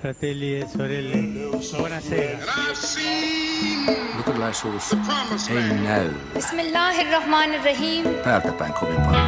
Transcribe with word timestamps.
fratelli 0.00 0.60
e 0.60 0.66
sorelle, 0.68 1.16
buonasera. 1.76 2.38
Luterilaisuus 4.16 4.92
ei 5.50 5.78
näy 5.84 6.10
Bismillahirrahmanirrahim. 6.34 8.04
täältä 8.24 8.52
päin 8.52 8.72
kovin 8.72 9.00
paljon. 9.00 9.26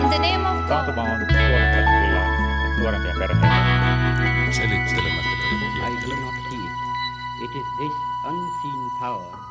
In 0.00 0.08
the 0.08 0.18
name 0.18 0.48
of 0.48 0.56
God. 0.56 0.68
Taantuma 0.68 1.02
on 1.02 1.26
kyllä 1.26 2.26
nuorempia 2.80 3.12
perheitä. 3.18 3.46
Selittelemättä 4.50 5.32
I 5.82 6.06
do 6.06 6.16
not 6.16 6.34
heed. 6.50 6.72
It 7.44 7.50
is 7.56 7.66
this 7.78 7.92
unseen 8.28 8.90
power 9.00 9.42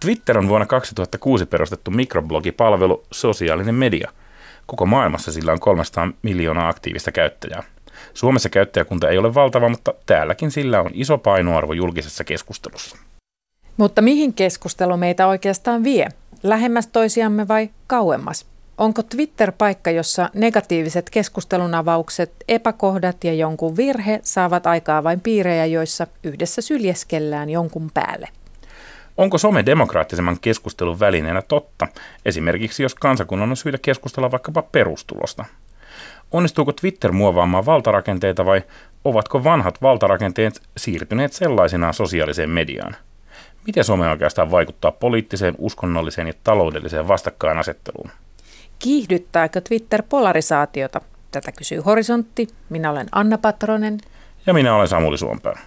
Twitter 0.00 0.38
on 0.38 0.48
vuonna 0.48 0.66
2006 0.66 1.46
perustettu 1.46 1.90
mikroblogipalvelu 1.90 3.06
sosiaalinen 3.12 3.74
media. 3.74 4.10
Koko 4.66 4.86
maailmassa 4.86 5.32
sillä 5.32 5.52
on 5.52 5.60
300 5.60 6.08
miljoonaa 6.22 6.68
aktiivista 6.68 7.12
käyttäjää. 7.12 7.62
Suomessa 8.14 8.48
käyttäjäkunta 8.48 9.08
ei 9.08 9.18
ole 9.18 9.34
valtava, 9.34 9.68
mutta 9.68 9.94
täälläkin 10.06 10.50
sillä 10.50 10.80
on 10.80 10.90
iso 10.94 11.18
painoarvo 11.18 11.72
julkisessa 11.72 12.24
keskustelussa. 12.24 12.96
Mutta 13.76 14.02
mihin 14.02 14.34
keskustelu 14.34 14.96
meitä 14.96 15.26
oikeastaan 15.26 15.84
vie? 15.84 16.08
Lähemmäs 16.42 16.86
toisiamme 16.86 17.48
vai 17.48 17.70
kauemmas? 17.86 18.46
Onko 18.78 19.02
Twitter 19.02 19.52
paikka, 19.52 19.90
jossa 19.90 20.30
negatiiviset 20.34 21.10
keskustelunavaukset, 21.10 22.32
epäkohdat 22.48 23.24
ja 23.24 23.34
jonkun 23.34 23.76
virhe 23.76 24.20
saavat 24.22 24.66
aikaa 24.66 25.04
vain 25.04 25.20
piirejä, 25.20 25.66
joissa 25.66 26.06
yhdessä 26.24 26.62
syljeskellään 26.62 27.50
jonkun 27.50 27.90
päälle? 27.94 28.28
Onko 29.16 29.38
some 29.38 29.66
demokraattisemman 29.66 30.38
keskustelun 30.40 31.00
välineenä 31.00 31.42
totta, 31.42 31.88
esimerkiksi 32.24 32.82
jos 32.82 32.94
kansakunnan 32.94 33.50
on 33.50 33.56
syytä 33.56 33.78
keskustella 33.82 34.30
vaikkapa 34.30 34.62
perustulosta? 34.62 35.44
Onnistuuko 36.32 36.72
Twitter 36.72 37.12
muovaamaan 37.12 37.66
valtarakenteita 37.66 38.44
vai 38.44 38.62
ovatko 39.04 39.44
vanhat 39.44 39.82
valtarakenteet 39.82 40.62
siirtyneet 40.76 41.32
sellaisinaan 41.32 41.94
sosiaaliseen 41.94 42.50
mediaan? 42.50 42.96
Miten 43.66 43.84
some 43.84 44.10
oikeastaan 44.10 44.50
vaikuttaa 44.50 44.92
poliittiseen, 44.92 45.54
uskonnolliseen 45.58 46.26
ja 46.26 46.34
taloudelliseen 46.44 47.08
vastakkainasetteluun? 47.08 48.10
Kiihdyttääkö 48.78 49.60
Twitter 49.60 50.02
polarisaatiota? 50.08 51.00
Tätä 51.30 51.52
kysyy 51.52 51.80
Horisontti. 51.80 52.48
Minä 52.68 52.90
olen 52.90 53.06
Anna 53.12 53.38
Patronen. 53.38 53.98
Ja 54.46 54.54
minä 54.54 54.74
olen 54.74 54.88
Samuli 54.88 55.18
Suompää. 55.18 55.58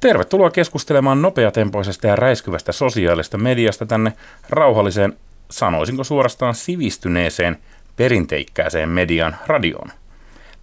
Tervetuloa 0.00 0.50
keskustelemaan 0.50 1.22
nopeatempoisesta 1.22 2.06
ja 2.06 2.16
räiskyvästä 2.16 2.72
sosiaalista 2.72 3.38
mediasta 3.38 3.86
tänne 3.86 4.12
rauhalliseen, 4.50 5.16
sanoisinko 5.50 6.04
suorastaan 6.04 6.54
sivistyneeseen, 6.54 7.56
perinteikkääseen 7.98 8.88
median 8.88 9.36
radioon. 9.46 9.88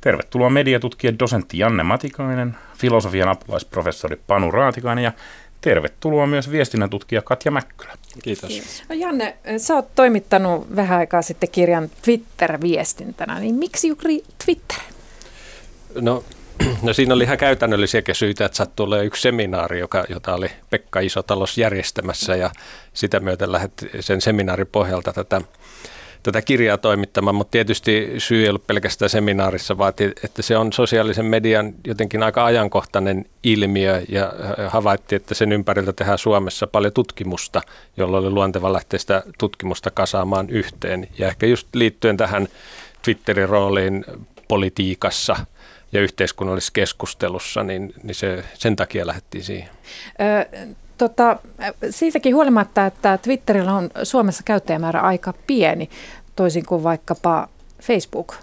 Tervetuloa 0.01 0.49
mediatutkija 0.49 1.19
dosentti 1.19 1.57
Janne 1.57 1.83
Matikainen, 1.83 2.57
filosofian 2.77 3.29
apulaisprofessori 3.29 4.21
Panu 4.27 4.51
Raatikainen 4.51 5.03
ja 5.03 5.11
tervetuloa 5.61 6.27
myös 6.27 6.51
viestinnän 6.51 6.89
tutkija 6.89 7.21
Katja 7.21 7.51
Mäkkylä. 7.51 7.93
Kiitos. 8.23 8.83
No 8.89 8.95
Janne, 8.95 9.37
sä 9.57 9.75
oot 9.75 9.95
toimittanut 9.95 10.75
vähän 10.75 10.99
aikaa 10.99 11.21
sitten 11.21 11.49
kirjan 11.51 11.89
Twitter-viestintänä, 12.01 13.39
niin 13.39 13.55
miksi 13.55 13.87
juuri 13.87 14.23
Twitter? 14.45 14.79
No, 16.01 16.23
no 16.81 16.93
siinä 16.93 17.13
oli 17.13 17.23
ihan 17.23 17.37
käytännöllisiäkin 17.37 18.15
syitä, 18.15 18.45
että 18.45 18.57
sattui 18.57 18.83
olemaan 18.83 19.05
yksi 19.05 19.21
seminaari, 19.21 19.79
joka, 19.79 20.05
jota 20.09 20.35
oli 20.35 20.51
Pekka 20.69 20.99
Isotalos 20.99 21.57
järjestämässä 21.57 22.35
ja 22.35 22.49
sitä 22.93 23.19
myöten 23.19 23.51
lähdet 23.51 23.85
sen 23.99 24.21
seminaarin 24.21 24.67
pohjalta 24.67 25.13
tätä, 25.13 25.41
tätä 26.25 26.41
kirjaa 26.41 26.77
toimittamaan, 26.77 27.35
mutta 27.35 27.51
tietysti 27.51 28.13
syy 28.17 28.43
ei 28.43 28.49
ollut 28.49 28.67
pelkästään 28.67 29.09
seminaarissa, 29.09 29.77
vaan 29.77 29.93
että 30.23 30.41
se 30.41 30.57
on 30.57 30.73
sosiaalisen 30.73 31.25
median 31.25 31.73
jotenkin 31.87 32.23
aika 32.23 32.45
ajankohtainen 32.45 33.25
ilmiö 33.43 34.01
ja 34.09 34.33
havaittiin, 34.67 35.21
että 35.21 35.33
sen 35.33 35.51
ympäriltä 35.51 35.93
tehdään 35.93 36.17
Suomessa 36.17 36.67
paljon 36.67 36.93
tutkimusta, 36.93 37.61
jolloin 37.97 38.25
oli 38.25 38.33
luonteva 38.33 38.73
lähteä 38.73 38.99
sitä 38.99 39.23
tutkimusta 39.37 39.91
kasaamaan 39.91 40.49
yhteen 40.49 41.07
ja 41.17 41.27
ehkä 41.27 41.45
just 41.45 41.67
liittyen 41.75 42.17
tähän 42.17 42.47
Twitterin 43.01 43.49
rooliin 43.49 44.05
politiikassa– 44.47 45.35
ja 45.91 46.01
yhteiskunnallisessa 46.01 46.73
keskustelussa, 46.73 47.63
niin, 47.63 47.93
niin 48.03 48.15
se, 48.15 48.43
sen 48.53 48.75
takia 48.75 49.07
lähdettiin 49.07 49.43
siihen. 49.43 49.69
Tota, 50.97 51.39
siitäkin 51.89 52.35
huolimatta, 52.35 52.85
että 52.85 53.17
Twitterillä 53.17 53.73
on 53.73 53.89
Suomessa 54.03 54.43
käyttäjämäärä 54.43 55.01
aika 55.01 55.33
pieni, 55.47 55.89
toisin 56.35 56.65
kuin 56.65 56.83
vaikkapa 56.83 57.47
Facebook, 57.81 58.35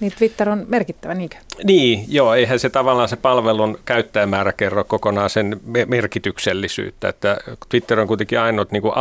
niin 0.00 0.12
Twitter 0.18 0.50
on 0.50 0.64
merkittävä, 0.68 1.14
niinkö? 1.14 1.36
Niin, 1.64 2.04
joo, 2.08 2.34
eihän 2.34 2.58
se 2.58 2.70
tavallaan 2.70 3.08
se 3.08 3.16
palvelun 3.16 3.78
käyttäjämäärä 3.84 4.52
kerro 4.52 4.84
kokonaan 4.84 5.30
sen 5.30 5.60
merkityksellisyyttä, 5.86 7.08
että 7.08 7.38
Twitter 7.68 8.00
on 8.00 8.06
kuitenkin 8.06 8.40
ainut, 8.40 8.72
niin 8.72 8.82
kuin, 8.82 8.92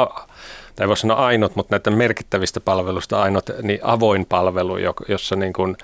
tai 0.75 0.87
voisi 0.87 1.01
sanoa 1.01 1.25
ainut, 1.25 1.55
mutta 1.55 1.75
näiden 1.75 1.97
merkittävistä 1.97 2.59
palveluista 2.59 3.21
ainut 3.21 3.49
niin 3.61 3.79
avoin 3.83 4.25
palvelu, 4.25 4.77
jossa 5.07 5.35
niin 5.35 5.53
kuin, 5.53 5.77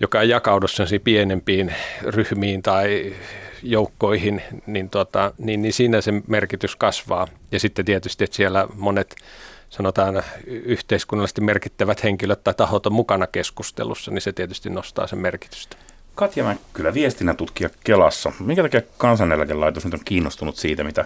joka 0.00 0.20
ei 0.20 0.28
jakaudu 0.28 0.66
pienempiin 1.04 1.74
ryhmiin 2.02 2.62
tai 2.62 3.14
joukkoihin, 3.62 4.42
niin, 4.66 4.90
tota, 4.90 5.32
niin, 5.38 5.62
niin 5.62 5.72
siinä 5.72 6.00
se 6.00 6.12
merkitys 6.26 6.76
kasvaa. 6.76 7.28
Ja 7.52 7.60
sitten 7.60 7.84
tietysti, 7.84 8.24
että 8.24 8.36
siellä 8.36 8.66
monet 8.74 9.16
sanotaan 9.70 10.22
yhteiskunnallisesti 10.46 11.40
merkittävät 11.40 12.04
henkilöt 12.04 12.44
tai 12.44 12.54
tahot 12.54 12.86
on 12.86 12.92
mukana 12.92 13.26
keskustelussa, 13.26 14.10
niin 14.10 14.22
se 14.22 14.32
tietysti 14.32 14.70
nostaa 14.70 15.06
sen 15.06 15.18
merkitystä. 15.18 15.76
Katja 16.14 16.44
Mäkkylä, 16.44 16.94
viestinnän 16.94 17.36
tutkija 17.36 17.70
Kelassa. 17.84 18.32
Minkä 18.40 18.62
takia 18.62 18.82
kansaneläkelaitos 18.98 19.84
nyt 19.84 19.94
on 19.94 20.00
kiinnostunut 20.04 20.56
siitä, 20.56 20.84
mitä 20.84 21.04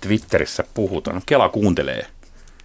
Twitterissä 0.00 0.64
puhutaan? 0.74 1.22
Kela 1.26 1.48
kuuntelee. 1.48 2.06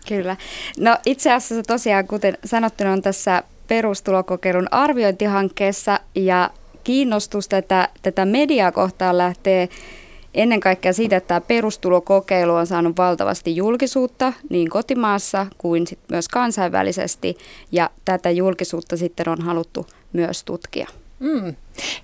Kyllä. 0.07 0.37
No 0.77 0.97
itse 1.05 1.33
asiassa 1.33 1.63
tosiaan, 1.63 2.07
kuten 2.07 2.37
sanottuna, 2.45 2.91
on 2.91 3.01
tässä 3.01 3.43
perustulokokeilun 3.67 4.67
arviointihankkeessa 4.71 5.99
ja 6.15 6.49
kiinnostus 6.83 7.47
tätä, 7.47 7.89
tätä 8.01 8.25
mediaa 8.25 8.71
kohtaan 8.71 9.17
lähtee 9.17 9.69
ennen 10.33 10.59
kaikkea 10.59 10.93
siitä, 10.93 11.17
että 11.17 11.27
tämä 11.27 11.41
perustulokokeilu 11.41 12.53
on 12.53 12.67
saanut 12.67 12.97
valtavasti 12.97 13.55
julkisuutta 13.55 14.33
niin 14.49 14.69
kotimaassa 14.69 15.47
kuin 15.57 15.87
sit 15.87 15.99
myös 16.11 16.27
kansainvälisesti 16.27 17.37
ja 17.71 17.89
tätä 18.05 18.31
julkisuutta 18.31 18.97
sitten 18.97 19.29
on 19.29 19.41
haluttu 19.41 19.87
myös 20.13 20.43
tutkia. 20.43 20.87
Mm. 21.19 21.55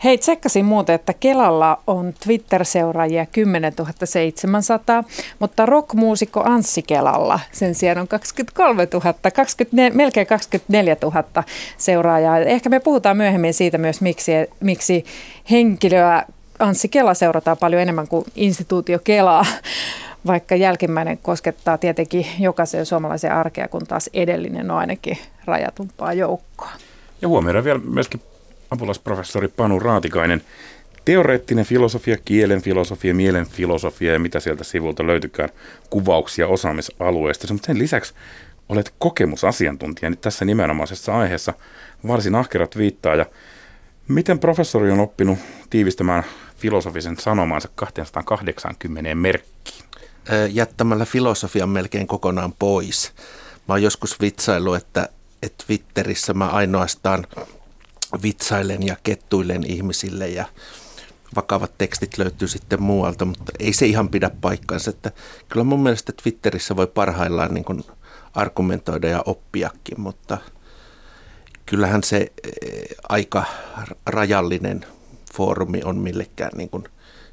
Hei, 0.03 0.17
tsekkasin 0.17 0.65
muuten, 0.65 0.95
että 0.95 1.13
Kelalla 1.13 1.79
on 1.87 2.13
Twitter-seuraajia 2.23 3.25
10 3.25 3.73
700, 4.03 5.03
mutta 5.39 5.65
rockmuusikko 5.65 6.43
Anssi 6.45 6.81
Kelalla 6.81 7.39
sen 7.51 7.75
sijaan 7.75 7.97
on 7.97 8.07
23 8.07 8.87
000, 8.93 9.13
24, 9.35 9.95
melkein 9.95 10.27
24 10.27 10.97
000 11.01 11.43
seuraajaa. 11.77 12.39
Ehkä 12.39 12.69
me 12.69 12.79
puhutaan 12.79 13.17
myöhemmin 13.17 13.53
siitä 13.53 13.77
myös, 13.77 14.01
miksi, 14.01 14.31
miksi 14.59 15.05
henkilöä 15.51 16.25
Anssi 16.59 16.87
Kela 16.87 17.13
seurataan 17.13 17.57
paljon 17.57 17.81
enemmän 17.81 18.07
kuin 18.07 18.25
instituutio 18.35 18.99
Kelaa 19.03 19.45
vaikka 20.27 20.55
jälkimmäinen 20.55 21.17
koskettaa 21.17 21.77
tietenkin 21.77 22.25
jokaisen 22.39 22.85
suomalaisen 22.85 23.33
arkea, 23.33 23.67
kun 23.67 23.87
taas 23.87 24.09
edellinen 24.13 24.71
on 24.71 24.77
ainakin 24.77 25.17
rajatumpaa 25.45 26.13
joukkoa. 26.13 26.71
Ja 27.21 27.27
huomioidaan 27.27 27.65
vielä 27.65 27.79
myöskin 27.83 28.21
apulaisprofessori 28.71 29.47
Panu 29.47 29.79
Raatikainen. 29.79 30.41
Teoreettinen 31.05 31.65
filosofia, 31.65 32.17
kielen 32.25 32.61
filosofia, 32.61 33.15
mielen 33.15 33.45
filosofia 33.45 34.13
ja 34.13 34.19
mitä 34.19 34.39
sieltä 34.39 34.63
sivulta 34.63 35.07
löytykään 35.07 35.49
kuvauksia 35.89 36.47
osaamisalueesta. 36.47 37.53
Mutta 37.53 37.65
sen 37.65 37.79
lisäksi 37.79 38.13
olet 38.69 38.93
kokemusasiantuntija 38.99 40.09
nyt 40.09 40.21
tässä 40.21 40.45
nimenomaisessa 40.45 41.17
aiheessa 41.17 41.53
varsin 42.07 42.35
ahkerat 42.35 42.77
viittaa. 42.77 43.15
Ja 43.15 43.25
miten 44.07 44.39
professori 44.39 44.91
on 44.91 44.99
oppinut 44.99 45.39
tiivistämään 45.69 46.23
filosofisen 46.57 47.17
sanomaansa 47.19 47.69
280 47.75 49.15
merkkiin? 49.15 49.85
Jättämällä 50.49 51.05
filosofian 51.05 51.69
melkein 51.69 52.07
kokonaan 52.07 52.53
pois. 52.59 53.11
Mä 53.67 53.73
oon 53.73 53.83
joskus 53.83 54.19
vitsailu, 54.19 54.73
että, 54.73 55.09
että 55.43 55.63
Twitterissä 55.67 56.33
mä 56.33 56.47
ainoastaan 56.47 57.27
vitsailen 58.23 58.87
ja 58.87 58.95
kettuilen 59.03 59.71
ihmisille 59.71 60.27
ja 60.27 60.45
vakavat 61.35 61.71
tekstit 61.77 62.17
löytyy 62.17 62.47
sitten 62.47 62.81
muualta, 62.81 63.25
mutta 63.25 63.51
ei 63.59 63.73
se 63.73 63.85
ihan 63.85 64.09
pidä 64.09 64.31
paikkaansa. 64.41 64.89
Että 64.89 65.11
kyllä 65.49 65.63
mun 65.63 65.83
mielestä 65.83 66.13
Twitterissä 66.23 66.75
voi 66.75 66.87
parhaillaan 66.87 67.53
niin 67.53 67.65
kuin 67.65 67.83
argumentoida 68.33 69.07
ja 69.07 69.23
oppiakin, 69.25 70.01
mutta 70.01 70.37
kyllähän 71.65 72.03
se 72.03 72.17
eh, 72.17 72.83
aika 73.09 73.43
rajallinen 74.05 74.85
foorumi 75.33 75.81
on 75.83 75.97
millekään 75.97 76.51
niin 76.55 76.69
kuin 76.69 76.83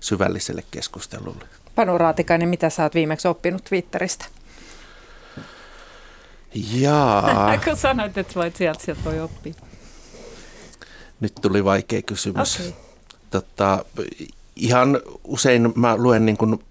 syvälliselle 0.01 0.65
keskustelulle. 0.71 1.45
Panu 1.75 1.99
Raatikainen, 1.99 2.49
mitä 2.49 2.71
sä 2.71 2.83
oot 2.83 2.95
viimeksi 2.95 3.29
oppinut 3.29 3.65
Twitteristä? 3.65 4.25
Jaa. 6.55 7.59
Kun 7.65 7.77
sanoit, 7.77 8.19
että 8.19 8.35
voit 8.35 8.57
sieltä, 8.57 8.85
sieltä 8.85 9.05
voi 9.05 9.21
oppia. 9.21 9.55
Nyt 11.21 11.35
tuli 11.35 11.65
vaikea 11.65 12.03
kysymys. 12.03 12.61
Okay. 12.61 12.73
Tota, 13.31 13.85
ihan 14.57 15.01
usein 15.25 15.73
mä 15.77 15.97
luen 15.97 16.27
niin 16.27 16.37
kuin, 16.37 16.65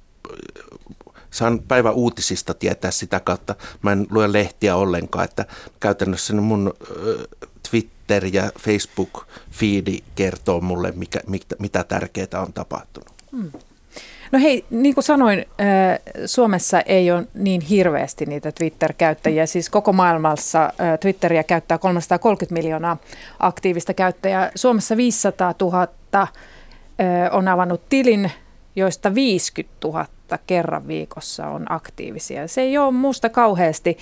saan 1.32 1.60
päivän 1.68 1.94
uutisista 1.94 2.54
tietää 2.54 2.92
sitä 2.92 3.20
kautta. 3.20 3.56
Mä 3.82 3.92
en 3.92 4.08
lue 4.10 4.34
lehtiä 4.34 4.76
ollenkaan, 4.76 5.26
että 5.26 5.46
käytännössä 5.80 6.34
mun 6.34 6.74
Twitter 7.70 8.26
ja 8.34 8.52
Facebook-fiidi 8.60 10.04
kertoo 10.16 10.62
mulle, 10.62 10.92
mikä, 10.92 11.20
mitä, 11.28 11.56
mitä 11.60 11.84
tärkeää 11.84 12.42
on 12.46 12.54
tapahtunut. 12.54 13.14
Hmm. 13.32 13.52
No 14.32 14.40
hei, 14.40 14.66
niin 14.70 14.96
kuin 14.96 15.04
sanoin, 15.04 15.46
Suomessa 16.26 16.82
ei 16.82 17.12
ole 17.12 17.28
niin 17.34 17.62
hirveästi 17.62 18.26
niitä 18.26 18.52
Twitter-käyttäjiä. 18.52 19.46
Siis 19.46 19.70
koko 19.70 19.94
maailmassa 19.94 20.74
Twitteriä 21.00 21.44
käyttää 21.44 21.78
330 21.78 22.54
miljoonaa 22.54 22.98
aktiivista 23.40 23.94
käyttäjää. 23.94 24.52
Suomessa 24.56 24.98
500 24.98 25.54
000 25.62 25.88
on 27.32 27.48
avannut 27.48 27.82
tilin, 27.90 28.32
joista 28.76 29.16
50 29.16 29.88
000 29.88 30.06
kerran 30.48 30.88
viikossa 30.88 31.48
on 31.48 31.72
aktiivisia. 31.72 32.48
Se 32.48 32.62
ei 32.62 32.78
ole 32.78 32.92
muusta 32.92 33.30
kauheasti. 33.30 33.98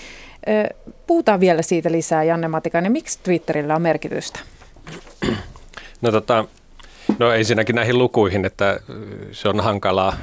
Puhutaan 1.07 1.39
vielä 1.39 1.61
siitä 1.61 1.91
lisää, 1.91 2.23
Janne 2.23 2.47
Matikainen. 2.47 2.91
Miksi 2.91 3.19
Twitterillä 3.23 3.75
on 3.75 3.81
merkitystä? 3.81 4.39
No 6.01 6.11
tota, 6.11 6.45
No 7.19 7.31
ensinnäkin 7.31 7.75
näihin 7.75 7.97
lukuihin, 7.97 8.45
että 8.45 8.79
se 9.31 9.49
on 9.49 9.59
hankalaa 9.59 10.13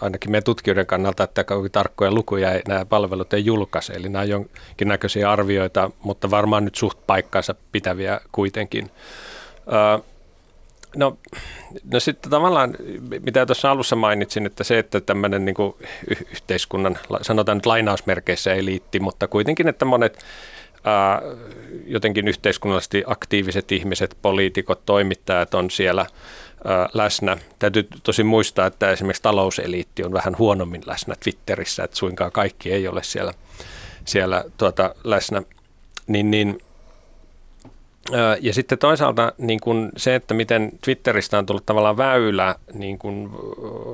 ainakin 0.00 0.30
meidän 0.30 0.44
tutkijoiden 0.44 0.86
kannalta, 0.86 1.24
että 1.24 1.44
tarkkoja 1.72 2.12
lukuja 2.12 2.52
ei, 2.52 2.62
nämä 2.68 2.84
palvelut 2.84 3.32
ei 3.32 3.44
julkaise. 3.44 3.92
Eli 3.92 4.08
nämä 4.08 4.22
on 4.22 4.28
jonkinnäköisiä 4.28 5.30
arvioita, 5.30 5.90
mutta 6.02 6.30
varmaan 6.30 6.64
nyt 6.64 6.74
suht 6.74 6.98
paikkaansa 7.06 7.54
pitäviä 7.72 8.20
kuitenkin. 8.32 8.90
Öö, 9.72 9.98
no, 10.96 11.18
no 11.92 12.00
sitten 12.00 12.30
tavallaan, 12.30 12.74
mitä 13.24 13.46
tuossa 13.46 13.70
alussa 13.70 13.96
mainitsin, 13.96 14.46
että 14.46 14.64
se, 14.64 14.78
että 14.78 15.00
tämmöinen 15.00 15.44
niin 15.44 15.56
yhteiskunnan, 16.32 16.98
sanotaan 17.22 17.58
nyt 17.58 17.66
lainausmerkeissä 17.66 18.54
eliitti, 18.54 19.00
mutta 19.00 19.28
kuitenkin, 19.28 19.68
että 19.68 19.84
monet 19.84 20.24
jotenkin 21.86 22.28
yhteiskunnallisesti 22.28 23.04
aktiiviset 23.06 23.72
ihmiset, 23.72 24.16
poliitikot, 24.22 24.86
toimittajat 24.86 25.54
on 25.54 25.70
siellä 25.70 26.06
läsnä. 26.94 27.36
Täytyy 27.58 27.88
tosi 28.02 28.24
muistaa, 28.24 28.66
että 28.66 28.90
esimerkiksi 28.90 29.22
talouseliitti 29.22 30.04
on 30.04 30.12
vähän 30.12 30.38
huonommin 30.38 30.82
läsnä 30.86 31.14
Twitterissä, 31.20 31.84
että 31.84 31.96
suinkaan 31.96 32.32
kaikki 32.32 32.72
ei 32.72 32.88
ole 32.88 33.02
siellä, 33.02 33.34
siellä 34.04 34.44
tuota, 34.56 34.94
läsnä. 35.04 35.42
Niin, 36.06 36.30
niin 36.30 36.60
ja 38.40 38.54
sitten 38.54 38.78
toisaalta 38.78 39.32
niin 39.38 39.60
kuin 39.60 39.90
se, 39.96 40.14
että 40.14 40.34
miten 40.34 40.72
Twitteristä 40.84 41.38
on 41.38 41.46
tullut 41.46 41.66
tavallaan 41.66 41.96
väylä 41.96 42.54
niin 42.74 42.98
kuin 42.98 43.30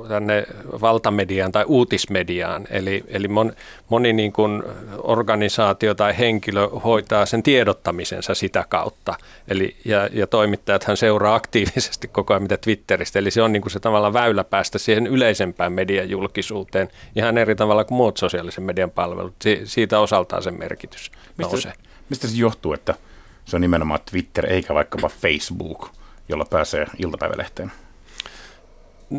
tänne 0.07 0.45
valtamediaan 0.81 1.51
tai 1.51 1.65
uutismediaan. 1.67 2.67
Eli, 2.69 3.03
eli 3.07 3.27
mon, 3.27 3.53
moni 3.89 4.13
niin 4.13 4.33
kuin 4.33 4.63
organisaatio 4.97 5.95
tai 5.95 6.17
henkilö 6.17 6.67
hoitaa 6.67 7.25
sen 7.25 7.43
tiedottamisensa 7.43 8.33
sitä 8.33 8.65
kautta. 8.69 9.15
Eli, 9.47 9.75
ja, 9.85 10.09
ja 10.13 10.27
toimittajathan 10.27 10.97
seuraa 10.97 11.35
aktiivisesti 11.35 12.07
koko 12.07 12.33
ajan 12.33 12.43
mitä 12.43 12.57
Twitteristä. 12.57 13.19
Eli 13.19 13.31
se 13.31 13.41
on 13.41 13.51
niin 13.51 13.61
kuin 13.61 13.71
se 13.71 13.79
tavallaan 13.79 14.13
väylä 14.13 14.43
päästä 14.43 14.77
siihen 14.77 15.07
yleisempään 15.07 15.73
median 15.73 16.09
julkisuuteen 16.09 16.89
ihan 17.15 17.37
eri 17.37 17.55
tavalla 17.55 17.83
kuin 17.83 17.97
muut 17.97 18.17
sosiaalisen 18.17 18.63
median 18.63 18.91
palvelut. 18.91 19.35
Si, 19.41 19.61
siitä 19.63 19.99
osaltaan 19.99 20.43
sen 20.43 20.59
merkitys 20.59 21.11
nousee. 21.37 21.71
Mistä, 21.71 21.89
mistä 22.09 22.27
se 22.27 22.37
johtuu, 22.37 22.73
että– 22.73 22.95
se 23.45 23.55
on 23.55 23.61
nimenomaan 23.61 23.99
Twitter 24.11 24.45
eikä 24.45 24.73
vaikkapa 24.73 25.09
Facebook, 25.09 25.89
jolla 26.29 26.45
pääsee 26.49 26.85
iltapäivälehteen? 26.97 27.71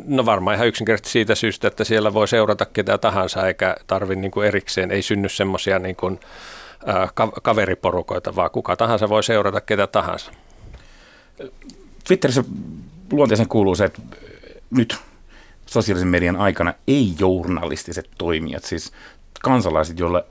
No 0.06 0.26
varmaan 0.26 0.56
ihan 0.56 0.68
yksinkertaisesti 0.68 1.12
siitä 1.12 1.34
syystä, 1.34 1.68
että 1.68 1.84
siellä 1.84 2.14
voi 2.14 2.28
seurata 2.28 2.66
ketä 2.66 2.98
tahansa 2.98 3.46
eikä 3.46 3.76
tarvi 3.86 4.16
niin 4.16 4.30
kuin 4.30 4.46
erikseen, 4.46 4.90
ei 4.90 5.02
synny 5.02 5.28
semmoisia 5.28 5.78
niin 5.78 5.96
kuin, 5.96 6.20
äh, 6.88 7.12
kaveriporukoita, 7.42 8.36
vaan 8.36 8.50
kuka 8.50 8.76
tahansa 8.76 9.08
voi 9.08 9.22
seurata 9.22 9.60
ketä 9.60 9.86
tahansa. 9.86 10.32
Twitterissä 12.04 12.44
luonteeseen 13.12 13.48
kuuluu 13.48 13.74
se, 13.74 13.84
että 13.84 14.02
nyt 14.70 14.96
sosiaalisen 15.66 16.08
median 16.08 16.36
aikana 16.36 16.74
ei-journalistiset 16.88 18.10
toimijat, 18.18 18.64
siis 18.64 18.92
kansalaiset, 19.42 19.98
joilla 19.98 20.24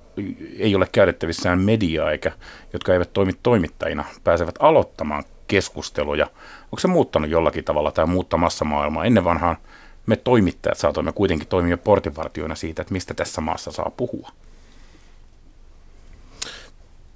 ei 0.58 0.76
ole 0.76 0.88
käytettävissään 0.92 1.60
mediaa 1.60 2.12
eikä, 2.12 2.32
jotka 2.74 2.94
eivät 2.94 3.14
toimi 3.14 3.34
toimittajina, 3.44 4.06
pääsevät 4.24 4.56
aloittamaan 4.60 5.24
keskusteluja. 5.48 6.28
Onko 6.64 6.80
se 6.80 6.88
muuttanut 6.88 7.30
jollakin 7.30 7.64
tavalla 7.64 7.92
tai 7.92 8.06
muuttamassa 8.06 8.66
maailmaa? 8.66 9.06
Ennen 9.06 9.24
vanhaan 9.24 9.58
me 10.06 10.16
toimittajat 10.16 10.78
saatoimme 10.78 11.12
kuitenkin 11.12 11.48
toimia 11.48 11.78
portinvartioina 11.78 12.56
siitä, 12.56 12.82
että 12.82 12.94
mistä 12.94 13.14
tässä 13.14 13.42
maassa 13.42 13.72
saa 13.72 13.92
puhua. 13.98 14.32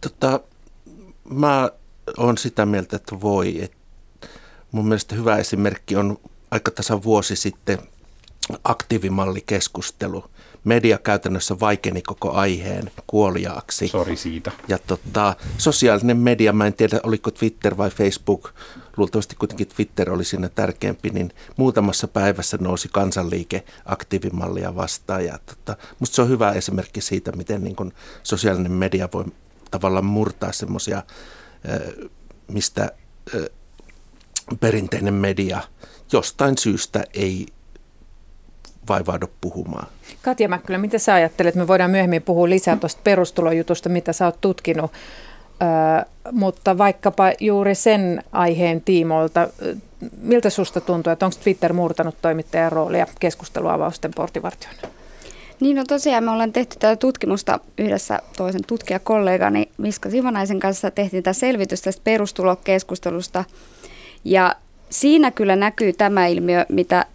Tota, 0.01 0.39
mä 1.29 1.69
olen 2.17 2.37
sitä 2.37 2.65
mieltä, 2.65 2.95
että 2.95 3.21
voi. 3.21 3.63
Et 3.63 3.73
mun 4.71 4.87
mielestä 4.87 5.15
hyvä 5.15 5.37
esimerkki 5.37 5.95
on 5.95 6.17
aika 6.51 6.71
tasan 6.71 7.03
vuosi 7.03 7.35
sitten 7.35 7.77
aktiivimallikeskustelu, 8.63 10.25
media 10.63 10.97
käytännössä 10.97 11.59
vaikeni 11.59 12.01
koko 12.01 12.31
aiheen 12.31 12.91
kuoliaaksi. 13.07 13.87
Sori 13.87 14.15
siitä. 14.15 14.51
Ja 14.67 14.77
tota, 14.77 15.35
sosiaalinen 15.57 16.17
media, 16.17 16.53
mä 16.53 16.67
en 16.67 16.73
tiedä 16.73 16.99
oliko 17.03 17.31
Twitter 17.31 17.77
vai 17.77 17.89
Facebook, 17.89 18.53
luultavasti 18.97 19.35
kuitenkin 19.35 19.67
Twitter 19.67 20.11
oli 20.11 20.23
siinä 20.23 20.49
tärkeämpi, 20.49 21.09
niin 21.09 21.31
muutamassa 21.57 22.07
päivässä 22.07 22.57
nousi 22.61 22.89
kansanliike 22.91 23.63
aktiivimallia 23.85 24.75
vastaan. 24.75 25.25
Ja 25.25 25.39
tota, 25.45 25.77
musta 25.99 26.15
se 26.15 26.21
on 26.21 26.29
hyvä 26.29 26.51
esimerkki 26.51 27.01
siitä, 27.01 27.31
miten 27.31 27.63
niin 27.63 27.75
kun 27.75 27.93
sosiaalinen 28.23 28.71
media 28.71 29.09
voi 29.13 29.25
tavallaan 29.71 30.05
murtaa 30.05 30.51
semmoisia, 30.51 31.03
mistä 32.47 32.91
perinteinen 34.59 35.13
media 35.13 35.61
jostain 36.11 36.57
syystä 36.57 37.03
ei 37.13 37.45
vaivaudu 38.89 39.27
puhumaan. 39.41 39.87
Katja 40.21 40.49
Mäkkylä, 40.49 40.77
mitä 40.77 40.99
sä 40.99 41.13
ajattelet? 41.13 41.55
Me 41.55 41.67
voidaan 41.67 41.91
myöhemmin 41.91 42.21
puhua 42.21 42.49
lisää 42.49 42.77
tuosta 42.77 43.01
perustulojutusta, 43.03 43.89
mitä 43.89 44.13
sä 44.13 44.25
oot 44.25 44.41
tutkinut. 44.41 44.91
Ö, 44.91 46.05
mutta 46.31 46.77
vaikkapa 46.77 47.31
juuri 47.39 47.75
sen 47.75 48.23
aiheen 48.31 48.81
tiimoilta, 48.81 49.47
miltä 50.21 50.49
susta 50.49 50.81
tuntuu, 50.81 51.13
että 51.13 51.25
onko 51.25 51.37
Twitter 51.43 51.73
murtanut 51.73 52.15
toimittajan 52.21 52.71
roolia 52.71 53.07
keskusteluavausten 53.19 54.11
portivartiona? 54.15 54.77
Niin 55.59 55.77
no 55.77 55.83
tosiaan 55.87 56.23
me 56.23 56.31
ollaan 56.31 56.53
tehty 56.53 56.75
tätä 56.79 56.95
tutkimusta 56.95 57.59
yhdessä 57.77 58.19
toisen 58.37 58.61
tutkijakollegani 58.67 59.69
Miska 59.77 60.09
Sivanaisen 60.09 60.59
kanssa. 60.59 60.91
Tehtiin 60.91 61.23
tämä 61.23 61.33
selvitys 61.33 61.81
tästä 61.81 62.01
perustulokeskustelusta 62.03 63.43
ja 64.23 64.55
siinä 64.89 65.31
kyllä 65.31 65.55
näkyy 65.55 65.93
tämä 65.93 66.27
ilmiö, 66.27 66.65
mitä 66.69 67.05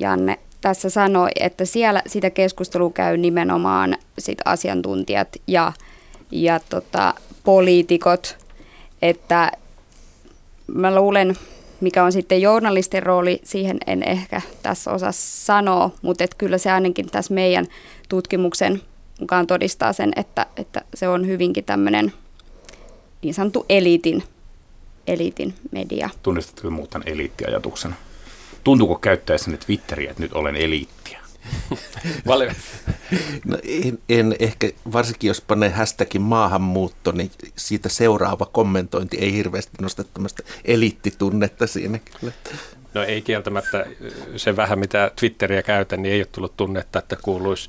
Janne 0.00 0.38
tässä 0.62 0.90
sanoi, 0.90 1.30
että 1.40 1.64
siellä 1.64 2.02
sitä 2.06 2.30
keskustelua 2.30 2.90
käy 2.90 3.16
nimenomaan 3.16 3.96
sit 4.18 4.38
asiantuntijat 4.44 5.28
ja, 5.46 5.72
ja 6.30 6.60
tota, 6.60 7.14
poliitikot, 7.44 8.36
että 9.02 9.52
mä 10.66 10.94
luulen, 10.94 11.36
mikä 11.80 12.04
on 12.04 12.12
sitten 12.12 12.42
journalistin 12.42 13.02
rooli, 13.02 13.40
siihen 13.44 13.78
en 13.86 14.02
ehkä 14.02 14.42
tässä 14.62 14.90
osaa 14.90 15.12
sanoa, 15.12 15.90
mutta 16.02 16.24
et 16.24 16.34
kyllä 16.34 16.58
se 16.58 16.70
ainakin 16.70 17.10
tässä 17.10 17.34
meidän 17.34 17.66
tutkimuksen 18.08 18.82
mukaan 19.20 19.46
todistaa 19.46 19.92
sen, 19.92 20.12
että, 20.16 20.46
että 20.56 20.82
se 20.94 21.08
on 21.08 21.26
hyvinkin 21.26 21.64
tämmöinen 21.64 22.12
niin 23.22 23.34
sanottu 23.34 23.66
eliitin, 23.68 24.22
eliitin 25.06 25.54
media. 25.70 26.10
Tunnistatko 26.22 26.70
muut 26.70 26.90
tämän 26.90 27.08
eliittiajatuksen? 27.08 27.96
Tuntuuko 28.64 28.94
käyttäessäni 28.94 29.58
Twitteriä, 29.58 30.10
että 30.10 30.22
nyt 30.22 30.32
olen 30.32 30.56
eliittiä? 30.56 31.22
no, 33.44 33.58
en, 33.62 33.98
en, 34.08 34.36
ehkä, 34.38 34.70
varsinkin 34.92 35.28
jos 35.28 35.40
panee 35.40 35.70
hashtagin 35.70 36.22
maahanmuutto, 36.22 37.12
niin 37.12 37.30
siitä 37.56 37.88
seuraava 37.88 38.46
kommentointi 38.46 39.18
ei 39.18 39.32
hirveästi 39.32 39.72
nosta 39.80 40.04
tämmöistä 40.04 40.42
eliittitunnetta 40.64 41.66
siinä 41.66 41.98
kyllä. 41.98 42.32
No 42.94 43.02
ei 43.02 43.22
kieltämättä 43.22 43.86
se 44.36 44.56
vähän 44.56 44.78
mitä 44.78 45.10
Twitteriä 45.16 45.62
käytän, 45.62 46.02
niin 46.02 46.12
ei 46.12 46.20
ole 46.20 46.28
tullut 46.32 46.56
tunnetta, 46.56 46.98
että 46.98 47.16
kuuluisi 47.16 47.68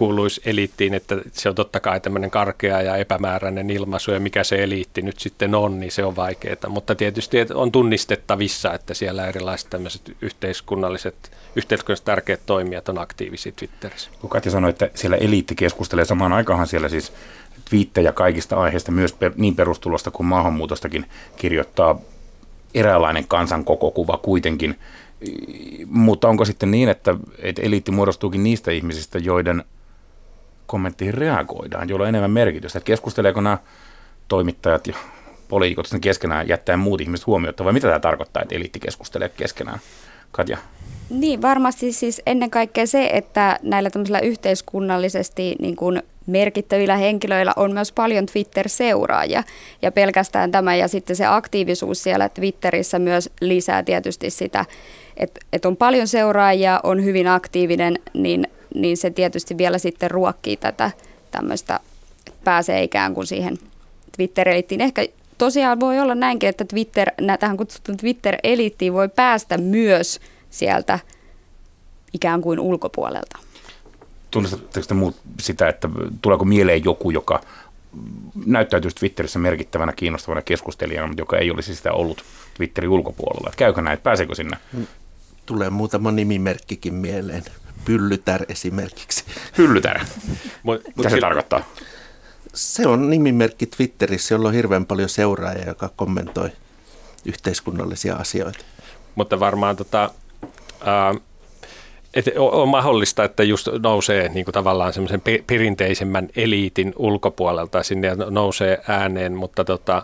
kuuluisi 0.00 0.40
eliittiin, 0.44 0.94
että 0.94 1.16
se 1.32 1.48
on 1.48 1.54
totta 1.54 1.80
kai 1.80 2.00
tämmöinen 2.00 2.30
karkea 2.30 2.82
ja 2.82 2.96
epämääräinen 2.96 3.70
ilmaisu 3.70 4.10
ja 4.10 4.20
mikä 4.20 4.44
se 4.44 4.62
eliitti 4.62 5.02
nyt 5.02 5.18
sitten 5.18 5.54
on, 5.54 5.80
niin 5.80 5.92
se 5.92 6.04
on 6.04 6.16
vaikeaa. 6.16 6.68
Mutta 6.68 6.94
tietysti 6.94 7.36
on 7.54 7.72
tunnistettavissa, 7.72 8.74
että 8.74 8.94
siellä 8.94 9.26
erilaiset 9.26 9.70
tämmöiset 9.70 10.16
yhteiskunnalliset, 10.22 11.30
yhteiskunnalliset 11.56 12.04
tärkeät 12.04 12.40
toimijat 12.46 12.88
on 12.88 12.98
aktiivisia 12.98 13.52
Twitterissä. 13.52 14.10
Kun 14.20 14.30
Katja 14.30 14.50
sanoi, 14.50 14.70
että 14.70 14.90
siellä 14.94 15.16
eliitti 15.16 15.54
keskustelee 15.54 16.04
samaan 16.04 16.32
aikaan 16.32 16.66
siellä 16.66 16.88
siis 16.88 17.12
twiittejä 17.70 18.12
kaikista 18.12 18.56
aiheista, 18.56 18.92
myös 18.92 19.16
niin 19.36 19.56
perustulosta 19.56 20.10
kuin 20.10 20.26
maahanmuutostakin 20.26 21.06
kirjoittaa 21.36 22.00
eräänlainen 22.74 23.28
kansan 23.28 23.64
kokokuva 23.64 24.16
kuitenkin. 24.22 24.78
Mutta 25.86 26.28
onko 26.28 26.44
sitten 26.44 26.70
niin, 26.70 26.88
että, 26.88 27.16
että 27.38 27.62
eliitti 27.62 27.90
muodostuukin 27.90 28.42
niistä 28.42 28.70
ihmisistä, 28.70 29.18
joiden 29.18 29.64
kommenttiin 30.70 31.14
reagoidaan, 31.14 31.88
jolla 31.88 32.02
on 32.02 32.08
enemmän 32.08 32.30
merkitystä? 32.30 32.78
Että 32.78 32.86
keskusteleeko 32.86 33.40
nämä 33.40 33.58
toimittajat 34.28 34.86
ja 34.86 34.94
poliitikot 35.48 35.86
sitten 35.86 36.00
keskenään 36.00 36.48
jättäen 36.48 36.78
muut 36.78 37.00
ihmiset 37.00 37.26
huomiota, 37.26 37.64
vai 37.64 37.72
mitä 37.72 37.86
tämä 37.86 38.00
tarkoittaa, 38.00 38.42
että 38.42 38.54
eliitti 38.54 38.80
keskustelee 38.80 39.28
keskenään? 39.28 39.78
Katja. 40.32 40.58
Niin, 41.10 41.42
varmasti 41.42 41.92
siis 41.92 42.22
ennen 42.26 42.50
kaikkea 42.50 42.86
se, 42.86 43.10
että 43.12 43.58
näillä 43.62 43.90
tämmöisillä 43.90 44.20
yhteiskunnallisesti 44.20 45.56
niin 45.58 45.76
kuin 45.76 46.02
merkittävillä 46.26 46.96
henkilöillä 46.96 47.52
on 47.56 47.72
myös 47.72 47.92
paljon 47.92 48.26
Twitter-seuraajia. 48.26 49.42
Ja 49.82 49.92
pelkästään 49.92 50.50
tämä 50.50 50.76
ja 50.76 50.88
sitten 50.88 51.16
se 51.16 51.26
aktiivisuus 51.26 52.02
siellä 52.02 52.28
Twitterissä 52.28 52.98
myös 52.98 53.30
lisää 53.40 53.82
tietysti 53.82 54.30
sitä, 54.30 54.64
että, 55.16 55.40
että 55.52 55.68
on 55.68 55.76
paljon 55.76 56.08
seuraajia, 56.08 56.80
on 56.82 57.04
hyvin 57.04 57.28
aktiivinen, 57.28 57.98
niin, 58.14 58.46
niin 58.74 58.96
se 58.96 59.10
tietysti 59.10 59.58
vielä 59.58 59.78
sitten 59.78 60.10
ruokkii 60.10 60.56
tätä 60.56 60.90
tämmöistä, 61.30 61.80
pääsee 62.44 62.82
ikään 62.82 63.14
kuin 63.14 63.26
siihen 63.26 63.58
Twitter-elittiin. 64.16 64.80
Ehkä 64.80 65.06
tosiaan 65.38 65.80
voi 65.80 66.00
olla 66.00 66.14
näinkin, 66.14 66.48
että 66.48 66.64
Twitter, 66.64 67.10
tähän 67.40 67.56
kutsuttuun 67.56 67.98
Twitter-eliittiin 67.98 68.92
voi 68.92 69.08
päästä 69.08 69.58
myös 69.58 70.20
sieltä 70.50 70.98
ikään 72.12 72.40
kuin 72.40 72.60
ulkopuolelta. 72.60 73.38
Tunnistatteko 74.30 74.86
te 74.86 74.94
muut 74.94 75.16
sitä, 75.40 75.68
että 75.68 75.88
tuleeko 76.22 76.44
mieleen 76.44 76.84
joku, 76.84 77.10
joka 77.10 77.40
näyttäytyisi 78.46 78.96
Twitterissä 78.96 79.38
merkittävänä 79.38 79.92
kiinnostavana 79.92 80.42
keskustelijana, 80.42 81.06
mutta 81.06 81.22
joka 81.22 81.38
ei 81.38 81.50
olisi 81.50 81.74
sitä 81.74 81.92
ollut 81.92 82.24
Twitterin 82.54 82.90
ulkopuolella? 82.90 83.48
Että 83.48 83.58
käykö 83.58 83.82
näin, 83.82 83.98
pääseekö 83.98 84.34
sinne? 84.34 84.56
Tulee 85.50 85.70
muutama 85.70 86.10
nimimerkkikin 86.12 86.94
mieleen. 86.94 87.42
Pyllytär 87.84 88.44
esimerkiksi. 88.48 89.24
Pyllytär? 89.56 90.00
Mitä 90.96 91.10
se 91.10 91.20
tarkoittaa? 91.20 91.62
Se 92.54 92.88
on 92.88 93.10
nimimerkki 93.10 93.66
Twitterissä, 93.66 94.34
jolla 94.34 94.48
on 94.48 94.54
hirveän 94.54 94.86
paljon 94.86 95.08
seuraajia, 95.08 95.68
joka 95.68 95.90
kommentoi 95.96 96.50
yhteiskunnallisia 97.24 98.16
asioita. 98.16 98.58
Mutta 99.14 99.40
varmaan 99.40 99.76
tota, 99.76 100.10
ää, 100.84 101.14
et 102.14 102.24
on 102.38 102.68
mahdollista, 102.68 103.24
että 103.24 103.42
just 103.42 103.68
nousee 103.82 104.28
niin 104.28 104.44
kuin 104.44 104.52
tavallaan 104.52 104.92
semmoisen 104.92 105.22
perinteisemmän 105.46 106.28
eliitin 106.36 106.92
ulkopuolelta 106.96 107.82
sinne 107.82 108.08
ja 108.08 108.14
nousee 108.14 108.82
ääneen, 108.88 109.36
mutta, 109.36 109.64
tota, 109.64 110.02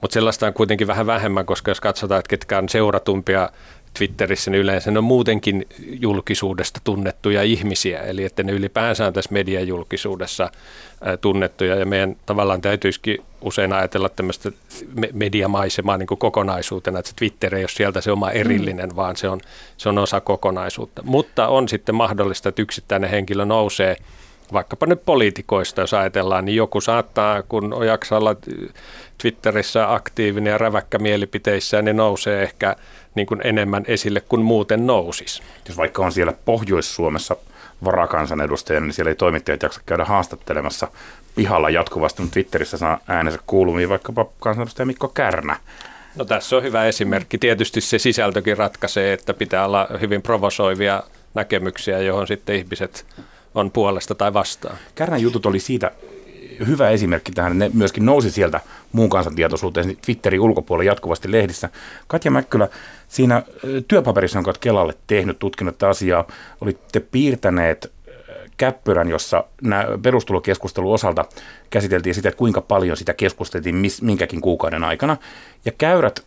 mutta 0.00 0.14
sellaista 0.14 0.46
on 0.46 0.54
kuitenkin 0.54 0.86
vähän 0.86 1.06
vähemmän, 1.06 1.46
koska 1.46 1.70
jos 1.70 1.80
katsotaan, 1.80 2.18
että 2.18 2.30
ketkä 2.30 2.58
on 2.58 2.68
seuratumpia 2.68 3.50
Twitterissä, 3.98 4.50
niin 4.50 4.60
yleensä 4.60 4.90
ne 4.90 4.98
on 4.98 5.04
muutenkin 5.04 5.66
julkisuudesta 5.78 6.80
tunnettuja 6.84 7.42
ihmisiä, 7.42 8.00
eli 8.00 8.24
että 8.24 8.42
ne 8.42 8.52
ylipäänsä 8.52 9.06
on 9.06 9.12
tässä 9.12 9.32
mediajulkisuudessa 9.32 10.50
tunnettuja, 11.20 11.76
ja 11.76 11.86
meidän 11.86 12.16
tavallaan 12.26 12.60
täytyisikin 12.60 13.18
usein 13.40 13.72
ajatella 13.72 14.08
tämmöistä 14.08 14.52
mediamaisemaa 15.12 15.96
niin 15.96 16.06
kuin 16.06 16.18
kokonaisuutena, 16.18 16.98
että 16.98 17.08
se 17.08 17.16
Twitter 17.16 17.54
ei 17.54 17.62
ole 17.62 17.68
sieltä 17.68 18.00
se 18.00 18.12
oma 18.12 18.30
erillinen, 18.30 18.88
mm. 18.88 18.96
vaan 18.96 19.16
se 19.16 19.28
on, 19.28 19.40
se 19.76 19.88
on 19.88 19.98
osa 19.98 20.20
kokonaisuutta. 20.20 21.02
Mutta 21.04 21.48
on 21.48 21.68
sitten 21.68 21.94
mahdollista, 21.94 22.48
että 22.48 22.62
yksittäinen 22.62 23.10
henkilö 23.10 23.44
nousee 23.44 23.96
vaikkapa 24.52 24.86
nyt 24.86 25.04
poliitikoista, 25.04 25.80
jos 25.80 25.94
ajatellaan, 25.94 26.44
niin 26.44 26.56
joku 26.56 26.80
saattaa, 26.80 27.42
kun 27.42 27.74
on 27.74 27.86
jaksaa 27.86 28.18
olla 28.18 28.36
Twitterissä 29.18 29.94
aktiivinen 29.94 30.50
ja 30.50 30.58
räväkkä 30.58 30.98
mielipiteissä, 30.98 31.82
niin 31.82 31.96
nousee 31.96 32.42
ehkä 32.42 32.76
niin 33.14 33.26
kuin 33.26 33.40
enemmän 33.44 33.84
esille 33.86 34.20
kuin 34.20 34.42
muuten 34.42 34.86
nousisi. 34.86 35.42
Jos 35.68 35.76
vaikka 35.76 36.04
on 36.04 36.12
siellä 36.12 36.32
Pohjois-Suomessa 36.44 37.36
varakansanedustajana, 37.84 38.86
niin 38.86 38.94
siellä 38.94 39.08
ei 39.08 39.14
toimittajat 39.14 39.62
jaksa 39.62 39.80
käydä 39.86 40.04
haastattelemassa 40.04 40.88
pihalla 41.34 41.70
jatkuvasti, 41.70 42.22
mutta 42.22 42.32
Twitterissä 42.32 42.78
saa 42.78 42.98
äänensä 43.08 43.38
kuulumiin 43.46 43.88
vaikkapa 43.88 44.26
kansanedustaja 44.40 44.86
Mikko 44.86 45.08
Kärnä. 45.08 45.56
No 46.16 46.24
tässä 46.24 46.56
on 46.56 46.62
hyvä 46.62 46.84
esimerkki. 46.84 47.38
Tietysti 47.38 47.80
se 47.80 47.98
sisältökin 47.98 48.56
ratkaisee, 48.56 49.12
että 49.12 49.34
pitää 49.34 49.64
olla 49.64 49.88
hyvin 50.00 50.22
provosoivia 50.22 51.02
näkemyksiä, 51.34 51.98
johon 51.98 52.26
sitten 52.26 52.56
ihmiset 52.56 53.06
on 53.54 53.70
puolesta 53.70 54.14
tai 54.14 54.34
vastaan. 54.34 54.76
Kärnän 54.94 55.22
jutut 55.22 55.46
oli 55.46 55.58
siitä 55.58 55.90
hyvä 56.66 56.90
esimerkki 56.90 57.32
tähän. 57.32 57.58
Ne 57.58 57.70
myöskin 57.74 58.06
nousi 58.06 58.30
sieltä 58.30 58.60
muun 58.92 59.10
kansantietoisuuteen 59.10 59.96
Twitterin 59.96 60.40
ulkopuolella 60.40 60.90
jatkuvasti 60.90 61.32
lehdissä. 61.32 61.68
Katja 62.06 62.30
Mäkkylä, 62.30 62.68
siinä 63.08 63.42
työpaperissa, 63.88 64.38
jonka 64.38 64.48
olet 64.48 64.58
Kelalle 64.58 64.94
tehnyt, 65.06 65.38
tutkinut 65.38 65.78
tätä 65.78 65.88
asiaa, 65.88 66.26
olitte 66.60 67.00
piirtäneet 67.00 67.92
käppyrän, 68.56 69.08
jossa 69.08 69.44
perustulokeskustelun 70.02 70.94
osalta 70.94 71.24
käsiteltiin 71.70 72.14
sitä, 72.14 72.28
että 72.28 72.38
kuinka 72.38 72.60
paljon 72.60 72.96
sitä 72.96 73.14
keskusteltiin 73.14 73.82
minkäkin 74.02 74.40
kuukauden 74.40 74.84
aikana. 74.84 75.16
Ja 75.64 75.72
käyrät 75.72 76.24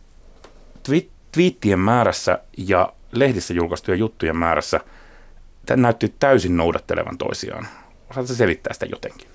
twi- 0.88 1.10
twiittien 1.32 1.78
määrässä 1.78 2.38
ja 2.56 2.92
lehdissä 3.12 3.54
julkaistujen 3.54 3.98
juttujen 3.98 4.36
määrässä 4.36 4.80
näytti 5.76 6.14
täysin 6.18 6.56
noudattelevan 6.56 7.18
toisiaan. 7.18 7.66
Osaatko 8.10 8.34
selittää 8.34 8.72
sitä 8.72 8.86
jotenkin? 8.86 9.28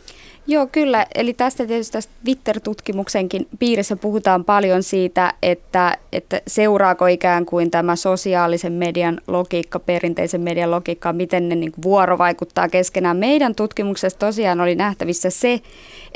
Joo, 0.50 0.68
kyllä. 0.68 1.06
Eli 1.16 1.34
tästä 1.34 1.66
tietysti 1.66 1.92
tästä 1.92 2.14
Twitter-tutkimuksenkin 2.24 3.48
piirissä 3.60 3.96
puhutaan 3.96 4.46
paljon 4.46 4.84
siitä, 4.84 5.34
että, 5.44 5.98
että 6.12 6.42
seuraako 6.48 7.08
ikään 7.08 7.46
kuin 7.46 7.72
tämä 7.72 7.96
sosiaalisen 7.96 8.74
median 8.74 9.22
logiikka, 9.28 9.80
perinteisen 9.80 10.42
median 10.42 10.72
logiikka, 10.72 11.14
miten 11.14 11.50
ne 11.50 11.56
niin 11.56 11.72
vuorovaikuttaa 11.84 12.70
keskenään. 12.70 13.18
Meidän 13.18 13.56
tutkimuksessa 13.56 14.20
tosiaan 14.20 14.62
oli 14.62 14.76
nähtävissä 14.76 15.30
se, 15.30 15.62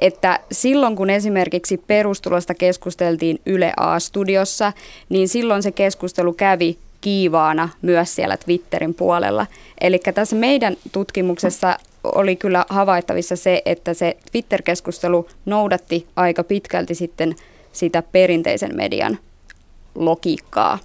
että 0.01 0.39
silloin 0.51 0.95
kun 0.95 1.09
esimerkiksi 1.09 1.77
perustulosta 1.77 2.53
keskusteltiin 2.53 3.39
Yle 3.45 3.73
A-studiossa, 3.77 4.73
niin 5.09 5.27
silloin 5.27 5.63
se 5.63 5.71
keskustelu 5.71 6.33
kävi 6.33 6.77
kiivaana 7.03 7.69
myös 7.81 8.15
siellä 8.15 8.37
Twitterin 8.37 8.93
puolella. 8.93 9.47
Eli 9.81 9.99
tässä 9.99 10.35
meidän 10.35 10.75
tutkimuksessa 10.91 11.77
oli 12.03 12.35
kyllä 12.35 12.65
havaittavissa 12.69 13.35
se, 13.35 13.61
että 13.65 13.93
se 13.93 14.17
Twitter-keskustelu 14.31 15.27
noudatti 15.45 16.07
aika 16.15 16.43
pitkälti 16.43 16.95
sitten 16.95 17.35
sitä 17.71 18.03
perinteisen 18.11 18.75
median 18.75 19.17
logiikkaa. 19.95 20.79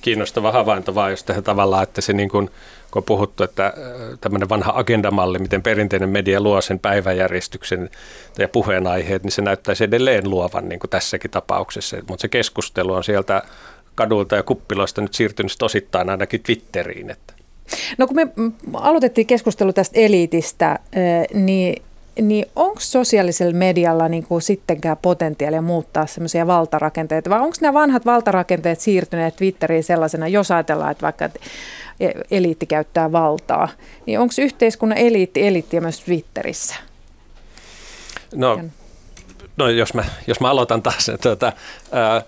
Kiinnostava 0.00 0.52
havainto 0.52 0.94
vaan, 0.94 1.10
jos 1.10 1.24
tehdään 1.24 1.44
tavallaan, 1.44 1.82
että 1.82 2.00
se 2.00 2.12
niin 2.12 2.28
kuin, 2.28 2.50
kun 2.90 3.00
on 3.00 3.04
puhuttu, 3.04 3.42
että 3.42 3.66
äh, 3.66 3.72
tämmöinen 4.20 4.48
vanha 4.48 4.72
agendamalli, 4.76 5.38
miten 5.38 5.62
perinteinen 5.62 6.08
media 6.08 6.40
luo 6.40 6.60
sen 6.60 6.78
päiväjärjestyksen 6.78 7.90
ja 8.38 8.48
puheenaiheet, 8.48 9.22
niin 9.22 9.32
se 9.32 9.42
näyttäisi 9.42 9.84
edelleen 9.84 10.30
luovan 10.30 10.68
niin 10.68 10.78
kuin 10.78 10.90
tässäkin 10.90 11.30
tapauksessa. 11.30 11.96
Mutta 12.08 12.22
se 12.22 12.28
keskustelu 12.28 12.92
on 12.92 13.04
sieltä 13.04 13.42
kadulta 13.94 14.36
ja 14.36 14.42
kuppiloista 14.42 15.00
nyt 15.00 15.14
siirtynyt 15.14 15.62
osittain 15.62 16.10
ainakin 16.10 16.42
Twitteriin. 16.42 17.10
Että. 17.10 17.32
No 17.98 18.06
kun 18.06 18.16
me 18.16 18.26
aloitettiin 18.74 19.26
keskustelu 19.26 19.72
tästä 19.72 20.00
eliitistä, 20.00 20.78
niin 21.34 21.82
niin 22.20 22.46
onko 22.56 22.80
sosiaalisella 22.80 23.52
medialla 23.52 24.08
niin 24.08 24.24
kuin 24.24 24.42
sittenkään 24.42 24.96
potentiaalia 25.02 25.62
muuttaa 25.62 26.06
semmoisia 26.06 26.46
valtarakenteita, 26.46 27.30
vai 27.30 27.40
onko 27.40 27.56
nämä 27.60 27.74
vanhat 27.74 28.06
valtarakenteet 28.06 28.80
siirtyneet 28.80 29.36
Twitteriin 29.36 29.84
sellaisena, 29.84 30.28
jos 30.28 30.50
ajatellaan, 30.50 30.90
että 30.90 31.02
vaikka 31.02 31.24
e, 32.00 32.10
eliitti 32.30 32.66
käyttää 32.66 33.12
valtaa, 33.12 33.68
niin 34.06 34.20
onko 34.20 34.34
yhteiskunnan 34.38 34.98
eliitti 34.98 35.46
eliittiä 35.46 35.80
myös 35.80 36.00
Twitterissä? 36.00 36.74
No, 38.34 38.60
no 39.56 39.68
jos, 39.68 39.94
mä, 39.94 40.04
jos 40.26 40.40
mä 40.40 40.50
aloitan 40.50 40.82
taas, 40.82 41.10
tuota, 41.22 41.52
ää, 41.92 42.22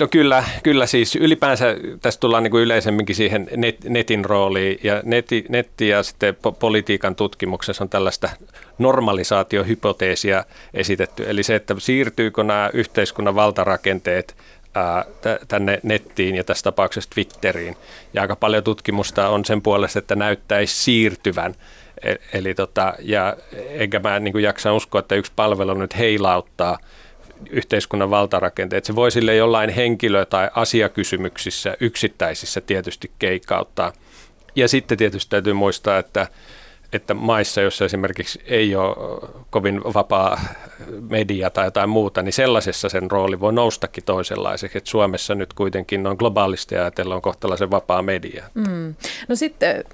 No 0.00 0.08
kyllä, 0.10 0.44
kyllä 0.62 0.86
siis 0.86 1.16
ylipäänsä 1.16 1.76
tässä 2.00 2.20
tullaan 2.20 2.42
niin 2.42 2.50
kuin 2.50 2.62
yleisemminkin 2.62 3.16
siihen 3.16 3.48
net, 3.56 3.76
netin 3.84 4.24
rooliin 4.24 4.78
ja 4.82 5.02
neti, 5.04 5.44
netti 5.48 5.88
ja 5.88 6.02
sitten 6.02 6.34
po- 6.34 6.56
politiikan 6.58 7.16
tutkimuksessa 7.16 7.84
on 7.84 7.88
tällaista 7.88 8.28
normalisaatiohypoteesia 8.78 10.44
esitetty. 10.74 11.24
Eli 11.30 11.42
se, 11.42 11.54
että 11.54 11.74
siirtyykö 11.78 12.44
nämä 12.44 12.70
yhteiskunnan 12.72 13.34
valtarakenteet 13.34 14.36
ää, 14.74 15.04
t- 15.04 15.48
tänne 15.48 15.80
nettiin 15.82 16.34
ja 16.34 16.44
tässä 16.44 16.64
tapauksessa 16.64 17.10
Twitteriin. 17.10 17.76
Ja 18.14 18.22
aika 18.22 18.36
paljon 18.36 18.64
tutkimusta 18.64 19.28
on 19.28 19.44
sen 19.44 19.62
puolesta, 19.62 19.98
että 19.98 20.16
näyttäisi 20.16 20.82
siirtyvän. 20.82 21.54
E- 22.02 22.14
eli 22.32 22.54
tota, 22.54 22.94
ja 22.98 23.36
enkä 23.68 23.98
mä 23.98 24.20
niin 24.20 24.32
kuin 24.32 24.44
jaksa 24.44 24.72
uskoa, 24.72 24.98
että 24.98 25.14
yksi 25.14 25.32
palvelu 25.36 25.74
nyt 25.74 25.98
heilauttaa– 25.98 26.78
yhteiskunnan 27.50 28.10
valtarakenteet. 28.10 28.84
Se 28.84 28.94
voi 28.94 29.10
sille 29.10 29.34
jollain 29.34 29.70
henkilö- 29.70 30.26
tai 30.26 30.50
asiakysymyksissä, 30.54 31.76
yksittäisissä 31.80 32.60
tietysti 32.60 33.10
keikkauttaa. 33.18 33.92
Ja 34.56 34.68
sitten 34.68 34.98
tietysti 34.98 35.30
täytyy 35.30 35.52
muistaa, 35.52 35.98
että, 35.98 36.26
että 36.92 37.14
maissa, 37.14 37.60
joissa 37.60 37.84
esimerkiksi 37.84 38.42
ei 38.46 38.76
ole 38.76 39.20
kovin 39.50 39.80
vapaa 39.94 40.40
media 41.08 41.50
tai 41.50 41.66
jotain 41.66 41.88
muuta, 41.88 42.22
niin 42.22 42.32
sellaisessa 42.32 42.88
sen 42.88 43.10
rooli 43.10 43.40
voi 43.40 43.52
noustakin 43.52 44.04
toisenlaiseksi. 44.04 44.78
Että 44.78 44.90
Suomessa 44.90 45.34
nyt 45.34 45.52
kuitenkin 45.52 46.06
on 46.06 46.16
globaalisti 46.18 46.76
ajatella 46.76 47.14
on 47.14 47.22
kohtalaisen 47.22 47.70
vapaa 47.70 48.02
media. 48.02 48.44
Mm. 48.54 48.94
No 49.28 49.36
sitten 49.36 49.84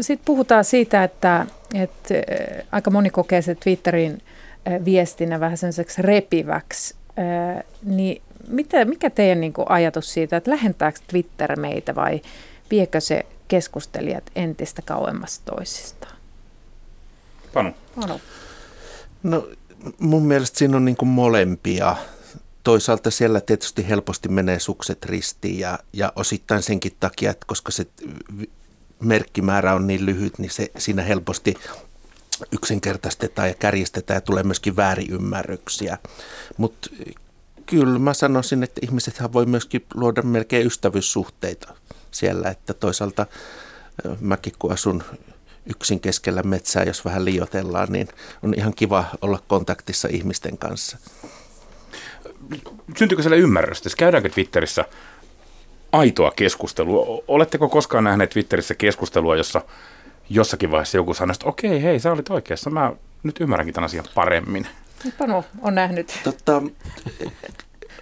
sit 0.00 0.20
puhutaan 0.24 0.64
siitä, 0.64 1.04
että, 1.04 1.46
että 1.74 2.14
aika 2.72 2.90
moni 2.90 3.10
kokee 3.10 3.42
se 3.42 3.54
Twitterin 3.54 4.22
viestinnä 4.84 5.40
vähän 5.40 5.56
sellaiseksi 5.58 6.02
repiväksi. 6.02 6.94
Niin 7.82 8.22
mitä, 8.48 8.84
mikä 8.84 9.10
teidän 9.10 9.40
niin 9.40 9.52
kuin 9.52 9.70
ajatus 9.70 10.12
siitä, 10.12 10.36
että 10.36 10.50
lähentääkö 10.50 10.98
Twitter 11.06 11.60
meitä 11.60 11.94
vai 11.94 12.20
viekö 12.70 13.00
se 13.00 13.26
keskustelijat 13.48 14.30
entistä 14.34 14.82
kauemmas 14.82 15.38
toisistaan? 15.38 16.16
Panu. 17.54 17.72
Panu. 18.00 18.20
No 19.22 19.48
mun 19.98 20.26
mielestä 20.26 20.58
siinä 20.58 20.76
on 20.76 20.84
niin 20.84 20.96
kuin 20.96 21.08
molempia. 21.08 21.96
Toisaalta 22.64 23.10
siellä 23.10 23.40
tietysti 23.40 23.88
helposti 23.88 24.28
menee 24.28 24.58
sukset 24.58 25.04
ristiin 25.04 25.58
ja, 25.58 25.78
ja 25.92 26.12
osittain 26.16 26.62
senkin 26.62 26.92
takia, 27.00 27.30
että 27.30 27.46
koska 27.46 27.72
se 27.72 27.86
merkkimäärä 29.00 29.74
on 29.74 29.86
niin 29.86 30.06
lyhyt, 30.06 30.38
niin 30.38 30.50
se 30.50 30.70
siinä 30.78 31.02
helposti 31.02 31.54
yksinkertaistetaan 32.52 33.48
ja 33.48 33.54
kärjistetään 33.54 34.16
ja 34.16 34.20
tulee 34.20 34.42
myöskin 34.42 34.76
väärinymmärryksiä. 34.76 35.98
Mutta 36.56 36.90
kyllä 37.66 37.98
mä 37.98 38.14
sanoisin, 38.14 38.62
että 38.62 38.80
ihmisethän 38.84 39.32
voi 39.32 39.46
myöskin 39.46 39.86
luoda 39.94 40.22
melkein 40.22 40.66
ystävyyssuhteita 40.66 41.74
siellä, 42.10 42.50
että 42.50 42.74
toisaalta 42.74 43.26
mäkin 44.20 44.52
kun 44.58 44.72
asun 44.72 45.02
yksin 45.66 46.00
keskellä 46.00 46.42
metsää, 46.42 46.82
jos 46.82 47.04
vähän 47.04 47.24
liiotellaan, 47.24 47.92
niin 47.92 48.08
on 48.42 48.54
ihan 48.56 48.74
kiva 48.74 49.04
olla 49.22 49.42
kontaktissa 49.48 50.08
ihmisten 50.08 50.58
kanssa. 50.58 50.98
Syntyykö 52.98 53.22
siellä 53.22 53.36
ymmärrystä? 53.36 53.90
Käydäänkö 53.98 54.28
Twitterissä 54.28 54.84
aitoa 55.92 56.30
keskustelua? 56.30 57.22
Oletteko 57.28 57.68
koskaan 57.68 58.04
nähneet 58.04 58.30
Twitterissä 58.30 58.74
keskustelua, 58.74 59.36
jossa 59.36 59.62
jossakin 60.30 60.70
vaiheessa 60.70 60.96
joku 60.96 61.14
sanoi, 61.14 61.32
että 61.32 61.46
okei, 61.46 61.82
hei, 61.82 62.00
sä 62.00 62.12
olit 62.12 62.30
oikeassa, 62.30 62.70
mä 62.70 62.92
nyt 63.22 63.40
ymmärränkin 63.40 63.74
tämän 63.74 63.86
asian 63.86 64.04
paremmin. 64.14 64.66
Panu 65.18 65.44
on 65.62 65.74
nähnyt. 65.74 66.20
Totta, 66.24 66.62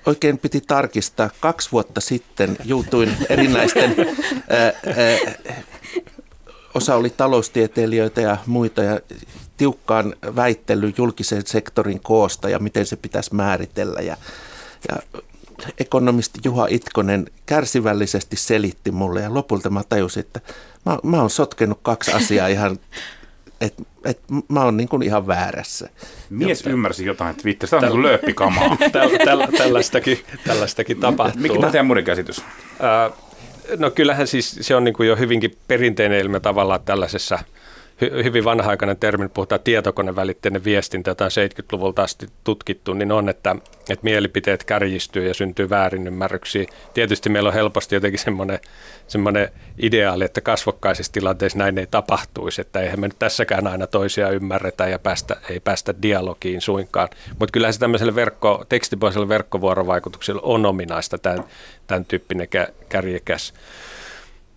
oikein 0.07 0.39
piti 0.39 0.61
tarkistaa. 0.61 1.31
Kaksi 1.41 1.73
vuotta 1.73 2.01
sitten 2.01 2.57
juutuin 2.65 3.17
erinäisten, 3.29 3.95
ää, 4.49 4.65
ää, 4.67 4.73
osa 6.75 6.97
oli 6.97 7.11
taloustieteilijöitä 7.11 8.21
ja 8.21 8.37
muita, 8.47 8.83
ja 8.83 9.01
tiukkaan 9.57 10.15
väittely 10.37 10.93
julkisen 10.97 11.47
sektorin 11.47 12.01
koosta 12.01 12.49
ja 12.49 12.59
miten 12.59 12.87
se 12.87 12.97
pitäisi 12.97 13.35
määritellä. 13.35 14.01
Ja, 14.01 14.17
ja 14.89 15.23
ekonomisti 15.79 16.41
Juha 16.45 16.67
Itkonen 16.71 17.27
kärsivällisesti 17.47 18.37
selitti 18.37 18.91
mulle 18.91 19.21
ja 19.21 19.35
lopulta 19.35 19.71
mä 19.71 19.83
tajusin, 19.89 20.21
että 20.21 20.41
mä, 20.87 20.99
mä 21.03 21.21
oon 21.21 21.31
sotkenut 21.31 21.79
kaksi 21.83 22.13
asiaa 22.13 22.49
ihan 22.49 22.79
että 23.61 23.83
et 24.05 24.21
mä 24.49 24.65
oon 24.65 24.77
niin 24.77 24.89
kuin 24.89 25.03
ihan 25.03 25.27
väärässä. 25.27 25.89
Mies 26.31 26.59
Jotta... 26.59 26.71
ymmärsi 26.71 27.07
jotain 27.07 27.37
Twitteristä, 27.37 27.81
tämä 27.81 27.93
on 27.93 27.97
niin 27.97 28.03
lööppikamaa. 28.03 28.77
täl, 28.93 29.11
täl, 29.25 29.47
tällaistakin, 29.59 30.19
tällaistakin 30.45 31.01
tapahtuu. 31.01 31.43
Mikä 31.43 31.71
teidän 31.71 31.87
muiden 31.87 32.05
käsitys? 32.05 32.39
Uh, 32.39 33.17
no 33.77 33.91
kyllähän 33.91 34.27
siis 34.27 34.59
se 34.61 34.77
on 34.77 34.85
niin 34.85 34.95
kuin 34.95 35.09
jo 35.09 35.17
hyvinkin 35.17 35.57
perinteinen 35.69 36.21
ilme 36.21 36.41
tavallaan 36.41 36.81
tällaisessa– 36.85 37.39
hy, 38.01 38.25
hyvin 38.25 38.45
vanha-aikainen 38.45 38.97
termi, 38.97 39.29
puhutaan 39.29 39.61
tietokonevälitteinen 39.65 40.65
viestintä, 40.65 41.11
jota 41.11 41.25
on 41.25 41.31
70-luvulta 41.31 42.03
asti 42.03 42.27
tutkittu, 42.45 42.93
niin 42.93 43.13
on, 43.13 43.29
että, 43.29 43.57
että 43.89 44.03
mielipiteet 44.03 44.65
kärjistyy 44.65 45.29
ja 45.29 45.35
syntyy 45.35 45.71
väärinymmärryksiä. 45.71 46.67
Tietysti 46.95 47.29
meillä 47.29 47.49
on 47.49 47.55
helposti 47.55 47.95
jotenkin 47.95 48.19
semmoinen, 48.19 48.59
semmoinen 49.07 49.49
ideaali, 49.83 50.25
että 50.25 50.41
kasvokkaisissa 50.41 51.13
tilanteissa 51.13 51.59
näin 51.59 51.79
ei 51.79 51.87
tapahtuisi, 51.87 52.61
että 52.61 52.81
eihän 52.81 53.01
me 53.01 53.09
nyt 53.09 53.19
tässäkään 53.19 53.67
aina 53.67 53.87
toisia 53.87 54.29
ymmärretä 54.29 54.89
ja 54.89 54.99
päästä, 54.99 55.37
ei 55.51 55.61
päästä 55.61 55.95
dialogiin 56.03 56.61
suinkaan. 56.61 57.09
Mutta 57.39 57.53
kyllähän 57.53 57.75
se 57.75 57.81
tämmöiselle 57.81 58.15
verkko, 58.15 58.65
tekstipohjaiselle 58.69 59.29
verkkovuorovaikutukselle 59.29 60.41
on 60.45 60.67
ominaista 60.67 61.19
tämän, 61.19 61.45
tämän 61.87 62.05
tyyppinen 62.05 62.49
kärjekäs. 62.89 63.55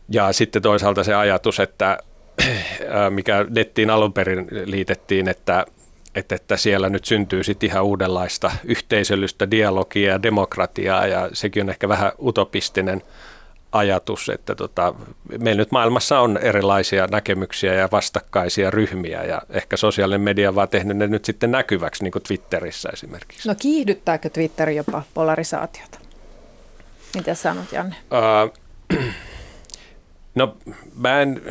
Ja 0.10 0.34
sitten 0.34 0.62
toisaalta 0.62 1.04
se 1.04 1.13
ajatus, 1.13 1.60
että 1.60 1.97
mikä 3.10 3.45
nettiin 3.50 3.89
alun 3.89 4.13
perin 4.13 4.47
liitettiin, 4.65 5.28
että, 5.28 5.65
että, 6.15 6.36
että 6.36 6.58
siellä 6.58 6.89
nyt 6.89 7.06
syntyy 7.06 7.43
sitten 7.43 7.69
ihan 7.69 7.84
uudenlaista 7.84 8.52
yhteisöllistä 8.63 9.52
dialogia 9.52 10.12
ja 10.12 10.23
demokratiaa 10.23 11.08
ja 11.08 11.30
sekin 11.34 11.63
on 11.63 11.69
ehkä 11.69 11.89
vähän 11.89 12.12
utopistinen 12.21 13.02
ajatus, 13.71 14.30
että 14.30 14.56
tota, 14.56 14.93
meillä 15.39 15.60
nyt 15.60 15.71
maailmassa 15.71 16.19
on 16.19 16.38
erilaisia 16.38 17.08
näkemyksiä 17.08 17.73
ja 17.73 17.89
vastakkaisia 17.91 18.71
ryhmiä 18.71 19.23
ja 19.23 19.41
ehkä 19.50 19.78
sosiaalinen 19.78 20.21
media 20.21 20.56
vaan 20.56 20.69
tehnyt 20.69 20.97
ne 20.97 21.08
nyt 21.08 21.26
sitten 21.26 21.52
näkyväksi, 21.52 22.04
niin 22.04 22.12
kuin 22.12 22.23
Twitterissä 22.23 22.89
esimerkiksi. 22.93 23.47
No 23.47 23.56
kiihdyttääkö 23.56 24.30
Twitter 24.30 24.69
jopa 24.69 25.02
polarisaatiota? 25.13 26.00
Mitä 27.15 27.34
sanot, 27.34 27.71
Janne? 27.71 27.95
Uh, 28.12 28.54
No 30.38 30.58
mä 30.97 31.21
en, 31.21 31.41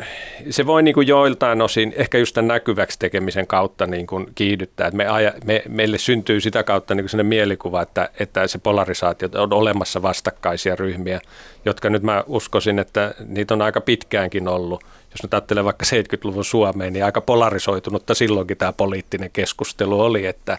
se 0.49 0.65
voi 0.65 0.83
niin 0.83 0.93
kuin 0.93 1.07
joiltain 1.07 1.61
osin 1.61 1.93
ehkä 1.95 2.17
just 2.17 2.33
tämän 2.33 2.47
näkyväksi 2.47 2.99
tekemisen 2.99 3.47
kautta 3.47 3.87
niin 3.87 4.07
kuin 4.07 4.27
kiihdyttää. 4.35 4.91
Me 4.91 5.07
aja, 5.07 5.33
me, 5.45 5.63
meille 5.69 5.97
syntyy 5.97 6.41
sitä 6.41 6.63
kautta 6.63 6.95
niin 6.95 7.05
kuin 7.11 7.25
mielikuva, 7.25 7.81
että, 7.81 8.09
että 8.19 8.47
se 8.47 8.57
polarisaatio 8.57 9.29
on 9.33 9.53
olemassa 9.53 10.01
vastakkaisia 10.01 10.75
ryhmiä, 10.75 11.21
jotka 11.65 11.89
nyt 11.89 12.03
mä 12.03 12.23
uskoisin, 12.27 12.79
että 12.79 13.13
niitä 13.25 13.53
on 13.53 13.61
aika 13.61 13.81
pitkäänkin 13.81 14.47
ollut. 14.47 14.83
Jos 15.11 15.23
nyt 15.23 15.33
ajattelee 15.33 15.63
vaikka 15.63 15.85
70-luvun 15.85 16.45
Suomeen, 16.45 16.93
niin 16.93 17.05
aika 17.05 17.21
polarisoitunutta 17.21 18.13
silloinkin 18.15 18.57
tämä 18.57 18.73
poliittinen 18.73 19.31
keskustelu 19.33 20.01
oli, 20.01 20.25
että, 20.25 20.57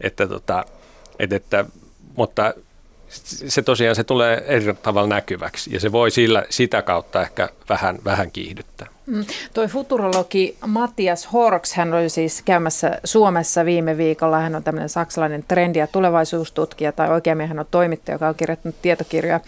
että, 0.00 0.26
tota, 0.26 0.64
että, 1.18 1.36
että 1.36 1.64
mutta 2.16 2.54
se 3.48 3.62
tosiaan 3.62 3.96
se 3.96 4.04
tulee 4.04 4.44
eri 4.46 4.74
tavalla 4.74 5.08
näkyväksi 5.08 5.74
ja 5.74 5.80
se 5.80 5.92
voi 5.92 6.10
sillä, 6.10 6.44
sitä 6.50 6.82
kautta 6.82 7.22
ehkä 7.22 7.48
vähän, 7.68 7.98
vähän 8.04 8.30
kiihdyttää. 8.30 8.88
Mm. 9.06 9.24
Toi 9.54 9.68
futurologi 9.68 10.56
Matias 10.66 11.32
Horks, 11.32 11.74
hän 11.74 11.94
oli 11.94 12.08
siis 12.08 12.42
käymässä 12.42 13.00
Suomessa 13.04 13.64
viime 13.64 13.96
viikolla. 13.96 14.40
Hän 14.40 14.54
on 14.54 14.64
tämmöinen 14.64 14.88
saksalainen 14.88 15.44
trendi- 15.48 15.78
ja 15.78 15.86
tulevaisuustutkija, 15.86 16.92
tai 16.92 17.10
oikeammin 17.10 17.48
hän 17.48 17.58
on 17.58 17.66
toimittaja, 17.70 18.14
joka 18.14 18.28
on 18.28 18.34
kirjoittanut 18.34 18.82
tietokirjoja. 18.82 19.40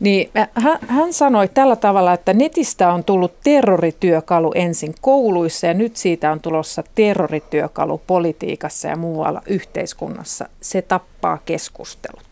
Niin 0.00 0.30
hän, 0.54 0.78
hän 0.88 1.12
sanoi 1.12 1.48
tällä 1.48 1.76
tavalla, 1.76 2.12
että 2.12 2.32
netistä 2.32 2.92
on 2.92 3.04
tullut 3.04 3.34
terrorityökalu 3.44 4.52
ensin 4.54 4.94
kouluissa 5.00 5.66
ja 5.66 5.74
nyt 5.74 5.96
siitä 5.96 6.32
on 6.32 6.40
tulossa 6.40 6.84
terrorityökalu 6.94 8.00
politiikassa 8.06 8.88
ja 8.88 8.96
muualla 8.96 9.42
yhteiskunnassa. 9.46 10.48
Se 10.60 10.82
tappaa 10.82 11.38
keskustelut. 11.44 12.27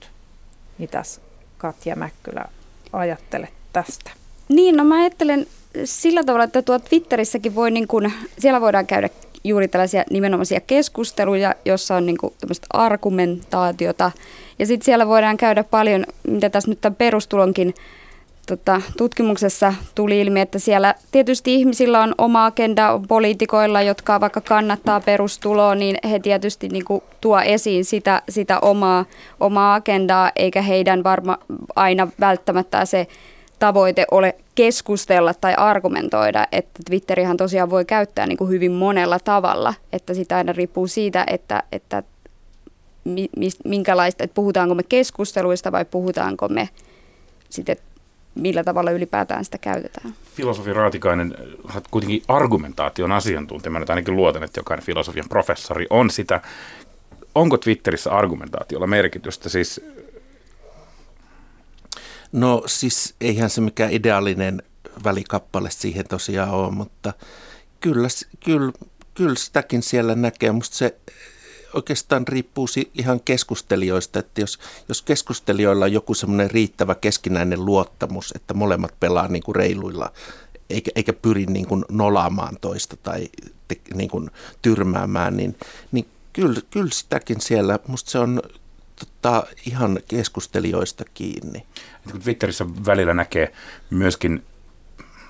Mitäs 0.79 1.21
Katja 1.59 1.97
Mäkkylä 1.97 2.45
ajattelet 2.93 3.53
tästä? 3.73 4.11
Niin, 4.49 4.77
no 4.77 4.85
mä 4.85 5.01
ajattelen 5.01 5.47
sillä 5.85 6.25
tavalla, 6.25 6.45
että 6.45 6.63
tuo 6.63 6.79
Twitterissäkin 6.79 7.55
voi, 7.55 7.71
niin 7.71 7.89
kun, 7.89 8.11
siellä 8.39 8.61
voidaan 8.61 8.87
käydä 8.87 9.09
juuri 9.45 9.69
tällaisia 9.69 10.05
nimenomaisia 10.11 10.61
keskusteluja, 10.61 11.55
jossa 11.65 11.97
on 11.97 12.07
niin 12.07 12.17
tämmöistä 12.41 12.67
argumentaatiota. 12.73 14.11
Ja 14.59 14.67
sitten 14.67 14.85
siellä 14.85 15.07
voidaan 15.07 15.37
käydä 15.37 15.65
paljon, 15.65 16.07
mitä 16.29 16.51
tässä 16.51 16.71
nyt 16.71 16.81
tämän 16.81 16.97
perustulonkin 16.97 17.75
tota, 18.47 18.83
tutkimuksessa 18.97 19.75
tuli 19.95 20.21
ilmi, 20.21 20.41
että 20.41 20.59
siellä 20.59 20.95
tietysti 21.13 21.55
ihmisillä 21.55 22.03
on 22.03 22.15
oma 22.19 22.47
agenda 22.47 23.01
poliitikoilla, 23.09 23.83
jotka 23.83 24.21
vaikka 24.21 24.41
kannattaa 24.41 25.01
perustuloa, 25.01 25.75
niin 25.75 25.97
he 26.11 26.19
tietysti 26.19 26.69
niin 26.69 26.85
kuin, 26.85 27.03
tuo 27.21 27.41
esiin 27.41 27.85
sitä, 27.85 28.23
sitä 28.29 28.59
omaa, 28.61 29.05
omaa 29.41 29.75
agendaa, 29.75 30.31
eikä 30.37 30.63
heidän 30.63 31.05
varma 31.05 31.39
aina 31.77 32.09
välttämättä 32.21 32.85
se 32.85 33.07
tavoite 33.59 34.07
ole 34.11 34.35
keskustella 34.55 35.35
tai 35.35 35.55
argumentoida, 35.55 36.47
että 36.53 36.81
Twitterihan 36.87 37.37
tosiaan 37.37 37.71
voi 37.71 37.85
käyttää 37.85 38.27
niin 38.27 38.39
kuin 38.39 38.51
hyvin 38.51 38.73
monella 38.73 39.19
tavalla, 39.19 39.75
että 39.93 40.15
sitä 40.15 40.37
aina 40.37 40.53
riippuu 40.53 40.87
siitä, 40.87 41.25
että, 41.31 41.63
että 41.73 42.03
minkälaista, 43.65 44.25
että 44.25 44.35
puhutaanko 44.35 44.75
me 44.75 44.83
keskusteluista 44.83 45.73
vai 45.73 45.85
puhutaanko 45.85 46.49
me 46.49 46.69
sitten 47.51 47.77
millä 48.37 48.65
tavalla 48.65 48.91
ylipäätään 48.91 49.45
sitä 49.45 49.59
käytetään. 49.59 50.15
Filosofi 50.35 50.73
Raatikainen, 50.73 51.35
olet 51.75 51.89
kuitenkin 51.91 52.23
argumentaation 52.29 53.13
asiantuntija. 53.13 53.71
Mä 53.71 53.79
nyt 53.79 53.91
ainakin 53.91 54.17
luotan, 54.17 54.43
että 54.43 54.61
jokainen 54.61 54.87
filosofian 54.87 55.29
professori 55.29 55.87
on 55.91 56.11
sitä. 56.11 56.41
Onko 57.35 57.59
Twitterissä 57.59 58.11
argumentaatiolla 58.11 58.87
merkitystä? 58.87 59.49
Siis... 59.49 59.81
No 62.33 62.63
siis 62.67 63.15
eihän 63.21 63.51
se 63.51 63.61
mikään 63.61 63.93
ideaalinen 63.93 64.63
välikappale 65.05 65.71
siihen 65.71 66.09
tosiaan 66.09 66.51
ole, 66.51 66.73
mutta 66.73 67.13
kyllä, 67.81 68.09
kyllä, 68.45 68.73
kyllä 69.15 69.35
sitäkin 69.35 69.83
siellä 69.83 70.15
näkee. 70.15 70.53
Musta 70.53 70.77
se 70.77 70.97
oikeastaan 71.77 72.29
riippuu 72.29 72.67
ihan 72.95 73.21
keskustelijoista, 73.21 74.19
että 74.19 74.41
jos, 74.41 74.59
jos 74.89 75.03
keskustelijoilla 75.03 75.85
on 75.85 75.93
joku 75.93 76.15
semmoinen 76.15 76.51
riittävä 76.51 76.95
keskinäinen 76.95 77.65
luottamus, 77.65 78.33
että 78.37 78.55
molemmat 78.55 78.95
pelaa 79.01 79.29
niin 79.29 79.43
kuin 79.43 79.57
reiluilla, 79.57 80.13
eikä, 80.71 80.91
eikä 80.95 81.13
pyri 81.13 81.47
niin 81.47 81.67
kuin 81.67 81.85
nolaamaan 81.91 82.57
toista 82.61 82.97
tai 82.97 83.29
te, 83.69 83.77
niin 83.95 84.11
kuin 84.11 84.31
tyrmäämään, 84.63 85.37
niin, 85.37 85.57
niin 85.93 86.07
kyllä, 86.33 86.61
kyllä 86.71 86.91
sitäkin 86.93 87.41
siellä, 87.41 87.79
musta 87.87 88.11
se 88.11 88.19
on 88.19 88.43
tota, 88.99 89.47
ihan 89.67 89.99
keskustelijoista 90.09 91.05
kiinni. 91.15 91.67
Kun 92.11 92.21
Twitterissä 92.21 92.67
välillä 92.87 93.15
näkee 93.15 93.53
myöskin 93.91 94.43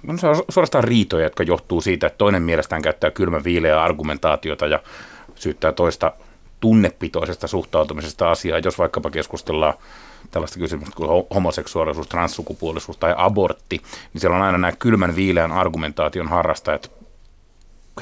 no 0.02 0.18
se 0.18 0.26
on 0.26 0.42
suorastaan 0.48 0.84
riitoja, 0.84 1.24
jotka 1.24 1.42
johtuu 1.42 1.80
siitä, 1.80 2.06
että 2.06 2.18
toinen 2.18 2.42
mielestään 2.42 2.82
käyttää 2.82 3.10
kylmän 3.10 3.44
viileää 3.44 3.82
argumentaatiota 3.82 4.66
ja 4.66 4.82
syyttää 5.34 5.72
toista 5.72 6.12
tunnepitoisesta 6.60 7.46
suhtautumisesta 7.46 8.30
asiaan, 8.30 8.62
jos 8.64 8.78
vaikkapa 8.78 9.10
keskustellaan 9.10 9.74
tällaista 10.30 10.58
kysymystä 10.58 10.96
kuin 10.96 11.26
homoseksuaalisuus, 11.34 12.08
transsukupuolisuus 12.08 12.96
tai 12.96 13.14
abortti, 13.16 13.82
niin 14.12 14.20
siellä 14.20 14.36
on 14.36 14.42
aina 14.42 14.58
nämä 14.58 14.72
kylmän 14.72 15.16
viileän 15.16 15.52
argumentaation 15.52 16.28
harrastajat 16.28 16.90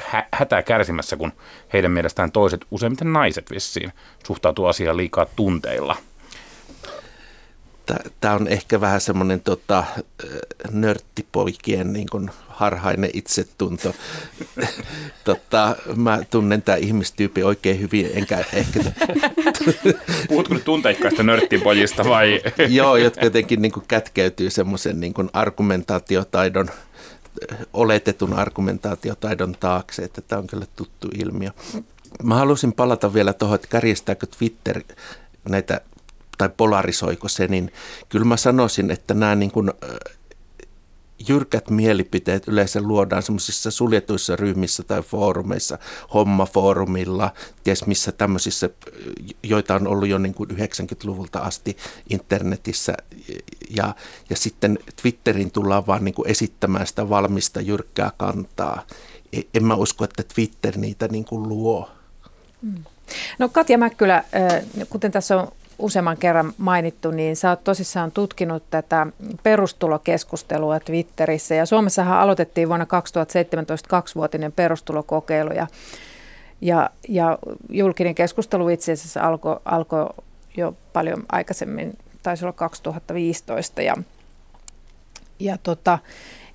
hä- 0.01 0.27
hätää 0.33 0.63
kärsimässä, 0.63 1.17
kun 1.17 1.31
heidän 1.73 1.91
mielestään 1.91 2.31
toiset, 2.31 2.65
useimmiten 2.71 3.13
naiset 3.13 3.51
vissiin, 3.51 3.91
suhtautuu 4.25 4.65
asiaan 4.65 4.97
liikaa 4.97 5.25
tunteilla. 5.35 5.95
Tämä 8.21 8.35
on 8.35 8.47
ehkä 8.47 8.81
vähän 8.81 9.01
semmoinen 9.01 9.41
tota, 9.41 9.83
nörttipoikien 10.71 11.93
niin 11.93 12.07
kuin 12.11 12.29
harhainen 12.47 13.09
itsetunto. 13.13 13.95
tota, 15.23 15.75
mä 15.95 16.19
tunnen 16.29 16.61
tämä 16.61 16.75
ihmistyyppi 16.75 17.43
oikein 17.43 17.79
hyvin, 17.79 18.09
enkä 18.13 18.45
ehkä... 18.53 18.79
Puhutko 20.27 20.53
nyt 20.53 20.65
tunteikkaista 20.65 21.23
nörttipojista 21.23 22.03
vai? 22.05 22.41
Joo, 22.69 22.95
jotka 22.95 23.25
jotenkin 23.25 23.61
niin 23.61 23.71
kuin 23.71 23.85
kätkeytyy 23.87 24.49
semmoisen 24.49 24.99
niin 24.99 25.13
kuin 25.13 25.29
argumentaatiotaidon 25.33 26.69
oletetun 27.73 28.33
argumentaatiotaidon 28.33 29.55
taakse, 29.59 30.03
että 30.03 30.21
tämä 30.21 30.39
on 30.39 30.47
kyllä 30.47 30.65
tuttu 30.75 31.07
ilmiö. 31.19 31.49
Mä 32.23 32.35
halusin 32.35 32.73
palata 32.73 33.13
vielä 33.13 33.33
tuohon, 33.33 33.55
että 33.55 33.67
kärjestääkö 33.67 34.27
Twitter 34.37 34.81
näitä, 35.49 35.81
tai 36.37 36.49
polarisoiko 36.57 37.27
se, 37.27 37.47
niin 37.47 37.71
kyllä 38.09 38.25
mä 38.25 38.37
sanoisin, 38.37 38.91
että 38.91 39.13
nämä 39.13 39.35
niin 39.35 39.51
kuin, 39.51 39.71
jyrkät 41.29 41.69
mielipiteet 41.69 42.47
yleensä 42.47 42.81
luodaan 42.81 43.23
semmoisissa 43.23 43.71
suljetuissa 43.71 44.35
ryhmissä 44.35 44.83
tai 44.83 45.01
foorumeissa, 45.01 45.77
hommafoorumilla, 46.13 47.33
ties 47.63 47.85
missä 47.85 48.11
tämmöisissä, 48.11 48.69
joita 49.43 49.75
on 49.75 49.87
ollut 49.87 50.09
jo 50.09 50.17
niin 50.17 50.33
kuin 50.33 50.49
90-luvulta 50.49 51.39
asti 51.39 51.77
internetissä. 52.09 52.93
Ja, 53.69 53.95
ja 54.29 54.35
sitten 54.35 54.79
Twitterin 55.01 55.51
tullaan 55.51 55.87
vaan 55.87 56.05
niin 56.05 56.15
kuin 56.15 56.29
esittämään 56.29 56.87
sitä 56.87 57.09
valmista 57.09 57.61
jyrkkää 57.61 58.11
kantaa. 58.17 58.85
E, 59.33 59.41
en 59.53 59.65
mä 59.65 59.75
usko, 59.75 60.03
että 60.03 60.23
Twitter 60.35 60.77
niitä 60.77 61.07
niin 61.07 61.25
kuin 61.25 61.49
luo. 61.49 61.89
Mm. 62.61 62.83
No 63.39 63.49
Katja 63.49 63.77
Mäkkylä, 63.77 64.23
kuten 64.89 65.11
tässä 65.11 65.37
on 65.37 65.51
useamman 65.79 66.17
kerran 66.17 66.53
mainittu, 66.57 67.11
niin 67.11 67.35
sä 67.35 67.49
oot 67.49 67.63
tosissaan 67.63 68.11
tutkinut 68.11 68.63
tätä 68.69 69.07
perustulokeskustelua 69.43 70.79
Twitterissä. 70.79 71.55
Ja 71.55 71.65
Suomessahan 71.65 72.19
aloitettiin 72.19 72.67
vuonna 72.67 72.85
2017 72.85 73.89
kaksivuotinen 73.89 74.51
perustulokokeilu 74.51 75.51
ja, 75.51 75.67
ja, 76.61 76.89
ja 77.07 77.37
julkinen 77.69 78.15
keskustelu 78.15 78.69
itse 78.69 78.91
asiassa 78.91 79.21
alkoi 79.21 79.59
alko 79.65 80.15
jo 80.57 80.75
paljon 80.93 81.23
aikaisemmin, 81.31 81.97
taisi 82.23 82.45
olla 82.45 82.53
2015. 82.53 83.81
Ja, 83.81 83.95
ja 85.39 85.57
tota, 85.63 85.99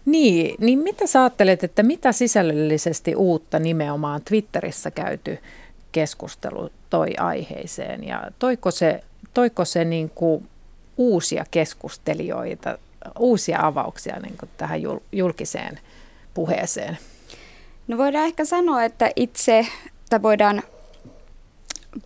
niin, 0.04 0.54
niin 0.58 0.78
mitä 0.78 1.06
sä 1.06 1.20
ajattelet, 1.20 1.64
että 1.64 1.82
mitä 1.82 2.12
sisällöllisesti 2.12 3.14
uutta 3.14 3.58
nimenomaan 3.58 4.22
Twitterissä 4.24 4.90
käyty 4.90 5.38
keskustelu 5.92 6.70
toi 6.90 7.10
aiheeseen 7.18 8.04
ja 8.04 8.22
toiko 8.38 8.70
se 8.70 9.04
toiko 9.34 9.64
se 9.64 9.84
niin 9.84 10.10
kuin 10.10 10.48
uusia 10.96 11.44
keskustelijoita, 11.50 12.78
uusia 13.18 13.58
avauksia 13.62 14.20
niin 14.20 14.36
kuin 14.38 14.50
tähän 14.56 14.80
julkiseen 15.12 15.78
puheeseen? 16.34 16.98
No 17.88 17.98
voidaan 17.98 18.26
ehkä 18.26 18.44
sanoa, 18.44 18.84
että 18.84 19.10
itse, 19.16 19.66
tai 20.10 20.22
voidaan 20.22 20.62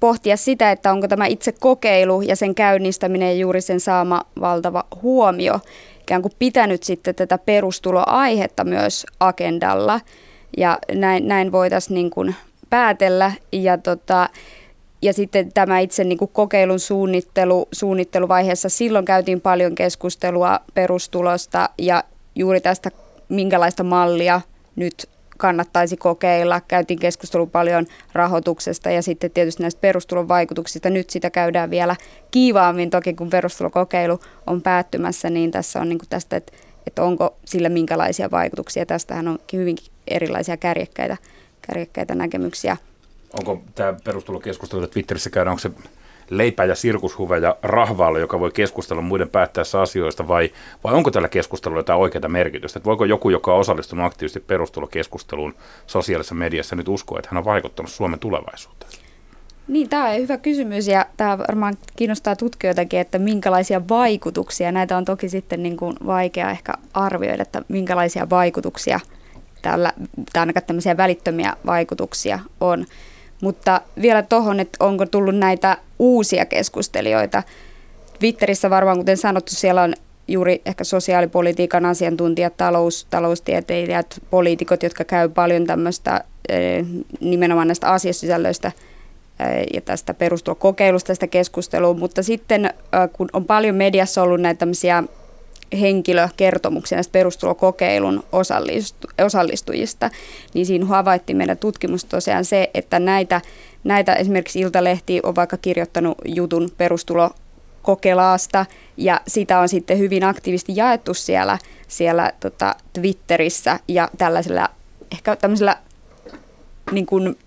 pohtia 0.01 0.37
sitä, 0.37 0.71
että 0.71 0.93
onko 0.93 1.09
tämä 1.09 1.27
itse 1.27 1.53
kokeilu 1.53 2.23
ja 2.23 2.37
sen 2.37 2.55
käynnistäminen 2.55 3.29
ja 3.29 3.35
juuri 3.35 3.61
sen 3.61 3.81
saama 3.81 4.23
valtava 4.41 4.85
huomio 5.03 5.61
ikään 6.01 6.23
kuin 6.23 6.33
pitänyt 6.39 6.83
sitten 6.83 7.15
tätä 7.15 7.39
perustuloaihetta 7.39 8.65
myös 8.65 9.07
agendalla. 9.21 10.01
Ja 10.57 10.79
näin, 10.93 11.29
näin 11.29 11.53
voitaisiin 11.53 11.95
niin 11.95 12.11
kuin 12.11 12.35
päätellä. 12.71 13.33
Ja 13.53 13.79
tota, 13.79 14.29
ja 15.05 15.13
sitten 15.13 15.53
tämä 15.53 15.79
itse 15.79 16.05
niin 16.05 16.19
kuin 16.19 16.31
kokeilun 16.33 16.81
suunnittelu, 16.81 17.69
suunnitteluvaiheessa, 17.73 18.69
silloin 18.69 19.05
käytiin 19.05 19.41
paljon 19.41 19.75
keskustelua 19.75 20.61
perustulosta 20.75 21.71
ja 21.79 22.05
juuri 22.35 22.61
tästä, 22.61 22.91
minkälaista 23.29 23.83
mallia 23.85 24.41
nyt 24.77 25.09
kannattaisi 25.39 25.97
kokeilla. 25.97 26.61
Käytiin 26.61 26.99
keskustelua 26.99 27.47
paljon 27.47 27.87
rahoituksesta 28.13 28.91
ja 28.91 29.03
sitten 29.03 29.31
tietysti 29.31 29.63
näistä 29.63 29.81
perustulon 29.81 30.29
vaikutuksista. 30.29 30.91
Nyt 30.91 31.11
sitä 31.11 31.31
käydään 31.31 31.71
vielä 31.71 31.97
kiivaammin, 32.31 32.91
toki 32.91 33.15
kun 33.15 33.31
perustulokokeilu 33.31 34.21
on 34.47 34.63
päättymässä, 34.63 35.31
niin 35.31 35.51
tässä 35.51 35.81
on 35.81 35.89
niin 35.89 35.99
kuin 35.99 36.09
tästä, 36.09 36.37
että, 36.37 36.53
että 36.87 37.03
onko 37.03 37.37
sillä 37.45 37.69
minkälaisia 37.69 38.31
vaikutuksia. 38.31 38.87
Tästähän 38.87 39.29
on 39.29 39.39
hyvinkin 39.53 39.87
erilaisia 40.09 40.57
kärjekkäitä, 40.57 41.17
kärjekkäitä 41.67 42.15
näkemyksiä 42.15 42.77
onko 43.39 43.63
tämä 43.75 43.95
perustulokeskustelu, 44.05 44.87
Twitterissä 44.87 45.31
käydään, 45.31 45.53
onko 45.53 45.61
se 45.61 45.71
leipä 46.31 46.65
ja 46.65 46.75
sirkushuve 46.75 47.39
ja 47.39 47.57
rahvaalle, 47.63 48.21
joka 48.21 48.41
voi 48.41 48.51
keskustella 48.51 49.03
muiden 49.03 49.29
päättäessä 49.29 49.81
asioista, 49.81 50.29
vai, 50.29 50.51
vai 50.85 50.95
onko 50.95 51.11
tällä 51.11 51.29
keskustelulla 51.29 51.79
jotain 51.79 52.01
oikeaa 52.01 52.29
merkitystä? 52.29 52.79
Että 52.79 52.89
voiko 52.89 53.05
joku, 53.05 53.31
joka 53.31 53.55
on 53.55 53.61
osallistunut 53.61 54.07
aktiivisesti 54.07 54.41
perustulokeskusteluun 54.41 55.55
sosiaalisessa 55.87 56.35
mediassa, 56.35 56.77
nyt 56.77 56.89
uskoa, 56.89 57.19
että 57.19 57.29
hän 57.33 57.39
on 57.39 57.45
vaikuttanut 57.45 57.91
Suomen 57.91 58.19
tulevaisuuteen? 58.19 58.93
Niin, 59.69 59.89
tämä 59.89 60.11
on 60.11 60.17
hyvä 60.17 60.37
kysymys 60.37 60.89
ja 60.89 61.07
tämä 61.17 61.39
varmaan 61.39 61.75
kiinnostaa 61.97 62.37
tutkijoitakin, 62.37 63.01
että 63.01 63.19
minkälaisia 63.19 63.89
vaikutuksia, 63.89 64.73
näitä 64.73 64.97
on 64.97 65.05
toki 65.05 65.29
sitten 65.29 65.63
niin 65.63 65.77
kuin 65.77 65.97
vaikea 66.07 66.51
ehkä 66.51 66.73
arvioida, 66.95 67.43
että 67.43 67.63
minkälaisia 67.69 68.31
vaikutuksia 68.31 69.01
tällä, 69.63 69.93
tai 70.33 70.41
ainakaan 70.41 70.67
tämmöisiä 70.67 70.97
välittömiä 70.97 71.57
vaikutuksia 71.67 72.39
on. 72.61 72.87
Mutta 73.41 73.81
vielä 74.03 74.23
tuohon, 74.23 74.61
että 74.61 74.85
onko 74.85 75.07
tullut 75.07 75.37
näitä 75.37 75.79
uusia 75.99 76.45
keskustelijoita. 76.45 77.43
Twitterissä 78.19 78.71
varmaan, 78.71 78.99
kuten 78.99 79.17
sanottu, 79.17 79.55
siellä 79.55 79.83
on 79.83 79.95
juuri 80.29 80.63
ehkä 80.67 80.85
sosiaalipolitiikan 80.85 81.87
asiantuntijat, 81.87 82.57
talous, 82.57 83.07
taloustieteilijät, 83.11 84.21
poliitikot, 84.31 84.83
jotka 84.83 85.05
käy 85.05 85.29
paljon 85.29 85.67
tämmöistä 85.67 86.25
eh, 86.49 86.85
nimenomaan 87.21 87.69
näistä 87.69 87.93
asiasisällöistä 87.93 88.73
eh, 89.41 89.67
ja 89.75 89.81
tästä 89.81 90.15
perustulokokeilusta 90.15 91.07
tästä 91.07 91.27
keskustelua, 91.27 91.95
mutta 91.95 92.23
sitten 92.23 92.65
eh, 92.65 92.73
kun 93.13 93.29
on 93.33 93.45
paljon 93.45 93.77
mediassa 93.77 94.23
ollut 94.23 94.41
näitä 94.41 94.59
tämmöisiä 94.59 95.05
henkilökertomuksia 95.81 96.97
näistä 96.97 97.13
perustulokokeilun 97.13 98.25
osallistu, 98.33 99.09
osallistujista, 99.25 100.11
niin 100.55 100.67
siinä 100.67 100.87
havaittiin 100.87 101.37
meidän 101.37 101.59
tutkimus 101.59 102.05
tosiaan 102.05 102.45
se, 102.45 102.71
että 102.75 102.99
näitä, 102.99 103.41
näitä 103.85 104.15
esimerkiksi 104.15 104.61
Iltalehti 104.61 105.21
on 105.23 105.37
vaikka 105.37 105.57
kirjoittanut 105.57 106.19
jutun 106.25 106.71
perustulokokelaasta 106.77 108.67
ja 108.97 109.21
sitä 109.29 109.59
on 109.59 109.69
sitten 109.69 109.99
hyvin 109.99 110.25
aktiivisesti 110.25 110.73
jaettu 110.77 111.15
siellä, 111.15 111.59
siellä 111.89 112.33
tota, 112.41 112.75
Twitterissä 112.93 113.81
ja 113.89 114.09
tällaisella 114.19 114.69
ehkä 115.13 115.37
tämmöisellä 115.37 115.77
niin 116.93 117.07
kuin 117.07 117.39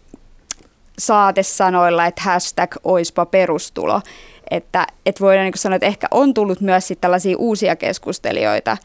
saatesanoilla, 1.00 2.06
että 2.06 2.22
hashtag 2.22 2.76
oispa 2.84 3.26
perustulo. 3.26 4.02
Että, 4.52 4.88
että 5.06 5.20
voidaan 5.20 5.46
niin 5.46 5.54
sanoa, 5.58 5.76
että 5.76 5.86
ehkä 5.86 6.08
on 6.12 6.34
tullut 6.34 6.62
myös 6.62 6.88
sit 6.88 7.02
tällaisia 7.02 7.38
uusia 7.38 7.76
keskustelijoita 7.76 8.78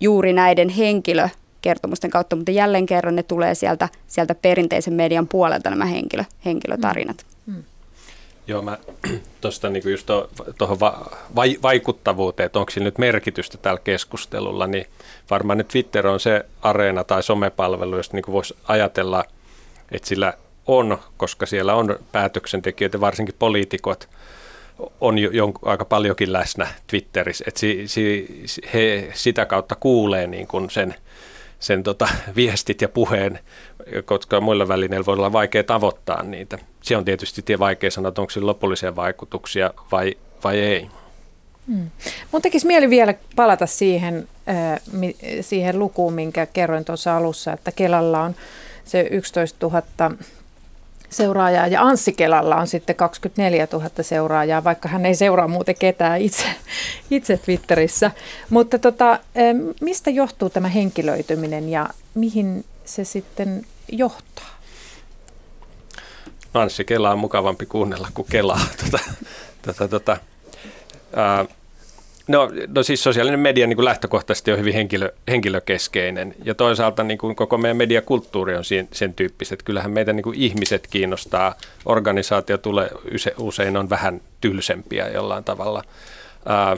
juuri 0.00 0.32
näiden 0.32 0.68
henkilökertomusten 0.68 2.10
kautta, 2.10 2.36
mutta 2.36 2.52
jälleen 2.52 2.86
kerran 2.86 3.16
ne 3.16 3.22
tulee 3.22 3.54
sieltä, 3.54 3.88
sieltä 4.06 4.34
perinteisen 4.34 4.94
median 4.94 5.28
puolelta 5.28 5.70
nämä 5.70 5.84
henkilö, 5.84 6.24
henkilötarinat. 6.44 7.26
Mm. 7.46 7.54
mm. 7.54 7.62
Joo, 8.46 8.62
mä 8.62 8.78
tuosta 9.40 9.68
niinku 9.68 9.88
just 9.88 10.06
tuohon 10.58 10.80
va, 10.80 11.10
vai, 11.36 11.58
vaikuttavuuteen, 11.62 12.46
että 12.46 12.58
onko 12.58 12.70
sillä 12.70 12.84
nyt 12.84 12.98
merkitystä 12.98 13.58
tällä 13.58 13.80
keskustelulla, 13.84 14.66
niin 14.66 14.86
varmaan 15.30 15.58
nyt 15.58 15.68
Twitter 15.68 16.06
on 16.06 16.20
se 16.20 16.46
areena 16.62 17.04
tai 17.04 17.22
somepalvelu, 17.22 17.96
josta 17.96 18.16
niinku 18.16 18.32
voisi 18.32 18.56
ajatella, 18.64 19.24
että 19.92 20.08
sillä 20.08 20.34
on, 20.66 20.98
koska 21.16 21.46
siellä 21.46 21.74
on 21.74 21.98
päätöksentekijöitä, 22.12 23.00
varsinkin 23.00 23.34
poliitikot, 23.38 24.08
on 25.00 25.18
jo, 25.18 25.30
jon, 25.30 25.52
aika 25.62 25.84
paljonkin 25.84 26.32
läsnä 26.32 26.66
Twitterissä, 26.86 27.44
että 27.48 27.60
si, 27.60 27.82
si, 27.86 28.26
he 28.74 29.10
sitä 29.14 29.46
kautta 29.46 29.74
kuulee 29.74 30.26
niin 30.26 30.46
kuin 30.46 30.70
sen, 30.70 30.94
sen 31.60 31.82
tota, 31.82 32.08
viestit 32.36 32.82
ja 32.82 32.88
puheen, 32.88 33.38
koska 34.04 34.40
muilla 34.40 34.68
välineillä 34.68 35.06
voi 35.06 35.14
olla 35.14 35.32
vaikea 35.32 35.64
tavoittaa 35.64 36.22
niitä. 36.22 36.58
Se 36.82 36.96
on 36.96 37.04
tietysti 37.04 37.42
tie 37.42 37.58
vaikea 37.58 37.90
sanoa, 37.90 38.08
että 38.08 38.20
onko 38.20 38.30
sillä 38.30 38.46
lopullisia 38.46 38.96
vaikutuksia 38.96 39.70
vai, 39.92 40.14
vai 40.44 40.58
ei. 40.58 40.88
Hmm. 41.66 41.90
Mun 42.32 42.42
tekisi 42.42 42.66
mieli 42.66 42.90
vielä 42.90 43.14
palata 43.36 43.66
siihen, 43.66 44.28
äh, 44.48 44.80
siihen 45.40 45.78
lukuun, 45.78 46.12
minkä 46.12 46.46
kerroin 46.46 46.84
tuossa 46.84 47.16
alussa, 47.16 47.52
että 47.52 47.72
Kelalla 47.72 48.22
on 48.22 48.34
se 48.84 49.08
11 49.10 49.66
000 49.66 49.82
seuraajaa 51.10 51.66
ja 51.66 51.82
Anssi 51.82 52.12
Kelalla 52.12 52.56
on 52.56 52.66
sitten 52.66 52.96
24 52.96 53.68
000 53.72 53.90
seuraajaa, 54.00 54.64
vaikka 54.64 54.88
hän 54.88 55.06
ei 55.06 55.14
seuraa 55.14 55.48
muuten 55.48 55.74
ketään 55.78 56.20
itse, 56.20 56.44
itse 57.10 57.36
Twitterissä. 57.36 58.10
Mutta 58.50 58.78
tota, 58.78 59.18
mistä 59.80 60.10
johtuu 60.10 60.50
tämä 60.50 60.68
henkilöityminen 60.68 61.68
ja 61.68 61.88
mihin 62.14 62.64
se 62.84 63.04
sitten 63.04 63.66
johtaa? 63.92 64.60
Anssi 66.54 66.84
Kela 66.84 67.10
on 67.10 67.18
mukavampi 67.18 67.66
kuunnella 67.66 68.08
kuin 68.14 68.28
Kelaa. 68.30 68.60
Tota, 68.90 68.98
tota, 69.62 69.88
tota, 69.88 70.16
ää, 71.16 71.44
No, 72.30 72.50
no 72.74 72.82
siis 72.82 73.02
sosiaalinen 73.02 73.40
media 73.40 73.66
niin 73.66 73.76
kuin 73.76 73.84
lähtökohtaisesti 73.84 74.52
on 74.52 74.58
hyvin 74.58 74.74
henkilö, 74.74 75.12
henkilökeskeinen 75.28 76.34
ja 76.44 76.54
toisaalta 76.54 77.02
niin 77.02 77.18
kuin 77.18 77.36
koko 77.36 77.58
meidän 77.58 77.76
mediakulttuuri 77.76 78.56
on 78.56 78.64
sen, 78.64 78.88
sen 78.92 79.14
tyyppistä, 79.14 79.54
että 79.54 79.64
kyllähän 79.64 79.90
meitä 79.90 80.12
niin 80.12 80.24
kuin 80.24 80.36
ihmiset 80.38 80.86
kiinnostaa. 80.90 81.54
Organisaatio 81.86 82.58
tulee 82.58 82.90
usein 83.38 83.76
on 83.76 83.90
vähän 83.90 84.20
tylsempiä 84.40 85.08
jollain 85.08 85.44
tavalla. 85.44 85.84
Ää, 86.46 86.76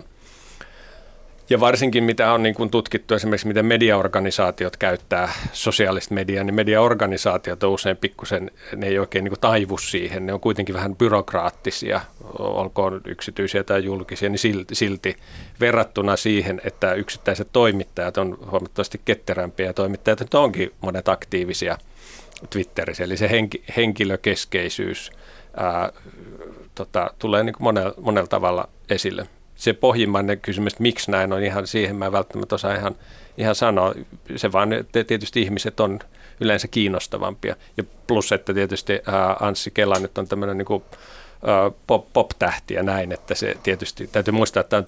ja 1.53 1.61
varsinkin 1.61 2.05
mitä 2.05 2.33
on 2.33 2.43
niin 2.43 2.55
kuin 2.55 2.71
tutkittu 2.71 3.15
esimerkiksi, 3.15 3.47
miten 3.47 3.67
mediaorganisaatiot 3.67 4.77
käyttää 4.77 5.33
sosiaalista 5.53 6.15
mediaa, 6.15 6.45
niin 6.45 6.55
mediaorganisaatiot 6.55 7.63
on 7.63 7.71
usein 7.71 7.97
pikkusen, 7.97 8.51
ne 8.77 8.87
ei 8.87 8.99
oikein 8.99 9.25
niin 9.25 9.31
kuin 9.31 9.41
taivu 9.41 9.79
siihen. 9.79 10.27
Ne 10.27 10.33
on 10.33 10.41
kuitenkin 10.41 10.75
vähän 10.75 10.97
byrokraattisia, 10.97 12.01
olkoon 12.39 13.01
yksityisiä 13.05 13.65
tai 13.65 13.85
julkisia, 13.85 14.29
niin 14.29 14.39
silti, 14.39 14.75
silti 14.75 15.17
verrattuna 15.61 16.17
siihen, 16.17 16.61
että 16.65 16.95
yksittäiset 16.95 17.49
toimittajat 17.53 18.19
on 18.19 18.39
huomattavasti 18.51 19.01
ketterämpiä 19.05 19.67
ja 19.67 19.73
toimittajat 19.73 20.21
nyt 20.21 20.35
onkin 20.35 20.73
monet 20.81 21.09
aktiivisia 21.09 21.79
Twitterissä. 22.51 23.05
Eli 23.05 23.17
se 23.17 23.31
henki, 23.31 23.65
henkilökeskeisyys 23.77 25.13
ää, 25.57 25.93
tota, 26.75 27.11
tulee 27.19 27.43
niin 27.43 27.55
kuin 27.55 27.65
monella, 27.65 27.95
monella 28.01 28.29
tavalla 28.29 28.69
esille 28.91 29.27
se 29.63 29.73
pohjimmainen 29.73 30.41
kysymys, 30.41 30.73
että 30.73 30.83
miksi 30.83 31.11
näin 31.11 31.33
on 31.33 31.43
ihan 31.43 31.67
siihen, 31.67 31.97
mä 31.97 32.07
en 32.07 32.13
välttämättä 32.13 32.55
osaa 32.55 32.75
ihan, 32.75 32.97
ihan 33.39 33.55
sanoa. 33.55 33.95
Se 34.37 34.53
vaan, 34.53 34.73
että 34.73 35.05
tietysti 35.05 35.43
ihmiset 35.43 35.81
on 35.81 35.99
yleensä 36.41 36.69
kiinnostavampia. 36.69 37.57
Ja 37.77 37.85
plus, 38.07 38.33
että 38.33 38.55
tietysti 38.55 38.93
ää, 38.93 39.37
Anssi 39.41 39.71
Kela 39.71 39.99
nyt 39.99 40.19
on 40.19 40.29
tämmöinen 40.29 40.59
niin 40.59 40.83
pop, 41.87 42.13
pop-tähti 42.13 42.75
ja 42.75 42.83
näin, 42.83 43.13
että 43.13 43.35
se 43.35 43.57
tietysti, 43.63 44.07
täytyy 44.07 44.33
muistaa, 44.33 44.61
että 44.61 44.83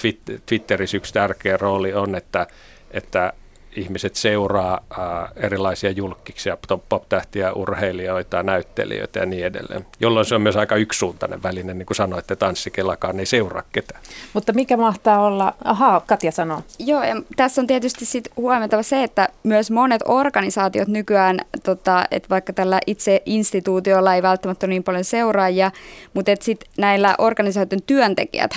Twitterissä 0.47 0.97
yksi 0.97 1.15
tärkeä 1.15 1.57
rooli 1.57 1.95
on, 1.95 2.15
että, 2.15 2.47
että 2.91 3.33
ihmiset 3.77 4.15
seuraa 4.15 4.81
äh, 4.93 4.99
erilaisia 5.37 5.91
julkkiksia, 5.91 6.59
pop-tähtiä, 6.89 7.53
urheilijoita, 7.53 8.43
näyttelijöitä 8.43 9.19
ja 9.19 9.27
niin 9.27 9.47
edelleen. 9.47 9.87
Jolloin 10.01 10.27
se 10.27 10.35
on 10.35 10.43
myös 10.43 10.57
aika 10.57 10.77
yksisuuntainen 10.77 11.43
väline, 11.43 11.75
niin 11.75 11.87
kuin 11.87 11.97
sanoitte, 11.97 12.37
tanssikelakaan 12.37 13.21
ei 13.21 13.27
seuraa 13.27 13.63
ketään. 13.73 14.01
Mutta 14.33 14.53
mikä 14.53 14.77
mahtaa 14.77 15.21
olla, 15.21 15.55
ahaa, 15.65 16.01
Katja 16.01 16.33
sanoo. 16.33 16.63
Joo, 16.79 17.05
ja 17.05 17.17
tässä 17.37 17.61
on 17.61 17.67
tietysti 17.67 18.05
sit 18.05 18.29
huomioitava 18.37 18.83
se, 18.83 19.03
että 19.03 19.29
myös 19.43 19.71
monet 19.71 20.03
organisaatiot 20.05 20.89
nykyään, 20.89 21.41
tota, 21.63 22.05
että 22.11 22.29
vaikka 22.29 22.53
tällä 22.53 22.81
itse 22.87 23.23
instituutiolla 23.27 24.15
ei 24.15 24.23
välttämättä 24.23 24.67
ole 24.67 24.71
niin 24.71 24.85
paljon 24.85 25.05
seuraajia, 25.05 25.71
mutta 26.15 26.33
että 26.33 26.45
sit 26.45 26.65
näillä 26.79 27.15
organisaation 27.19 27.83
työntekijät 27.87 28.51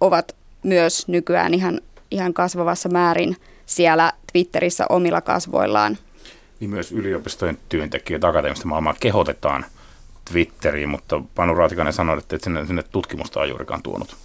ovat 0.00 0.36
myös 0.62 1.08
nykyään 1.08 1.54
ihan, 1.54 1.80
ihan 2.10 2.34
kasvavassa 2.34 2.88
määrin– 2.88 3.36
siellä 3.66 4.12
Twitterissä 4.32 4.86
omilla 4.88 5.20
kasvoillaan. 5.20 5.98
Niin 6.60 6.70
myös 6.70 6.92
yliopistojen 6.92 7.58
työntekijöitä 7.68 8.28
akateemista 8.28 8.66
maailmaa 8.68 8.94
kehotetaan 9.00 9.66
Twitteriin, 10.30 10.88
mutta 10.88 11.22
Panu 11.34 11.54
Raatikainen 11.54 11.92
sanoi, 11.92 12.18
että 12.18 12.36
et 12.36 12.42
sinne, 12.42 12.66
sinne 12.66 12.82
tutkimusta 12.82 13.40
on 13.40 13.48
juurikaan 13.48 13.82
tuonut. 13.82 14.16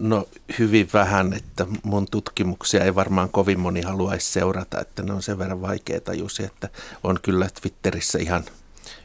No 0.00 0.28
hyvin 0.58 0.88
vähän, 0.92 1.32
että 1.32 1.66
mun 1.82 2.06
tutkimuksia 2.10 2.84
ei 2.84 2.94
varmaan 2.94 3.28
kovin 3.28 3.60
moni 3.60 3.82
haluaisi 3.82 4.32
seurata, 4.32 4.80
että 4.80 5.02
ne 5.02 5.12
on 5.12 5.22
sen 5.22 5.38
verran 5.38 5.62
vaikeita 5.62 6.14
juuri, 6.14 6.44
että 6.44 6.68
on 7.04 7.18
kyllä 7.22 7.48
Twitterissä 7.60 8.18
ihan 8.18 8.44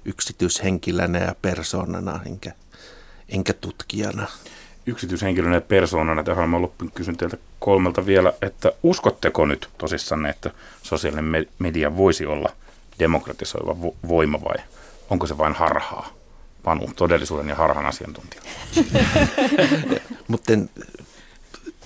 yksityishenkilönä 0.05 1.19
ja 1.19 1.35
persoonana, 1.41 2.19
enkä, 2.25 2.51
enkä 3.29 3.53
tutkijana 3.53 4.27
yksityishenkilönä 4.89 5.55
ja 5.55 5.61
persoonana. 5.61 6.23
Tähän 6.23 6.49
mä 6.49 6.61
loppuun 6.61 6.91
kysyn 6.91 7.17
teiltä 7.17 7.37
kolmelta 7.59 8.05
vielä, 8.05 8.33
että 8.41 8.71
uskotteko 8.83 9.45
nyt 9.45 9.69
tosissanne, 9.77 10.29
että 10.29 10.51
sosiaalinen 10.83 11.47
media 11.59 11.97
voisi 11.97 12.25
olla 12.25 12.49
demokratisoiva 12.99 13.75
voima 14.07 14.41
vai 14.41 14.55
onko 15.09 15.27
se 15.27 15.37
vain 15.37 15.53
harhaa? 15.53 16.09
Panu, 16.63 16.89
todellisuuden 16.95 17.49
ja 17.49 17.55
harhan 17.55 17.85
asiantuntija. 17.85 18.41
Mutta 20.27 20.53
en, 20.53 20.69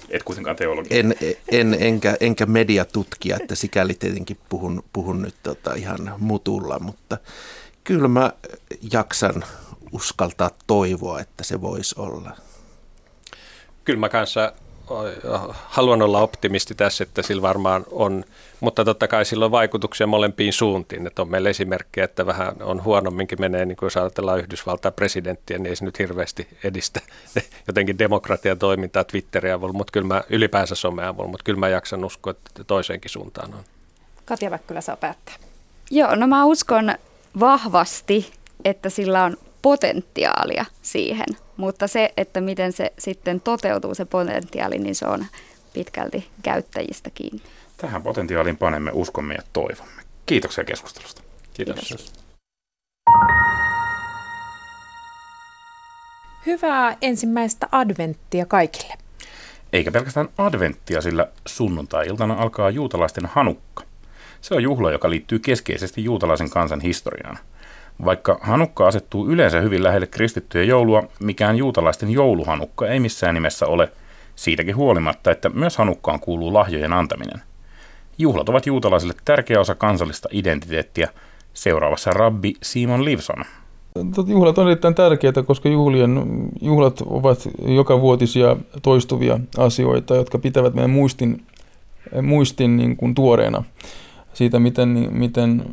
Et 0.09 0.23
kuitenkaan 0.23 0.55
teologi. 0.55 0.89
En, 0.91 1.15
en, 1.51 1.77
enkä, 1.79 2.17
enkä 2.19 2.45
mediatutkija, 2.45 3.37
että 3.41 3.55
sikäli 3.55 3.93
tietenkin 3.93 4.37
puhun, 4.49 4.83
puhun 4.93 5.21
nyt 5.21 5.35
tota 5.43 5.73
ihan 5.73 6.15
mutulla, 6.17 6.79
mutta 6.79 7.17
kyllä 7.83 8.07
mä 8.07 8.31
jaksan 8.91 9.43
uskaltaa 9.91 10.51
toivoa, 10.67 11.19
että 11.19 11.43
se 11.43 11.61
voisi 11.61 11.95
olla 11.97 12.37
kyllä 13.85 13.99
mä 13.99 14.09
kanssa 14.09 14.53
haluan 15.65 16.01
olla 16.01 16.19
optimisti 16.19 16.75
tässä, 16.75 17.03
että 17.03 17.21
sillä 17.21 17.41
varmaan 17.41 17.85
on, 17.91 18.23
mutta 18.59 18.85
totta 18.85 19.07
kai 19.07 19.25
sillä 19.25 19.45
on 19.45 19.51
vaikutuksia 19.51 20.07
molempiin 20.07 20.53
suuntiin. 20.53 21.07
Että 21.07 21.21
on 21.21 21.29
meillä 21.29 21.49
esimerkkejä, 21.49 22.05
että 22.05 22.25
vähän 22.25 22.55
on 22.61 22.83
huonomminkin 22.83 23.41
menee, 23.41 23.65
niin 23.65 23.75
kuin 23.75 23.87
jos 23.87 23.97
ajatellaan 23.97 24.39
Yhdysvaltain 24.39 24.93
presidenttiä, 24.93 25.57
niin 25.57 25.65
ei 25.65 25.75
se 25.75 25.85
nyt 25.85 25.99
hirveästi 25.99 26.47
edistä 26.63 27.01
jotenkin 27.67 27.99
demokratian 27.99 28.59
toimintaa 28.59 29.03
Twitterin 29.03 29.53
avulla, 29.53 29.73
mutta 29.73 29.91
kyllä 29.91 30.07
mä 30.07 30.23
ylipäänsä 30.29 30.75
somea 30.75 31.09
avulla, 31.09 31.29
mutta 31.29 31.43
kyllä 31.43 31.59
mä 31.59 31.69
jaksan 31.69 32.05
uskoa, 32.05 32.31
että 32.31 32.63
toiseenkin 32.63 33.11
suuntaan 33.11 33.53
on. 33.53 33.63
Katja 34.25 34.51
Väkkylä 34.51 34.81
saa 34.81 34.97
päättää. 34.97 35.35
Joo, 35.91 36.15
no 36.15 36.27
mä 36.27 36.45
uskon 36.45 36.95
vahvasti, 37.39 38.33
että 38.65 38.89
sillä 38.89 39.23
on 39.23 39.37
potentiaalia 39.63 40.65
siihen, 40.81 41.25
mutta 41.57 41.87
se, 41.87 42.13
että 42.17 42.41
miten 42.41 42.73
se 42.73 42.93
sitten 42.99 43.41
toteutuu 43.41 43.95
se 43.95 44.05
potentiaali, 44.05 44.79
niin 44.79 44.95
se 44.95 45.05
on 45.05 45.25
pitkälti 45.73 46.27
käyttäjistä 46.43 47.09
kiinni. 47.09 47.41
Tähän 47.77 48.03
potentiaaliin 48.03 48.57
panemme 48.57 48.91
uskomme 48.93 49.33
ja 49.33 49.41
toivomme. 49.53 50.01
Kiitoksia 50.25 50.63
keskustelusta. 50.63 51.21
Kiitos. 51.53 51.79
Kiitos. 51.79 52.13
Hyvää 56.45 56.97
ensimmäistä 57.01 57.67
adventtia 57.71 58.45
kaikille. 58.45 58.93
Eikä 59.73 59.91
pelkästään 59.91 60.29
adventtia, 60.37 61.01
sillä 61.01 61.27
sunnuntai-iltana 61.47 62.33
alkaa 62.33 62.69
juutalaisten 62.69 63.25
hanukka. 63.25 63.83
Se 64.41 64.55
on 64.55 64.63
juhla, 64.63 64.91
joka 64.91 65.09
liittyy 65.09 65.39
keskeisesti 65.39 66.03
juutalaisen 66.03 66.49
kansan 66.49 66.81
historiaan– 66.81 67.39
vaikka 68.05 68.39
hanukka 68.41 68.87
asettuu 68.87 69.27
yleensä 69.29 69.61
hyvin 69.61 69.83
lähelle 69.83 70.07
kristittyjä 70.07 70.63
joulua, 70.63 71.03
mikään 71.19 71.57
juutalaisten 71.57 72.09
jouluhanukka 72.09 72.87
ei 72.87 72.99
missään 72.99 73.33
nimessä 73.35 73.67
ole 73.67 73.91
siitäkin 74.35 74.75
huolimatta, 74.75 75.31
että 75.31 75.49
myös 75.49 75.77
hanukkaan 75.77 76.19
kuuluu 76.19 76.53
lahjojen 76.53 76.93
antaminen. 76.93 77.41
Juhlat 78.17 78.49
ovat 78.49 78.65
juutalaisille 78.65 79.13
tärkeä 79.25 79.59
osa 79.59 79.75
kansallista 79.75 80.29
identiteettiä. 80.31 81.09
Seuraavassa 81.53 82.11
rabbi 82.11 82.53
Simon 82.63 83.05
Livson. 83.05 83.43
Juhlat 84.27 84.57
on 84.57 84.67
erittäin 84.67 84.95
tärkeitä, 84.95 85.43
koska 85.43 85.69
juhlien, 85.69 86.49
juhlat 86.61 87.01
ovat 87.01 87.49
joka 87.65 88.01
vuotisia 88.01 88.57
toistuvia 88.81 89.39
asioita, 89.57 90.15
jotka 90.15 90.39
pitävät 90.39 90.73
meidän 90.73 90.89
muistin, 90.89 91.45
muistin 92.21 92.77
niin 92.77 92.97
kuin 92.97 93.15
tuoreena. 93.15 93.63
Siitä, 94.33 94.59
miten, 94.59 95.07
miten 95.11 95.63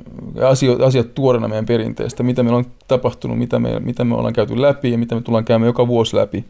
asiat, 0.49 0.81
asiat 0.81 1.15
tuoreena 1.15 1.49
meidän 1.49 1.67
perinteestä, 1.67 2.23
mitä 2.23 2.43
meillä 2.43 2.59
on 2.59 2.67
tapahtunut, 2.89 3.39
mitä 3.39 3.59
me, 3.59 3.81
mitä 3.81 4.05
me 4.05 4.15
ollaan 4.15 4.33
käyty 4.35 4.61
läpi 4.61 4.93
ja 4.93 4.99
mitä 4.99 5.15
me 5.15 5.21
tullaan 5.21 5.45
käymään 5.45 5.67
joka 5.67 5.87
vuosi 5.87 6.17
läpi. 6.17 6.45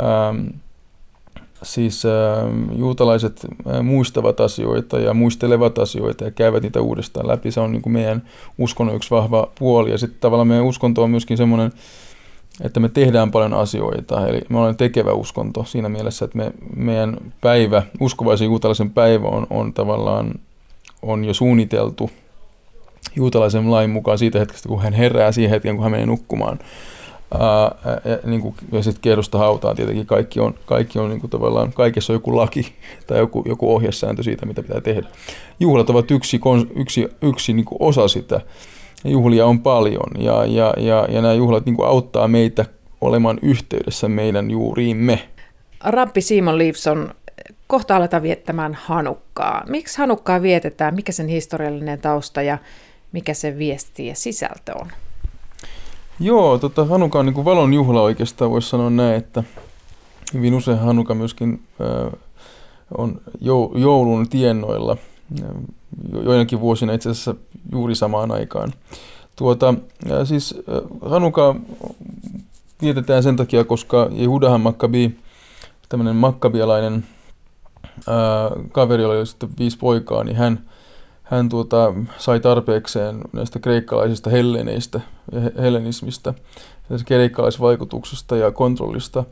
Ähm, 0.00 0.46
siis 1.62 2.06
äh, 2.06 2.12
juutalaiset 2.78 3.46
äh, 3.66 3.82
muistavat 3.82 4.40
asioita 4.40 4.98
ja 4.98 5.14
muistelevat 5.14 5.78
asioita 5.78 6.24
ja 6.24 6.30
käyvät 6.30 6.62
niitä 6.62 6.80
uudestaan 6.80 7.28
läpi. 7.28 7.50
Se 7.50 7.60
on 7.60 7.72
niin 7.72 7.82
kuin 7.82 7.92
meidän 7.92 8.22
uskonnon 8.58 8.96
yksi 8.96 9.10
vahva 9.10 9.48
puoli. 9.58 9.90
Ja 9.90 9.98
sitten 9.98 10.20
tavallaan 10.20 10.48
meidän 10.48 10.66
uskonto 10.66 11.02
on 11.02 11.10
myöskin 11.10 11.36
semmoinen, 11.36 11.72
että 12.64 12.80
me 12.80 12.88
tehdään 12.88 13.30
paljon 13.30 13.54
asioita. 13.54 14.26
Eli 14.26 14.40
me 14.48 14.58
ollaan 14.58 14.76
tekevä 14.76 15.12
uskonto 15.12 15.64
siinä 15.64 15.88
mielessä, 15.88 16.24
että 16.24 16.38
me, 16.38 16.52
meidän 16.76 17.16
päivä, 17.40 17.82
uskovaisen 18.00 18.46
juutalaisen 18.46 18.90
päivä 18.90 19.28
on, 19.28 19.46
on 19.50 19.72
tavallaan 19.72 20.34
on 21.02 21.24
jo 21.24 21.34
suunniteltu 21.34 22.10
juutalaisen 23.16 23.70
lain 23.70 23.90
mukaan 23.90 24.18
siitä 24.18 24.38
hetkestä, 24.38 24.68
kun 24.68 24.82
hän 24.82 24.92
herää 24.92 25.32
siihen 25.32 25.50
hetkeen, 25.50 25.76
kun 25.76 25.82
hän 25.82 25.92
menee 25.92 26.06
nukkumaan. 26.06 26.58
Ää, 27.38 28.00
ja, 28.04 28.18
niin 28.24 28.40
kuin, 28.40 28.54
ja 28.72 28.82
sitten 28.82 29.02
kerrosta 29.02 29.38
hautaan 29.38 29.76
tietenkin 29.76 30.06
kaikki 30.06 30.40
on, 30.40 30.54
kaikki 30.66 30.98
on 30.98 31.10
niin 31.10 31.20
kuin 31.20 31.30
tavallaan, 31.30 31.72
kaikessa 31.72 32.12
on 32.12 32.14
joku 32.14 32.36
laki 32.36 32.72
tai 33.06 33.18
joku, 33.18 33.44
joku 33.46 33.74
ohjesääntö 33.74 34.22
siitä, 34.22 34.46
mitä 34.46 34.62
pitää 34.62 34.80
tehdä. 34.80 35.08
Juhlat 35.60 35.90
ovat 35.90 36.10
yksi, 36.10 36.40
yksi, 36.76 37.08
yksi 37.22 37.52
niin 37.52 37.64
kuin 37.64 37.78
osa 37.80 38.08
sitä. 38.08 38.40
Juhlia 39.04 39.46
on 39.46 39.60
paljon 39.60 40.10
ja, 40.18 40.46
ja, 40.46 40.74
ja, 40.76 41.06
ja 41.10 41.22
nämä 41.22 41.34
juhlat 41.34 41.66
niin 41.66 41.76
kuin 41.76 41.88
auttaa 41.88 42.28
meitä 42.28 42.64
olemaan 43.00 43.38
yhteydessä 43.42 44.08
meidän 44.08 44.50
juuriimme. 44.50 45.28
Rabbi 45.84 46.20
Simon 46.20 46.58
Leifson, 46.58 47.14
kohta 47.66 47.96
aletaan 47.96 48.22
viettämään 48.22 48.74
Hanukkaa. 48.74 49.64
Miksi 49.68 49.98
Hanukkaa 49.98 50.42
vietetään? 50.42 50.94
Mikä 50.94 51.12
sen 51.12 51.28
historiallinen 51.28 52.00
tausta 52.00 52.42
ja 52.42 52.58
mikä 53.12 53.34
se 53.34 53.58
viesti 53.58 54.06
ja 54.06 54.14
sisältö 54.14 54.78
on? 54.80 54.86
Joo, 56.20 56.58
tota, 56.58 56.84
Hanuka 56.84 57.18
on 57.18 57.26
niin 57.26 57.44
valon 57.44 57.74
juhla 57.74 58.02
oikeastaan, 58.02 58.50
voisi 58.50 58.68
sanoa 58.68 58.90
näin, 58.90 59.16
että 59.16 59.44
hyvin 60.34 60.54
usein 60.54 60.78
Hanuka 60.78 61.14
myöskin 61.14 61.62
äh, 61.80 62.12
on 62.98 63.20
joulun 63.74 64.28
tiennoilla, 64.28 64.96
joinakin 66.24 66.60
vuosina 66.60 66.92
itse 66.92 67.10
asiassa 67.10 67.34
juuri 67.72 67.94
samaan 67.94 68.30
aikaan. 68.30 68.72
Tuota, 69.36 69.74
siis 70.24 70.54
Hanuka 71.02 71.56
vietetään 72.82 73.22
sen 73.22 73.36
takia, 73.36 73.64
koska 73.64 74.08
Jehudahan 74.12 74.60
Makkabi, 74.60 75.16
tämmöinen 75.88 76.16
makkabialainen 76.16 77.04
ää, 78.08 78.50
kaveri, 78.72 79.04
oli 79.04 79.26
sitten 79.26 79.48
viisi 79.58 79.78
poikaa, 79.78 80.24
niin 80.24 80.36
hän, 80.36 80.60
hän 81.22 81.48
tuota, 81.48 81.94
sai 82.18 82.40
tarpeekseen 82.40 83.20
näistä 83.32 83.58
kreikkalaisista 83.58 84.30
helleneistä 84.30 85.00
ja 85.32 85.40
hellenismistä, 85.62 86.34
kreikkalaisvaikutuksesta 87.06 88.36
ja 88.36 88.50
kontrollista 88.50 89.24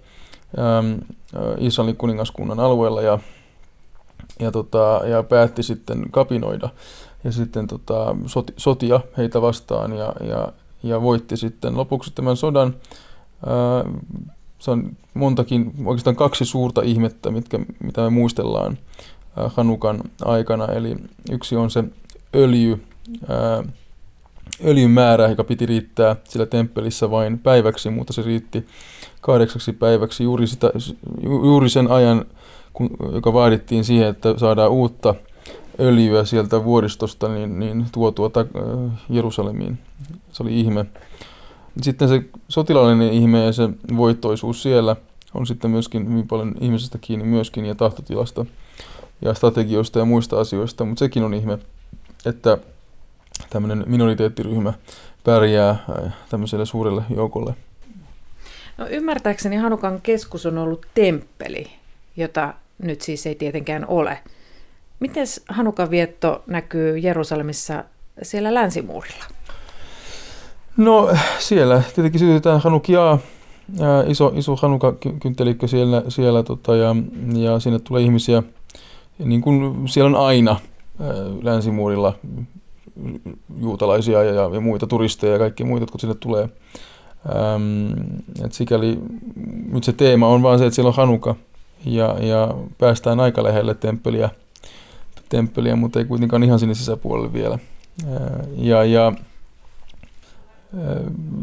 äm, 0.78 1.96
kuningaskunnan 1.98 2.60
alueella 2.60 3.02
ja, 3.02 3.18
ja, 4.40 4.52
tota, 4.52 5.00
ja 5.04 5.22
päätti 5.22 5.62
sitten 5.62 6.10
kapinoida 6.10 6.68
ja 7.24 7.32
sitten 7.32 7.66
tota, 7.66 8.16
soti, 8.26 8.52
sotia 8.56 9.00
heitä 9.16 9.42
vastaan 9.42 9.96
ja, 9.96 10.12
ja, 10.20 10.52
ja 10.82 11.02
voitti 11.02 11.36
sitten 11.36 11.76
lopuksi 11.76 12.12
tämän 12.14 12.36
sodan. 12.36 12.74
Ää, 13.46 13.84
se 14.66 14.70
on 14.70 14.96
montakin, 15.14 15.72
oikeastaan 15.84 16.16
kaksi 16.16 16.44
suurta 16.44 16.82
ihmettä, 16.82 17.30
mitkä, 17.30 17.58
mitä 17.82 18.00
me 18.00 18.10
muistellaan 18.10 18.78
Hanukan 19.36 20.00
aikana. 20.24 20.66
Eli 20.66 20.96
yksi 21.30 21.56
on 21.56 21.70
se 21.70 21.84
öljy, 22.34 22.82
ää, 23.28 23.64
öljyn 24.64 24.90
määrä, 24.90 25.28
joka 25.28 25.44
piti 25.44 25.66
riittää 25.66 26.16
sillä 26.24 26.46
temppelissä 26.46 27.10
vain 27.10 27.38
päiväksi, 27.38 27.90
mutta 27.90 28.12
se 28.12 28.22
riitti 28.22 28.66
kahdeksaksi 29.20 29.72
päiväksi 29.72 30.24
juuri, 30.24 30.46
sitä, 30.46 30.70
juuri 31.22 31.68
sen 31.68 31.90
ajan, 31.90 32.24
kun, 32.72 32.90
joka 33.12 33.32
vaadittiin 33.32 33.84
siihen, 33.84 34.08
että 34.08 34.34
saadaan 34.38 34.70
uutta 34.70 35.14
öljyä 35.80 36.24
sieltä 36.24 36.64
vuoristosta, 36.64 37.28
niin, 37.28 37.58
niin 37.58 37.86
tuo 37.92 38.10
tuota 38.10 38.46
Jerusalemiin. 39.10 39.78
Se 40.32 40.42
oli 40.42 40.60
ihme. 40.60 40.86
Sitten 41.82 42.08
se 42.08 42.22
sotilaallinen 42.48 43.12
ihme 43.12 43.44
ja 43.44 43.52
se 43.52 43.68
voittoisuus 43.96 44.62
siellä 44.62 44.96
on 45.34 45.46
sitten 45.46 45.70
myöskin 45.70 46.10
hyvin 46.10 46.28
paljon 46.28 46.54
ihmisestä 46.60 46.98
kiinni 47.00 47.24
myöskin 47.24 47.66
ja 47.66 47.74
tahtotilasta 47.74 48.46
ja 49.22 49.34
strategioista 49.34 49.98
ja 49.98 50.04
muista 50.04 50.40
asioista, 50.40 50.84
mutta 50.84 50.98
sekin 50.98 51.22
on 51.22 51.34
ihme, 51.34 51.58
että 52.26 52.58
tämmöinen 53.50 53.84
minoriteettiryhmä 53.86 54.72
pärjää 55.24 55.70
äh, 55.70 56.14
tämmöiselle 56.28 56.66
suurelle 56.66 57.02
joukolle. 57.16 57.54
No 58.78 58.86
ymmärtääkseni 58.86 59.56
Hanukan 59.56 60.00
keskus 60.00 60.46
on 60.46 60.58
ollut 60.58 60.86
temppeli, 60.94 61.66
jota 62.16 62.54
nyt 62.82 63.00
siis 63.00 63.26
ei 63.26 63.34
tietenkään 63.34 63.86
ole. 63.86 64.18
Miten 65.00 65.26
Hanukan 65.48 65.90
vietto 65.90 66.42
näkyy 66.46 66.98
Jerusalemissa 66.98 67.84
siellä 68.22 68.54
länsimuurilla? 68.54 69.24
No 70.76 71.10
siellä 71.38 71.82
tietenkin 71.94 72.20
sytytetään 72.20 72.60
Hanukiaa, 72.60 73.18
iso, 74.06 74.32
iso 74.34 74.56
Hanuka-kynttelikkö 74.56 75.68
siellä, 75.68 76.02
siellä 76.08 76.42
tota, 76.42 76.76
ja, 76.76 76.96
ja 77.32 77.60
sinne 77.60 77.78
tulee 77.78 78.02
ihmisiä, 78.02 78.42
niin 79.18 79.40
kuin 79.40 79.88
siellä 79.88 80.18
on 80.18 80.26
aina 80.26 80.56
länsimuurilla 81.42 82.14
juutalaisia 83.60 84.22
ja, 84.22 84.50
ja 84.54 84.60
muita 84.60 84.86
turisteja 84.86 85.32
ja 85.32 85.38
kaikki 85.38 85.64
muita, 85.64 85.82
jotka 85.82 85.98
sinne 85.98 86.14
tulee. 86.20 86.48
Ähm, 87.36 87.92
et 88.44 88.52
sikäli 88.52 88.98
nyt 89.72 89.84
se 89.84 89.92
teema 89.92 90.28
on 90.28 90.42
vaan 90.42 90.58
se, 90.58 90.66
että 90.66 90.74
siellä 90.74 90.88
on 90.88 90.94
Hanuka 90.94 91.34
ja, 91.84 92.16
ja 92.20 92.54
päästään 92.78 93.20
aika 93.20 93.42
lähelle 93.42 93.74
temppeliä, 93.74 94.30
temppeliä, 95.28 95.76
mutta 95.76 95.98
ei 95.98 96.04
kuitenkaan 96.04 96.42
ihan 96.42 96.58
sinne 96.58 96.74
sisäpuolelle 96.74 97.32
vielä. 97.32 97.58
ja, 98.56 98.84
ja 98.84 99.12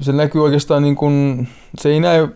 se 0.02 0.12
näkyy 0.12 0.44
oikeastaan 0.44 0.84
niin 0.84 0.96
kuin, 0.96 1.48
se 1.78 1.90
ei 1.90 2.00
näy 2.00 2.28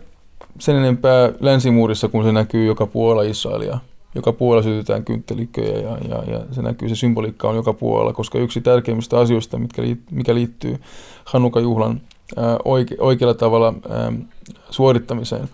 sen 0.58 0.76
enempää 0.76 1.32
länsimuurissa, 1.40 2.08
kun 2.08 2.24
se 2.24 2.32
näkyy 2.32 2.66
joka 2.66 2.86
puolella 2.86 3.22
Israelia. 3.22 3.78
Joka 4.14 4.32
puolella 4.32 4.62
sytytään 4.62 5.04
kynttelikköjä 5.04 5.78
ja, 5.78 5.98
ja, 6.08 6.24
ja 6.32 6.40
se 6.52 6.62
näkyy, 6.62 6.88
se 6.88 6.94
symboliikka 6.94 7.48
on 7.48 7.56
joka 7.56 7.72
puolella, 7.72 8.12
koska 8.12 8.38
yksi 8.38 8.60
tärkeimmistä 8.60 9.18
asioista, 9.18 9.58
mitkä 9.58 9.82
mikä 10.10 10.34
liittyy 10.34 10.80
Hanuka-juhlan 11.24 12.00
oike, 12.64 12.96
oikealla 12.98 13.34
tavalla 13.34 13.74
suorittamiseen 14.70 15.48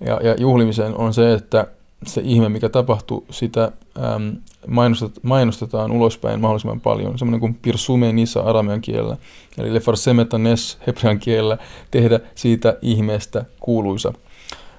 ja, 0.00 0.20
ja 0.22 0.34
juhlimiseen, 0.38 0.96
on 0.96 1.14
se, 1.14 1.32
että 1.32 1.66
se 2.06 2.20
ihme, 2.24 2.48
mikä 2.48 2.68
tapahtuu, 2.68 3.26
sitä 3.30 3.72
äm, 4.14 4.36
mainostetaan, 4.66 5.20
mainostetaan 5.22 5.92
ulospäin 5.92 6.40
mahdollisimman 6.40 6.80
paljon. 6.80 7.18
Semmoinen 7.18 7.40
kuin 7.40 7.54
pirsume 7.54 8.12
nisa 8.12 8.40
aramean 8.40 8.80
kielellä, 8.80 9.16
eli 9.58 9.74
lefarsemeta 9.74 10.38
nes 10.38 10.78
hebrean 10.86 11.18
kielellä, 11.18 11.58
tehdä 11.90 12.20
siitä 12.34 12.76
ihmeestä 12.82 13.44
kuuluisa. 13.60 14.12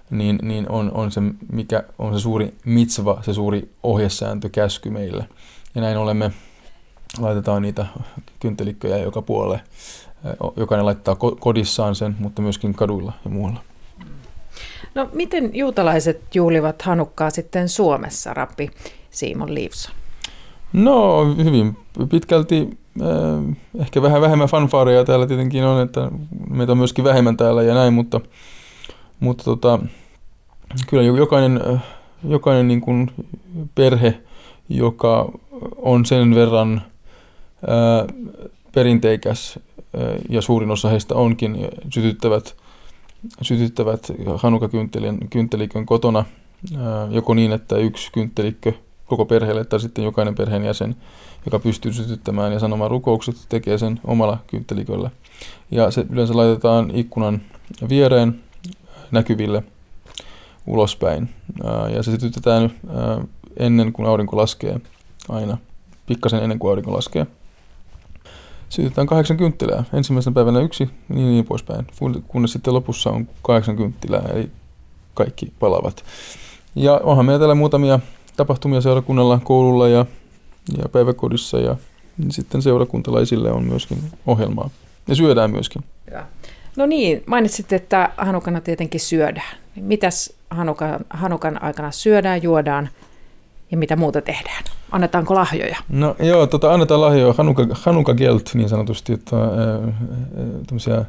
Niin, 0.10 0.39
niin 0.41 0.69
on, 0.69 0.91
on, 0.93 1.12
se, 1.12 1.21
mikä 1.51 1.84
on 1.99 2.13
se 2.13 2.19
suuri 2.19 2.53
mitzva, 2.65 3.21
se 3.21 3.34
suuri 3.34 3.69
ohjesääntö, 3.84 4.49
käsky 4.49 4.89
meille. 4.89 5.27
Ja 5.75 5.82
näin 5.82 5.97
olemme, 5.97 6.32
laitetaan 7.19 7.62
niitä 7.62 7.86
kyntelikköjä 8.39 8.97
joka 8.97 9.21
puolelle. 9.21 9.62
Jokainen 10.55 10.86
laittaa 10.86 11.15
kodissaan 11.39 11.95
sen, 11.95 12.15
mutta 12.19 12.41
myöskin 12.41 12.73
kaduilla 12.73 13.13
ja 13.23 13.29
muualla. 13.29 13.68
No 14.95 15.09
miten 15.13 15.51
juutalaiset 15.53 16.35
juhlivat 16.35 16.81
Hanukkaa 16.81 17.29
sitten 17.29 17.69
Suomessa, 17.69 18.33
Rappi 18.33 18.71
Simon 19.09 19.55
Liivson? 19.55 19.95
No 20.73 21.25
hyvin 21.35 21.77
pitkälti, 22.09 22.69
eh, 23.01 23.55
ehkä 23.79 24.01
vähän 24.01 24.21
vähemmän 24.21 24.47
fanfaareja 24.47 25.05
täällä 25.05 25.27
tietenkin 25.27 25.63
on, 25.63 25.81
että 25.81 26.12
meitä 26.49 26.71
on 26.71 26.77
myöskin 26.77 27.03
vähemmän 27.03 27.38
täällä 27.38 27.63
ja 27.63 27.73
näin, 27.73 27.93
mutta, 27.93 28.21
mutta 29.19 29.43
tota, 29.43 29.79
kyllä 30.88 31.03
jokainen, 31.03 31.62
eh, 31.73 31.79
jokainen 32.23 32.67
niin 32.67 32.81
kuin 32.81 33.12
perhe, 33.75 34.19
joka 34.69 35.31
on 35.77 36.05
sen 36.05 36.35
verran 36.35 36.81
ää, 37.67 37.99
eh, 37.99 38.05
perinteikäs 38.73 39.59
ja 40.29 40.41
suurin 40.41 40.71
osa 40.71 40.89
heistä 40.89 41.15
onkin, 41.15 41.57
sytyttävät– 41.89 42.55
sytyttävät 43.41 44.12
Hanuka-kynttelikön 44.35 45.85
kotona, 45.85 46.25
joko 47.10 47.33
niin, 47.33 47.52
että 47.52 47.77
yksi 47.77 48.12
kynttelikkö 48.12 48.73
koko 49.06 49.25
perheelle 49.25 49.65
tai 49.65 49.79
sitten 49.79 50.04
jokainen 50.04 50.35
perheenjäsen, 50.35 50.96
joka 51.46 51.60
pystyy 51.60 51.93
sytyttämään 51.93 52.54
ja 52.54 52.60
sanomaan 52.60 52.91
rukoukset, 52.91 53.35
tekee 53.50 53.77
sen 53.77 54.00
omalla 54.04 54.37
kyntteliköllä. 54.48 55.10
Ja 55.71 55.91
se 55.91 56.06
yleensä 56.10 56.37
laitetaan 56.37 56.91
ikkunan 56.93 57.41
viereen 57.89 58.39
näkyville 59.12 59.63
ulospäin. 60.67 61.29
Ja 61.93 62.04
se 62.04 62.12
sytytetään 62.12 62.71
ennen 63.58 63.93
kuin 63.93 64.08
aurinko 64.08 64.37
laskee 64.37 64.81
aina, 65.29 65.58
pikkasen 66.06 66.43
ennen 66.43 66.60
kuin 66.60 66.69
aurinko 66.69 66.93
laskee. 66.93 67.27
Sytytään 68.69 69.07
kahdeksan 69.07 69.37
kynttilää. 69.37 69.83
Ensimmäisenä 69.93 70.33
päivänä 70.33 70.59
yksi, 70.59 70.89
niin, 71.09 71.27
niin 71.27 71.45
poispäin. 71.45 71.87
Kunnes 72.27 72.51
sitten 72.51 72.73
lopussa 72.73 73.09
on 73.09 73.27
kahdeksan 73.41 73.77
kynttilää, 73.77 74.23
eli 74.33 74.49
kaikki 75.13 75.51
palavat. 75.59 76.03
Ja 76.75 77.01
onhan 77.03 77.25
meillä 77.25 77.39
täällä 77.39 77.55
muutamia 77.55 77.99
tapahtumia 78.37 78.81
seurakunnalla, 78.81 79.39
koululla 79.43 79.87
ja, 79.87 80.05
ja 80.77 80.89
päiväkodissa 80.89 81.59
ja 81.59 81.75
sitten 82.29 82.61
seurakuntalaisille 82.61 83.51
on 83.51 83.63
myöskin 83.63 83.97
ohjelmaa. 84.27 84.69
Ja 85.07 85.15
syödään 85.15 85.51
myöskin. 85.51 85.83
Ja. 86.11 86.25
No 86.75 86.85
niin, 86.85 87.23
mainitsit, 87.25 87.73
että 87.73 88.09
Hanukana 88.17 88.61
tietenkin 88.61 88.99
syödään. 88.99 89.57
Mitäs 89.75 90.33
Hanukan, 90.49 90.99
Hanukan 91.09 91.63
aikana 91.63 91.91
syödään, 91.91 92.43
juodaan 92.43 92.89
ja 93.71 93.77
mitä 93.77 93.95
muuta 93.95 94.21
tehdään? 94.21 94.63
Annetaanko 94.91 95.35
lahjoja? 95.35 95.77
No 95.89 96.15
joo, 96.19 96.47
tota, 96.47 96.73
annetaan 96.73 97.01
lahjoja. 97.01 97.33
Hanuka, 97.37 97.67
Hanuka 97.71 98.13
Gelt 98.13 98.49
niin 98.53 98.69
sanotusti, 98.69 99.13
että, 99.13 99.35
tämmöisiä, 100.67 101.05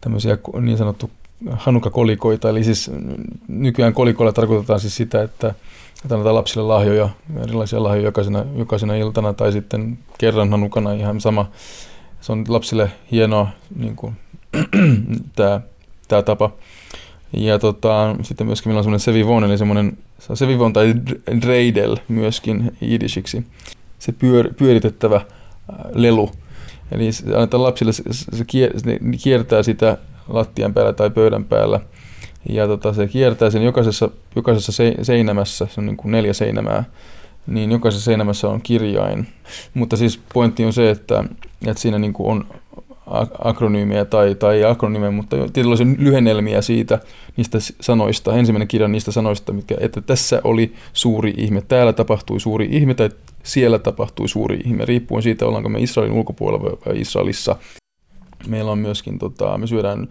tämmöisiä 0.00 0.38
niin 0.60 0.78
sanottu 0.78 1.10
Hanuka-kolikoita. 1.50 2.48
Eli 2.48 2.64
siis 2.64 2.90
nykyään 3.48 3.94
kolikoilla 3.94 4.32
tarkoitetaan 4.32 4.80
siis 4.80 4.96
sitä, 4.96 5.22
että 5.22 5.54
että 6.04 6.14
annetaan 6.14 6.34
lapsille 6.34 6.66
lahjoja, 6.66 7.08
erilaisia 7.42 7.82
lahjoja 7.82 8.04
jokaisena, 8.04 8.44
jokaisena 8.56 8.94
iltana 8.94 9.32
tai 9.32 9.52
sitten 9.52 9.98
kerran 10.18 10.50
Hanukana 10.50 10.92
ihan 10.92 11.20
sama. 11.20 11.50
Se 12.20 12.32
on 12.32 12.44
lapsille 12.48 12.90
hienoa 13.10 13.48
niin 13.76 13.96
kuin, 13.96 14.16
tämä, 15.36 15.60
tämä 16.08 16.22
tapa. 16.22 16.50
Ja 17.32 17.58
tota, 17.58 18.16
sitten 18.22 18.46
myöskin 18.46 18.70
meillä 18.70 18.78
on 18.78 18.84
semmoinen 18.84 19.00
Sevivon, 19.00 19.44
eli 19.44 19.58
semmoinen 19.58 19.98
Sevivon 20.34 20.72
tai 20.72 20.94
Dreidel 21.42 21.96
myöskin 22.08 22.76
jidishiksi. 22.80 23.46
Se 23.98 24.12
pyör, 24.12 24.54
pyöritettävä 24.54 25.16
äh, 25.16 25.24
lelu. 25.92 26.30
Eli 26.92 27.10
annetaan 27.34 27.62
lapsille, 27.62 27.92
se, 27.92 28.02
se 28.32 28.44
kiertää 29.22 29.62
sitä 29.62 29.98
lattian 30.28 30.74
päällä 30.74 30.92
tai 30.92 31.10
pöydän 31.10 31.44
päällä. 31.44 31.80
Ja 32.48 32.66
tota, 32.66 32.92
se 32.92 33.08
kiertää 33.08 33.50
sen 33.50 33.62
jokaisessa, 33.62 34.10
jokaisessa 34.36 34.72
seinämässä, 35.02 35.66
se 35.70 35.80
on 35.80 35.86
niin 35.86 35.96
kuin 35.96 36.12
neljä 36.12 36.32
seinämää, 36.32 36.84
niin 37.46 37.72
jokaisessa 37.72 38.04
seinämässä 38.04 38.48
on 38.48 38.62
kirjain. 38.62 39.28
Mutta 39.74 39.96
siis 39.96 40.20
pointti 40.34 40.64
on 40.64 40.72
se, 40.72 40.90
että, 40.90 41.24
että 41.66 41.82
siinä 41.82 41.98
niin 41.98 42.12
kuin 42.12 42.30
on 42.30 42.46
akronyymejä 43.38 44.04
tai, 44.04 44.34
tai 44.34 44.56
ei 44.56 44.64
akronyymejä, 44.64 45.10
mutta 45.10 45.36
tietynlaisia 45.36 45.86
lyhennelmiä 45.98 46.62
siitä, 46.62 46.98
niistä 47.36 47.58
sanoista. 47.80 48.36
Ensimmäinen 48.36 48.68
kirja 48.68 48.88
niistä 48.88 49.12
sanoista, 49.12 49.52
mitkä, 49.52 49.76
että 49.80 50.00
tässä 50.00 50.40
oli 50.44 50.72
suuri 50.92 51.34
ihme, 51.36 51.60
täällä 51.60 51.92
tapahtui 51.92 52.40
suuri 52.40 52.68
ihme 52.70 52.94
tai 52.94 53.10
siellä 53.42 53.78
tapahtui 53.78 54.28
suuri 54.28 54.60
ihme, 54.64 54.84
riippuen 54.84 55.22
siitä, 55.22 55.46
ollaanko 55.46 55.68
me 55.68 55.80
Israelin 55.80 56.12
ulkopuolella 56.12 56.78
vai 56.86 57.00
Israelissa. 57.00 57.56
Meillä 58.46 58.72
on 58.72 58.78
myöskin, 58.78 59.18
tota, 59.18 59.58
me 59.58 59.66
syödään 59.66 60.08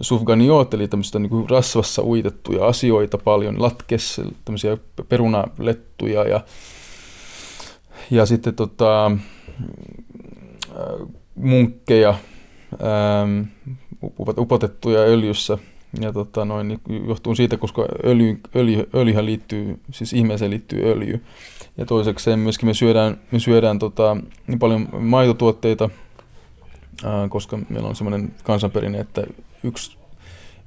sufganiot, 0.00 0.74
eli 0.74 0.88
tämmöistä 0.88 1.18
niin 1.18 1.50
rasvassa 1.50 2.02
uitettuja 2.02 2.66
asioita 2.66 3.18
paljon, 3.18 3.62
latkes, 3.62 4.20
tämmöisiä 4.44 4.76
perunalettuja 5.08 6.28
ja, 6.28 6.40
ja 8.10 8.26
sitten 8.26 8.54
tota, 8.54 9.10
munkkeja 11.36 12.14
ähm, 12.72 13.42
upotettuja 14.38 15.00
öljyssä. 15.00 15.58
Ja 16.00 16.12
tota, 16.12 16.44
noin, 16.44 16.68
niin 16.68 16.80
johtuu 17.08 17.34
siitä, 17.34 17.56
koska 17.56 17.86
öljy, 18.04 18.40
öljy, 18.56 18.88
öljyhän 18.94 19.26
liittyy, 19.26 19.80
siis 19.90 20.12
ihmeeseen 20.12 20.50
liittyy 20.50 20.92
öljy. 20.92 21.24
Ja 21.76 21.86
toiseksi 21.86 22.36
myöskin 22.36 22.68
me 22.68 22.74
syödään, 22.74 23.20
me 23.30 23.38
syödään 23.38 23.78
tota, 23.78 24.16
niin 24.46 24.58
paljon 24.58 24.88
maitotuotteita, 24.98 25.90
äh, 27.04 27.10
koska 27.28 27.58
meillä 27.68 27.88
on 27.88 27.96
semmoinen 27.96 28.34
kansanperinne, 28.42 28.98
että 28.98 29.26
yksi, 29.62 29.98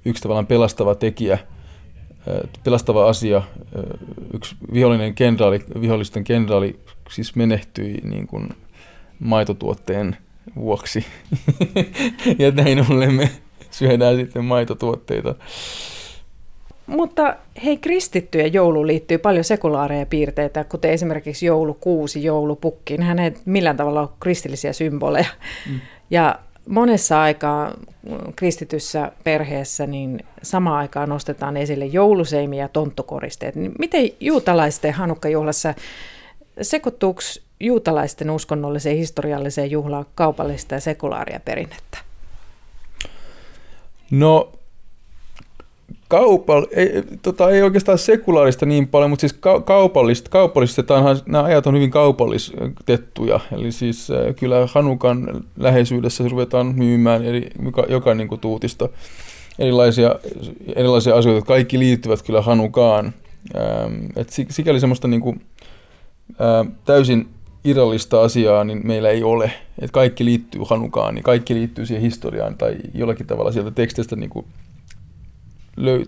yksi 0.05 0.24
tavallaan 0.24 0.47
pelastava 0.47 0.95
tekijä, 0.95 1.34
äh, 1.34 2.49
pelastava 2.63 3.09
asia, 3.09 3.38
äh, 3.38 3.43
yksi 4.34 4.55
vihollinen 4.74 5.15
kenraali, 5.15 5.59
vihollisten 5.82 6.24
kenraali 6.24 6.80
siis 7.09 7.36
menehtyi 7.36 8.01
niin 8.03 8.28
kuin 8.28 8.49
maitotuotteen 9.20 10.17
vuoksi. 10.56 11.06
ja 12.39 12.52
näin 12.52 12.91
ollen 12.91 13.14
me 13.14 13.30
syödään 13.72 14.16
sitten 14.16 14.45
maitotuotteita. 14.45 15.36
Mutta 16.88 17.36
hei, 17.64 17.78
kristittyjen 17.78 18.54
jouluun 18.54 18.88
liittyy 18.88 19.18
paljon 19.18 19.43
sekulaareja 19.43 20.06
piirteitä, 20.06 20.64
kuten 20.64 20.91
esimerkiksi 20.91 21.45
joulukuusi, 21.45 22.24
joulupukki. 22.24 22.97
Hän 22.97 23.20
ei 23.20 23.34
millään 23.45 23.78
tavalla 23.78 24.02
ole 24.02 24.10
kristillisiä 24.20 24.74
symboleja. 24.74 25.26
Mm. 25.70 25.80
Ja 26.10 26.39
monessa 26.70 27.22
aikaa 27.22 27.74
kristityssä 28.36 29.12
perheessä 29.24 29.88
niin 29.88 30.26
samaan 30.41 30.78
aikaan 30.78 31.10
nostetaan 31.10 31.58
esille 31.58 31.86
jouluseimi 31.86 32.58
ja 32.58 32.68
tonttukoristeet. 32.68 33.56
Niin 33.56 33.72
miten 33.80 34.10
juutalaisten 34.20 34.93
hanukkajuhlassa 34.93 35.74
sekoittuuko 36.62 37.22
juutalaisten 37.60 38.30
uskonnolliseen 38.30 38.97
historialliseen 38.97 39.72
juhlaan 39.72 40.05
kaupallista 40.16 40.76
ja 40.76 40.82
sekulaaria 40.82 41.39
perinnettä? 41.39 41.97
No 44.12 44.51
kaupal, 46.07 46.66
ei, 46.72 47.03
tota, 47.22 47.49
ei 47.49 47.62
oikeastaan 47.62 47.97
sekulaarista 47.97 48.66
niin 48.66 48.88
paljon, 48.88 49.10
mutta 49.10 49.22
siis 49.22 49.34
ka- 49.34 49.62
kaupallista, 49.62 50.30
kaupallistetaanhan, 50.30 51.20
nämä 51.26 51.43
ajat 51.43 51.68
on 51.68 51.76
hyvin 51.76 51.91
kaupallistettuja. 51.91 53.39
Eli 53.51 53.72
siis 53.72 54.12
äh, 54.12 54.36
kyllä 54.36 54.68
Hanukan 54.74 55.43
läheisyydessä 55.57 56.24
ruvetaan 56.30 56.76
myymään 56.76 57.26
eri, 57.26 57.49
joka, 57.66 57.86
joka 57.89 58.14
niin 58.14 58.28
kuin 58.28 58.41
tuutista 58.41 58.89
erilaisia, 59.60 60.16
erilaisia 60.76 61.16
asioita. 61.16 61.45
Kaikki 61.45 61.80
liittyvät 61.80 62.22
kyllä 62.22 62.41
Hanukaan. 62.41 63.14
Ähm, 63.55 64.05
et 64.16 64.30
sikäli 64.49 64.80
semmoista 64.80 65.07
niin 65.07 65.22
kuin, 65.22 65.41
äh, 66.30 66.72
täysin 66.86 67.30
irrallista 67.70 68.22
asiaa 68.22 68.63
niin 68.63 68.88
meillä 68.88 69.09
ei 69.09 69.24
ole. 69.24 69.51
Et 69.80 69.91
kaikki 69.91 70.26
liittyy 70.26 70.61
Hanukaan, 70.70 71.15
niin 71.15 71.24
kaikki 71.24 71.53
liittyy 71.53 71.86
siihen 71.86 72.03
historiaan 72.03 72.55
tai 72.57 72.78
jollakin 72.93 73.28
tavalla 73.28 73.51
sieltä 73.51 73.72
teksteistä 73.72 74.15
niin 74.15 74.45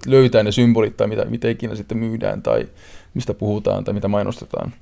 löytää 0.06 0.44
ne 0.44 0.52
symbolit 0.52 0.98
tai 0.98 1.08
mitä, 1.08 1.26
mitä 1.26 1.50
ikinä 1.50 1.76
sitten 1.76 1.98
myydään 1.98 2.42
tai 2.42 2.70
mistä 3.14 3.34
puhutaan 3.34 3.84
tai 3.84 3.94
mitä 3.94 4.08
mainostetaan. 4.08 4.74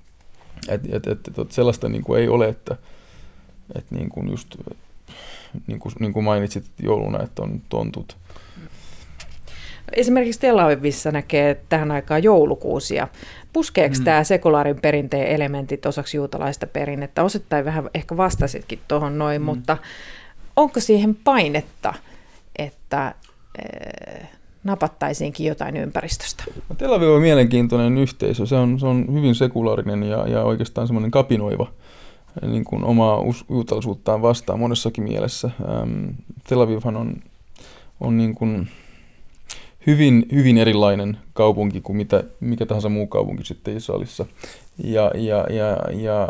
Et, 0.68 0.82
et, 0.94 1.08
et, 1.08 1.20
et, 1.38 1.52
sellaista 1.52 1.90
niin 1.90 2.04
kuin 2.04 2.22
ei 2.22 2.28
ole, 2.28 2.48
että 2.48 2.76
et 3.76 3.92
niin 3.92 4.10
kuin 4.10 4.30
just 4.30 4.56
niin 5.68 5.80
kuin, 5.80 5.94
niin 6.00 6.14
kuin 6.14 6.24
mainitsit 6.24 6.66
jouluna, 6.84 7.24
että 7.24 7.42
on 7.42 7.62
tontut. 7.70 8.18
Esimerkiksi 9.94 10.40
Tel 10.40 10.60
Avivissa 10.60 11.12
näkee 11.12 11.62
tähän 11.70 11.92
aikaan 11.92 12.24
joulukuusia. 12.24 13.08
Puskeeko 13.54 13.96
mm. 14.00 14.04
tämä 14.04 14.24
sekulaarin 14.24 14.82
perinteen 14.82 15.28
elementit 15.28 15.86
osaksi 15.86 16.18
juutalaista 16.18 16.68
perinnettä? 16.68 17.24
Osittain 17.24 17.66
vähän 17.66 17.90
ehkä 17.94 18.18
vastasitkin 18.18 18.80
tuohon 18.88 19.18
noin, 19.18 19.42
mm. 19.42 19.46
mutta 19.46 19.78
onko 20.56 20.80
siihen 20.80 21.16
painetta, 21.16 21.94
että 22.60 23.06
äh, 23.06 24.30
napattaisiinkin 24.64 25.48
jotain 25.48 25.78
ympäristöstä? 25.78 26.44
No, 26.70 26.76
Tel 26.76 26.94
Aviv 26.94 27.10
on 27.10 27.22
mielenkiintoinen 27.22 27.98
yhteisö. 27.98 28.46
Se 28.46 28.56
on, 28.56 28.80
se 28.80 28.88
on 28.88 29.06
hyvin 29.14 29.36
sekulaarinen 29.36 30.04
ja, 30.04 30.28
ja 30.28 30.44
oikeastaan 30.44 30.88
semmoinen 30.88 31.12
kapinoiva 31.12 31.68
niin 32.42 32.64
kuin 32.64 32.84
omaa 32.84 33.24
juutalaisuuttaan 33.50 34.22
vastaan 34.22 34.60
monessakin 34.60 35.04
mielessä. 35.04 35.50
Ähm, 35.70 36.06
Tel 36.48 36.62
Avivhan 36.62 36.98
on, 36.98 37.16
on 38.00 38.18
niin 38.18 38.36
kuin, 38.36 38.70
hyvin, 39.88 40.26
hyvin 40.32 40.58
erilainen 40.58 41.18
kaupunki 41.34 41.82
kuin 41.82 41.98
mitä, 41.98 42.24
mikä 42.40 42.66
tahansa 42.66 42.90
muu 42.90 43.08
kaupunki 43.08 43.46
sitten 43.46 43.78
Israelissa. 43.78 44.26
Ja, 44.84 45.12
ja, 45.16 45.46
ja, 45.50 45.78
ja 45.94 46.30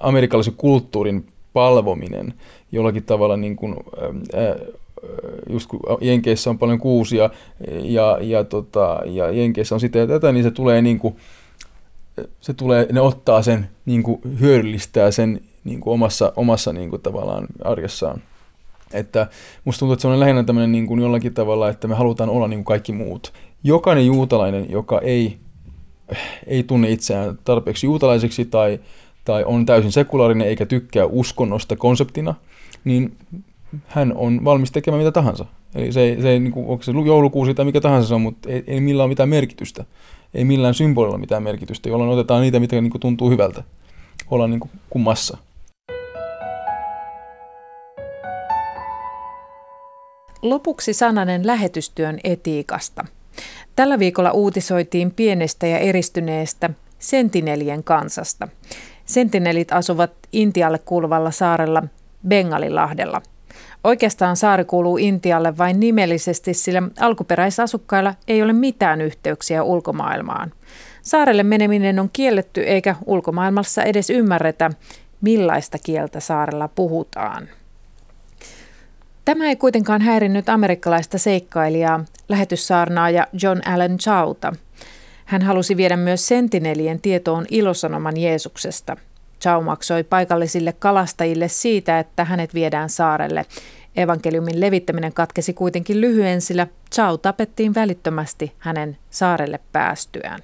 amerikkalaisen 0.00 0.54
kulttuurin 0.56 1.26
palvominen 1.52 2.34
jollakin 2.72 3.04
tavalla 3.04 3.36
niin 3.36 3.56
kuin, 3.56 3.76
ää, 4.34 4.56
just 5.50 5.66
kun 5.66 5.80
Jenkeissä 6.00 6.50
on 6.50 6.58
paljon 6.58 6.78
kuusia 6.78 7.30
ja, 7.82 8.18
ja, 8.20 8.44
tota, 8.44 9.00
ja 9.04 9.30
Jenkeissä 9.30 9.74
on 9.74 9.80
sitä 9.80 9.98
ja 9.98 10.06
tätä, 10.06 10.32
niin 10.32 10.42
se 10.42 10.50
tulee 10.50 10.82
niin 10.82 10.98
kuin, 10.98 11.16
se 12.40 12.54
tulee, 12.54 12.86
ne 12.92 13.00
ottaa 13.00 13.42
sen, 13.42 13.68
niin 13.86 14.02
kuin 14.02 14.20
hyödyllistää 14.40 15.10
sen 15.10 15.40
niin 15.64 15.80
kuin 15.80 15.94
omassa, 15.94 16.32
omassa 16.36 16.72
niin 16.72 16.90
kuin 16.90 17.02
tavallaan 17.02 17.46
arjessaan. 17.64 18.22
Että 18.92 19.26
musta 19.64 19.78
tuntuu, 19.78 19.92
että 19.92 20.02
se 20.02 20.08
on 20.08 20.20
lähinnä 20.20 20.44
tämmöinen 20.44 20.72
niin 20.72 20.86
kuin 20.86 21.00
jollakin 21.00 21.34
tavalla, 21.34 21.68
että 21.68 21.88
me 21.88 21.94
halutaan 21.94 22.30
olla 22.30 22.48
niin 22.48 22.58
kuin 22.58 22.64
kaikki 22.64 22.92
muut. 22.92 23.32
Jokainen 23.64 24.06
juutalainen, 24.06 24.70
joka 24.70 25.00
ei, 25.00 25.38
ei 26.46 26.62
tunne 26.62 26.90
itseään 26.90 27.38
tarpeeksi 27.44 27.86
juutalaiseksi 27.86 28.44
tai, 28.44 28.80
tai 29.24 29.44
on 29.44 29.66
täysin 29.66 29.92
sekulaarinen 29.92 30.48
eikä 30.48 30.66
tykkää 30.66 31.04
uskonnosta 31.06 31.76
konseptina, 31.76 32.34
niin 32.84 33.16
hän 33.86 34.12
on 34.16 34.44
valmis 34.44 34.72
tekemään 34.72 35.00
mitä 35.00 35.12
tahansa. 35.12 35.44
Eli 35.74 35.92
se 35.92 36.00
ei, 36.00 36.22
se 36.22 36.30
ei 36.30 36.40
niin 36.40 36.52
kuin, 36.52 36.66
onko 36.66 36.82
se 36.82 36.92
joulukuusi 37.06 37.54
tai 37.54 37.64
mikä 37.64 37.80
tahansa 37.80 38.08
se 38.08 38.14
on, 38.14 38.20
mutta 38.20 38.50
ei, 38.50 38.64
ei 38.66 38.80
millään 38.80 39.04
ole 39.04 39.08
mitään 39.08 39.28
merkitystä. 39.28 39.84
Ei 40.34 40.44
millään 40.44 40.74
symbolilla 40.74 41.18
mitään 41.18 41.42
merkitystä, 41.42 41.88
jolloin 41.88 42.10
otetaan 42.10 42.42
niitä, 42.42 42.60
mitkä 42.60 42.80
niin 42.80 42.90
kuin, 42.90 43.00
tuntuu 43.00 43.30
hyvältä. 43.30 43.62
Olla 44.30 44.48
niin 44.48 44.60
kuin, 44.60 44.70
kuin 44.90 45.02
massa. 45.02 45.38
Lopuksi 50.42 50.92
sananen 50.92 51.46
lähetystyön 51.46 52.18
etiikasta. 52.24 53.04
Tällä 53.76 53.98
viikolla 53.98 54.30
uutisoitiin 54.30 55.10
pienestä 55.10 55.66
ja 55.66 55.78
eristyneestä 55.78 56.70
sentinelien 56.98 57.84
kansasta. 57.84 58.48
Sentinelit 59.04 59.72
asuvat 59.72 60.10
Intialle 60.32 60.78
kuuluvalla 60.78 61.30
saarella 61.30 61.82
Bengalilahdella. 62.28 63.22
Oikeastaan 63.84 64.36
saari 64.36 64.64
kuuluu 64.64 64.96
Intialle 64.96 65.58
vain 65.58 65.80
nimellisesti, 65.80 66.54
sillä 66.54 66.82
alkuperäisasukkailla 67.00 68.14
ei 68.28 68.42
ole 68.42 68.52
mitään 68.52 69.00
yhteyksiä 69.00 69.62
ulkomaailmaan. 69.62 70.52
Saarelle 71.02 71.42
meneminen 71.42 71.98
on 71.98 72.10
kielletty 72.12 72.62
eikä 72.62 72.96
ulkomaailmassa 73.06 73.82
edes 73.82 74.10
ymmärretä, 74.10 74.70
millaista 75.20 75.78
kieltä 75.84 76.20
saarella 76.20 76.68
puhutaan. 76.68 77.48
Tämä 79.24 79.48
ei 79.48 79.56
kuitenkaan 79.56 80.00
häirinnyt 80.00 80.48
amerikkalaista 80.48 81.18
seikkailijaa, 81.18 82.04
lähetyssaarnaaja 82.28 83.26
John 83.42 83.60
Allen 83.68 83.98
Chauta. 83.98 84.52
Hän 85.24 85.42
halusi 85.42 85.76
viedä 85.76 85.96
myös 85.96 86.28
sentinelien 86.28 87.00
tietoon 87.00 87.46
ilosanoman 87.50 88.16
Jeesuksesta. 88.16 88.96
Chau 89.42 89.62
maksoi 89.62 90.04
paikallisille 90.04 90.72
kalastajille 90.72 91.48
siitä, 91.48 91.98
että 91.98 92.24
hänet 92.24 92.54
viedään 92.54 92.88
saarelle. 92.88 93.46
Evankeliumin 93.96 94.60
levittäminen 94.60 95.12
katkesi 95.12 95.52
kuitenkin 95.54 96.00
lyhyen, 96.00 96.40
sillä 96.40 96.66
Chau 96.94 97.18
tapettiin 97.18 97.74
välittömästi 97.74 98.52
hänen 98.58 98.96
saarelle 99.10 99.60
päästyään. 99.72 100.40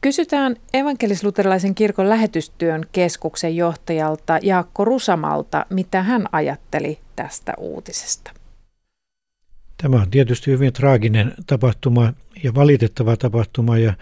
Kysytään 0.00 0.56
evankelisluterilaisen 0.74 1.74
kirkon 1.74 2.08
lähetystyön 2.08 2.82
keskuksen 2.92 3.56
johtajalta 3.56 4.38
Jaakko 4.42 4.84
Rusamalta, 4.84 5.66
mitä 5.70 6.02
hän 6.02 6.26
ajatteli 6.32 6.98
tästä 7.16 7.54
uutisesta. 7.58 8.30
Tämä 9.82 9.96
on 9.96 10.10
tietysti 10.10 10.50
hyvin 10.50 10.72
traaginen 10.72 11.34
tapahtuma 11.46 12.12
ja 12.42 12.54
valitettava 12.54 13.16
tapahtuma 13.16 13.78
ja 13.78 13.94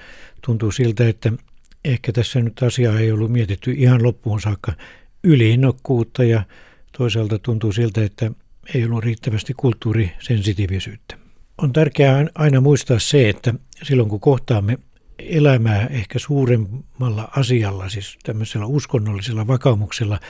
tuntuu 0.47 0.71
siltä, 0.71 1.09
että 1.09 1.33
ehkä 1.85 2.13
tässä 2.13 2.41
nyt 2.41 2.63
asiaa 2.63 2.99
ei 2.99 3.13
ollut 3.13 3.33
mietitty 3.33 3.73
ihan 3.73 4.03
loppuun 4.03 4.41
saakka 4.41 4.73
yliinnokkuutta 5.25 6.25
ja 6.25 6.43
toisaalta 6.99 7.39
tuntuu 7.39 7.73
siltä, 7.73 8.05
että 8.05 8.31
ei 8.75 8.85
ollut 8.85 9.05
riittävästi 9.05 9.55
kulttuurisensitiivisyyttä. 9.57 11.17
On 11.59 11.73
tärkeää 11.73 12.27
aina 12.35 12.61
muistaa 12.61 12.99
se, 12.99 13.29
että 13.29 13.55
silloin 13.83 14.09
kun 14.09 14.21
kohtaamme 14.21 14.79
elämää 15.19 15.87
ehkä 15.87 16.19
suuremmalla 16.19 17.29
asialla, 17.37 17.89
siis 17.89 18.19
tämmöisellä 18.23 18.67
uskonnollisella 18.67 19.47
vakaumuksella, 19.47 20.21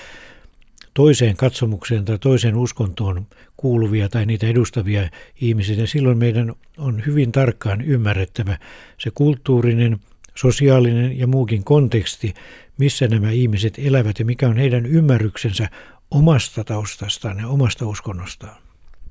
toiseen 0.94 1.36
katsomukseen 1.36 2.04
tai 2.04 2.18
toiseen 2.18 2.56
uskontoon 2.56 3.26
kuuluvia 3.56 4.08
tai 4.08 4.26
niitä 4.26 4.46
edustavia 4.46 5.08
ihmisiä, 5.40 5.76
ja 5.76 5.86
silloin 5.86 6.18
meidän 6.18 6.52
on 6.78 7.02
hyvin 7.06 7.32
tarkkaan 7.32 7.80
ymmärrettävä 7.80 8.58
se 8.98 9.10
kulttuurinen, 9.14 10.00
sosiaalinen 10.34 11.18
ja 11.18 11.26
muukin 11.26 11.64
konteksti, 11.64 12.34
missä 12.78 13.08
nämä 13.08 13.30
ihmiset 13.30 13.74
elävät 13.78 14.18
ja 14.18 14.24
mikä 14.24 14.48
on 14.48 14.56
heidän 14.56 14.86
ymmärryksensä 14.86 15.68
omasta 16.10 16.64
taustastaan 16.64 17.38
ja 17.38 17.48
omasta 17.48 17.86
uskonnostaan. 17.86 18.56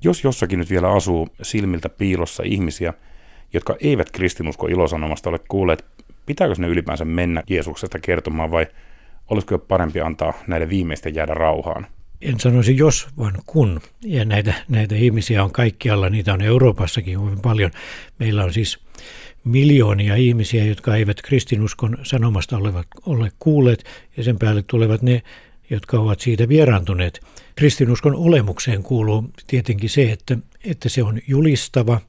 Jos 0.04 0.24
jossakin 0.24 0.58
nyt 0.58 0.70
vielä 0.70 0.92
asuu 0.92 1.28
silmiltä 1.42 1.88
piilossa 1.88 2.42
ihmisiä, 2.46 2.94
jotka 3.52 3.76
eivät 3.80 4.10
kristinusko 4.10 4.66
ilosanomasta 4.66 5.30
ole 5.30 5.38
kuulleet, 5.48 5.84
pitääkö 6.26 6.54
ne 6.58 6.68
ylipäänsä 6.68 7.04
mennä 7.04 7.42
Jeesuksesta 7.48 7.98
kertomaan 7.98 8.50
vai 8.50 8.66
olisiko 9.28 9.58
parempi 9.58 10.00
antaa 10.00 10.32
näille 10.46 10.68
viimeisten 10.68 11.14
jäädä 11.14 11.34
rauhaan? 11.34 11.86
En 12.22 12.40
sanoisi 12.40 12.76
jos, 12.76 13.08
vaan 13.18 13.34
kun. 13.46 13.80
Ja 14.04 14.24
näitä, 14.24 14.54
näitä 14.68 14.94
ihmisiä 14.94 15.44
on 15.44 15.52
kaikkialla, 15.52 16.10
niitä 16.10 16.32
on 16.32 16.42
Euroopassakin 16.42 17.24
hyvin 17.24 17.40
paljon. 17.40 17.70
Meillä 18.18 18.44
on 18.44 18.52
siis 18.52 18.81
miljoonia 19.44 20.16
ihmisiä, 20.16 20.64
jotka 20.64 20.96
eivät 20.96 21.22
kristinuskon 21.22 21.98
sanomasta 22.02 22.56
olevat, 22.56 22.86
ole 23.06 23.32
kuulleet, 23.38 23.84
ja 24.16 24.24
sen 24.24 24.38
päälle 24.38 24.64
tulevat 24.66 25.02
ne, 25.02 25.22
jotka 25.70 26.00
ovat 26.00 26.20
siitä 26.20 26.48
vieraantuneet. 26.48 27.20
Kristinuskon 27.56 28.14
olemukseen 28.14 28.82
kuuluu 28.82 29.30
tietenkin 29.46 29.90
se, 29.90 30.12
että, 30.12 30.38
että 30.64 30.88
se 30.88 31.02
on 31.02 31.20
julistava, 31.28 32.00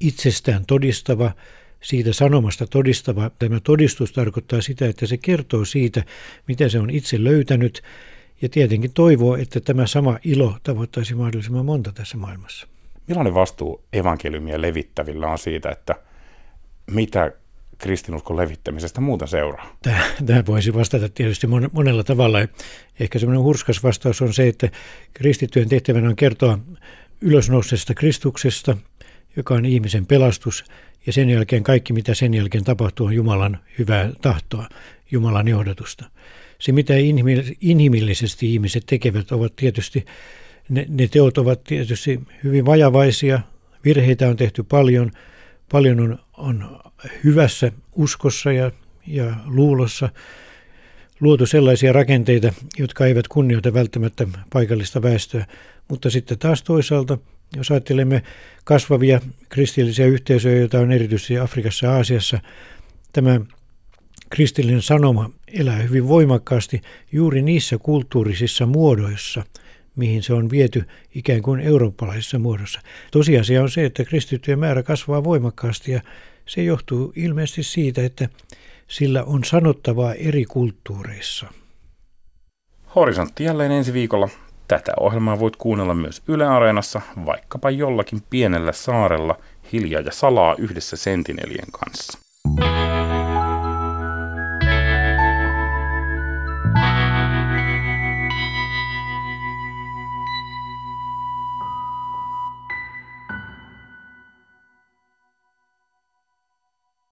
itsestään 0.00 0.66
todistava, 0.66 1.32
siitä 1.80 2.12
sanomasta 2.12 2.66
todistava. 2.66 3.30
Tämä 3.38 3.60
todistus 3.60 4.12
tarkoittaa 4.12 4.60
sitä, 4.60 4.88
että 4.88 5.06
se 5.06 5.16
kertoo 5.16 5.64
siitä, 5.64 6.04
miten 6.48 6.70
se 6.70 6.78
on 6.78 6.90
itse 6.90 7.24
löytänyt, 7.24 7.82
ja 8.42 8.48
tietenkin 8.48 8.92
toivoo, 8.92 9.36
että 9.36 9.60
tämä 9.60 9.86
sama 9.86 10.18
ilo 10.24 10.56
tavoittaisi 10.62 11.14
mahdollisimman 11.14 11.64
monta 11.64 11.92
tässä 11.92 12.16
maailmassa. 12.16 12.66
Millainen 13.06 13.34
vastuu 13.34 13.84
evankeliumia 13.92 14.60
levittävillä 14.60 15.28
on 15.28 15.38
siitä, 15.38 15.70
että 15.70 15.94
mitä 16.90 17.32
kristinuskon 17.78 18.36
levittämisestä 18.36 19.00
muuta 19.00 19.26
seuraa? 19.26 19.76
Tähän 20.26 20.46
voisi 20.46 20.74
vastata 20.74 21.08
tietysti 21.08 21.46
monella 21.72 22.04
tavalla. 22.04 22.38
Ehkä 23.00 23.18
semmoinen 23.18 23.42
hurskas 23.42 23.82
vastaus 23.82 24.22
on 24.22 24.34
se, 24.34 24.48
että 24.48 24.68
kristittyjen 25.14 25.68
tehtävänä 25.68 26.08
on 26.08 26.16
kertoa 26.16 26.58
ylösnouseesta 27.20 27.94
Kristuksesta, 27.94 28.76
joka 29.36 29.54
on 29.54 29.64
ihmisen 29.64 30.06
pelastus, 30.06 30.64
ja 31.06 31.12
sen 31.12 31.30
jälkeen 31.30 31.62
kaikki, 31.62 31.92
mitä 31.92 32.14
sen 32.14 32.34
jälkeen 32.34 32.64
tapahtuu, 32.64 33.06
on 33.06 33.14
Jumalan 33.14 33.58
hyvää 33.78 34.10
tahtoa, 34.22 34.68
Jumalan 35.10 35.48
johdatusta. 35.48 36.04
Se, 36.58 36.72
mitä 36.72 36.94
inhimillisesti 37.60 38.52
ihmiset 38.52 38.82
tekevät, 38.86 39.32
ovat 39.32 39.56
tietysti, 39.56 40.06
ne, 40.68 40.86
ne 40.88 41.08
teot 41.08 41.38
ovat 41.38 41.64
tietysti 41.64 42.20
hyvin 42.44 42.66
vajavaisia, 42.66 43.40
virheitä 43.84 44.28
on 44.28 44.36
tehty 44.36 44.62
paljon, 44.62 45.10
paljon 45.72 46.00
on, 46.00 46.18
on 46.40 46.80
hyvässä 47.24 47.72
uskossa 47.96 48.52
ja, 48.52 48.70
ja 49.06 49.34
luulossa 49.46 50.08
luotu 51.20 51.46
sellaisia 51.46 51.92
rakenteita, 51.92 52.52
jotka 52.78 53.06
eivät 53.06 53.28
kunnioita 53.28 53.74
välttämättä 53.74 54.26
paikallista 54.52 55.02
väestöä, 55.02 55.46
mutta 55.88 56.10
sitten 56.10 56.38
taas 56.38 56.62
toisaalta, 56.62 57.18
jos 57.56 57.70
ajattelemme 57.70 58.22
kasvavia 58.64 59.20
kristillisiä 59.48 60.06
yhteisöjä, 60.06 60.58
joita 60.58 60.80
on 60.80 60.92
erityisesti 60.92 61.38
Afrikassa 61.38 61.86
ja 61.86 61.92
Aasiassa, 61.92 62.38
tämä 63.12 63.40
kristillinen 64.30 64.82
sanoma 64.82 65.30
elää 65.48 65.76
hyvin 65.78 66.08
voimakkaasti 66.08 66.80
juuri 67.12 67.42
niissä 67.42 67.78
kulttuurisissa 67.78 68.66
muodoissa, 68.66 69.44
mihin 69.96 70.22
se 70.22 70.32
on 70.32 70.50
viety 70.50 70.84
ikään 71.14 71.42
kuin 71.42 71.60
eurooppalaisessa 71.60 72.38
muodossa. 72.38 72.80
Tosiasia 73.10 73.62
on 73.62 73.70
se, 73.70 73.84
että 73.84 74.04
kristittyjen 74.04 74.58
määrä 74.58 74.82
kasvaa 74.82 75.24
voimakkaasti 75.24 75.92
ja 75.92 76.00
se 76.50 76.62
johtuu 76.62 77.12
ilmeisesti 77.16 77.62
siitä, 77.62 78.04
että 78.04 78.28
sillä 78.88 79.24
on 79.24 79.44
sanottavaa 79.44 80.14
eri 80.14 80.44
kulttuureissa. 80.44 81.46
Horisontti 82.94 83.44
jälleen 83.44 83.72
ensi 83.72 83.92
viikolla. 83.92 84.28
Tätä 84.68 84.92
ohjelmaa 85.00 85.40
voit 85.40 85.56
kuunnella 85.56 85.94
myös 85.94 86.22
Yle 86.28 86.46
Areenassa, 86.46 87.00
vaikkapa 87.26 87.70
jollakin 87.70 88.22
pienellä 88.30 88.72
saarella 88.72 89.36
hiljaa 89.72 90.00
ja 90.00 90.12
salaa 90.12 90.54
yhdessä 90.58 90.96
sentinelien 90.96 91.68
kanssa. 91.72 92.18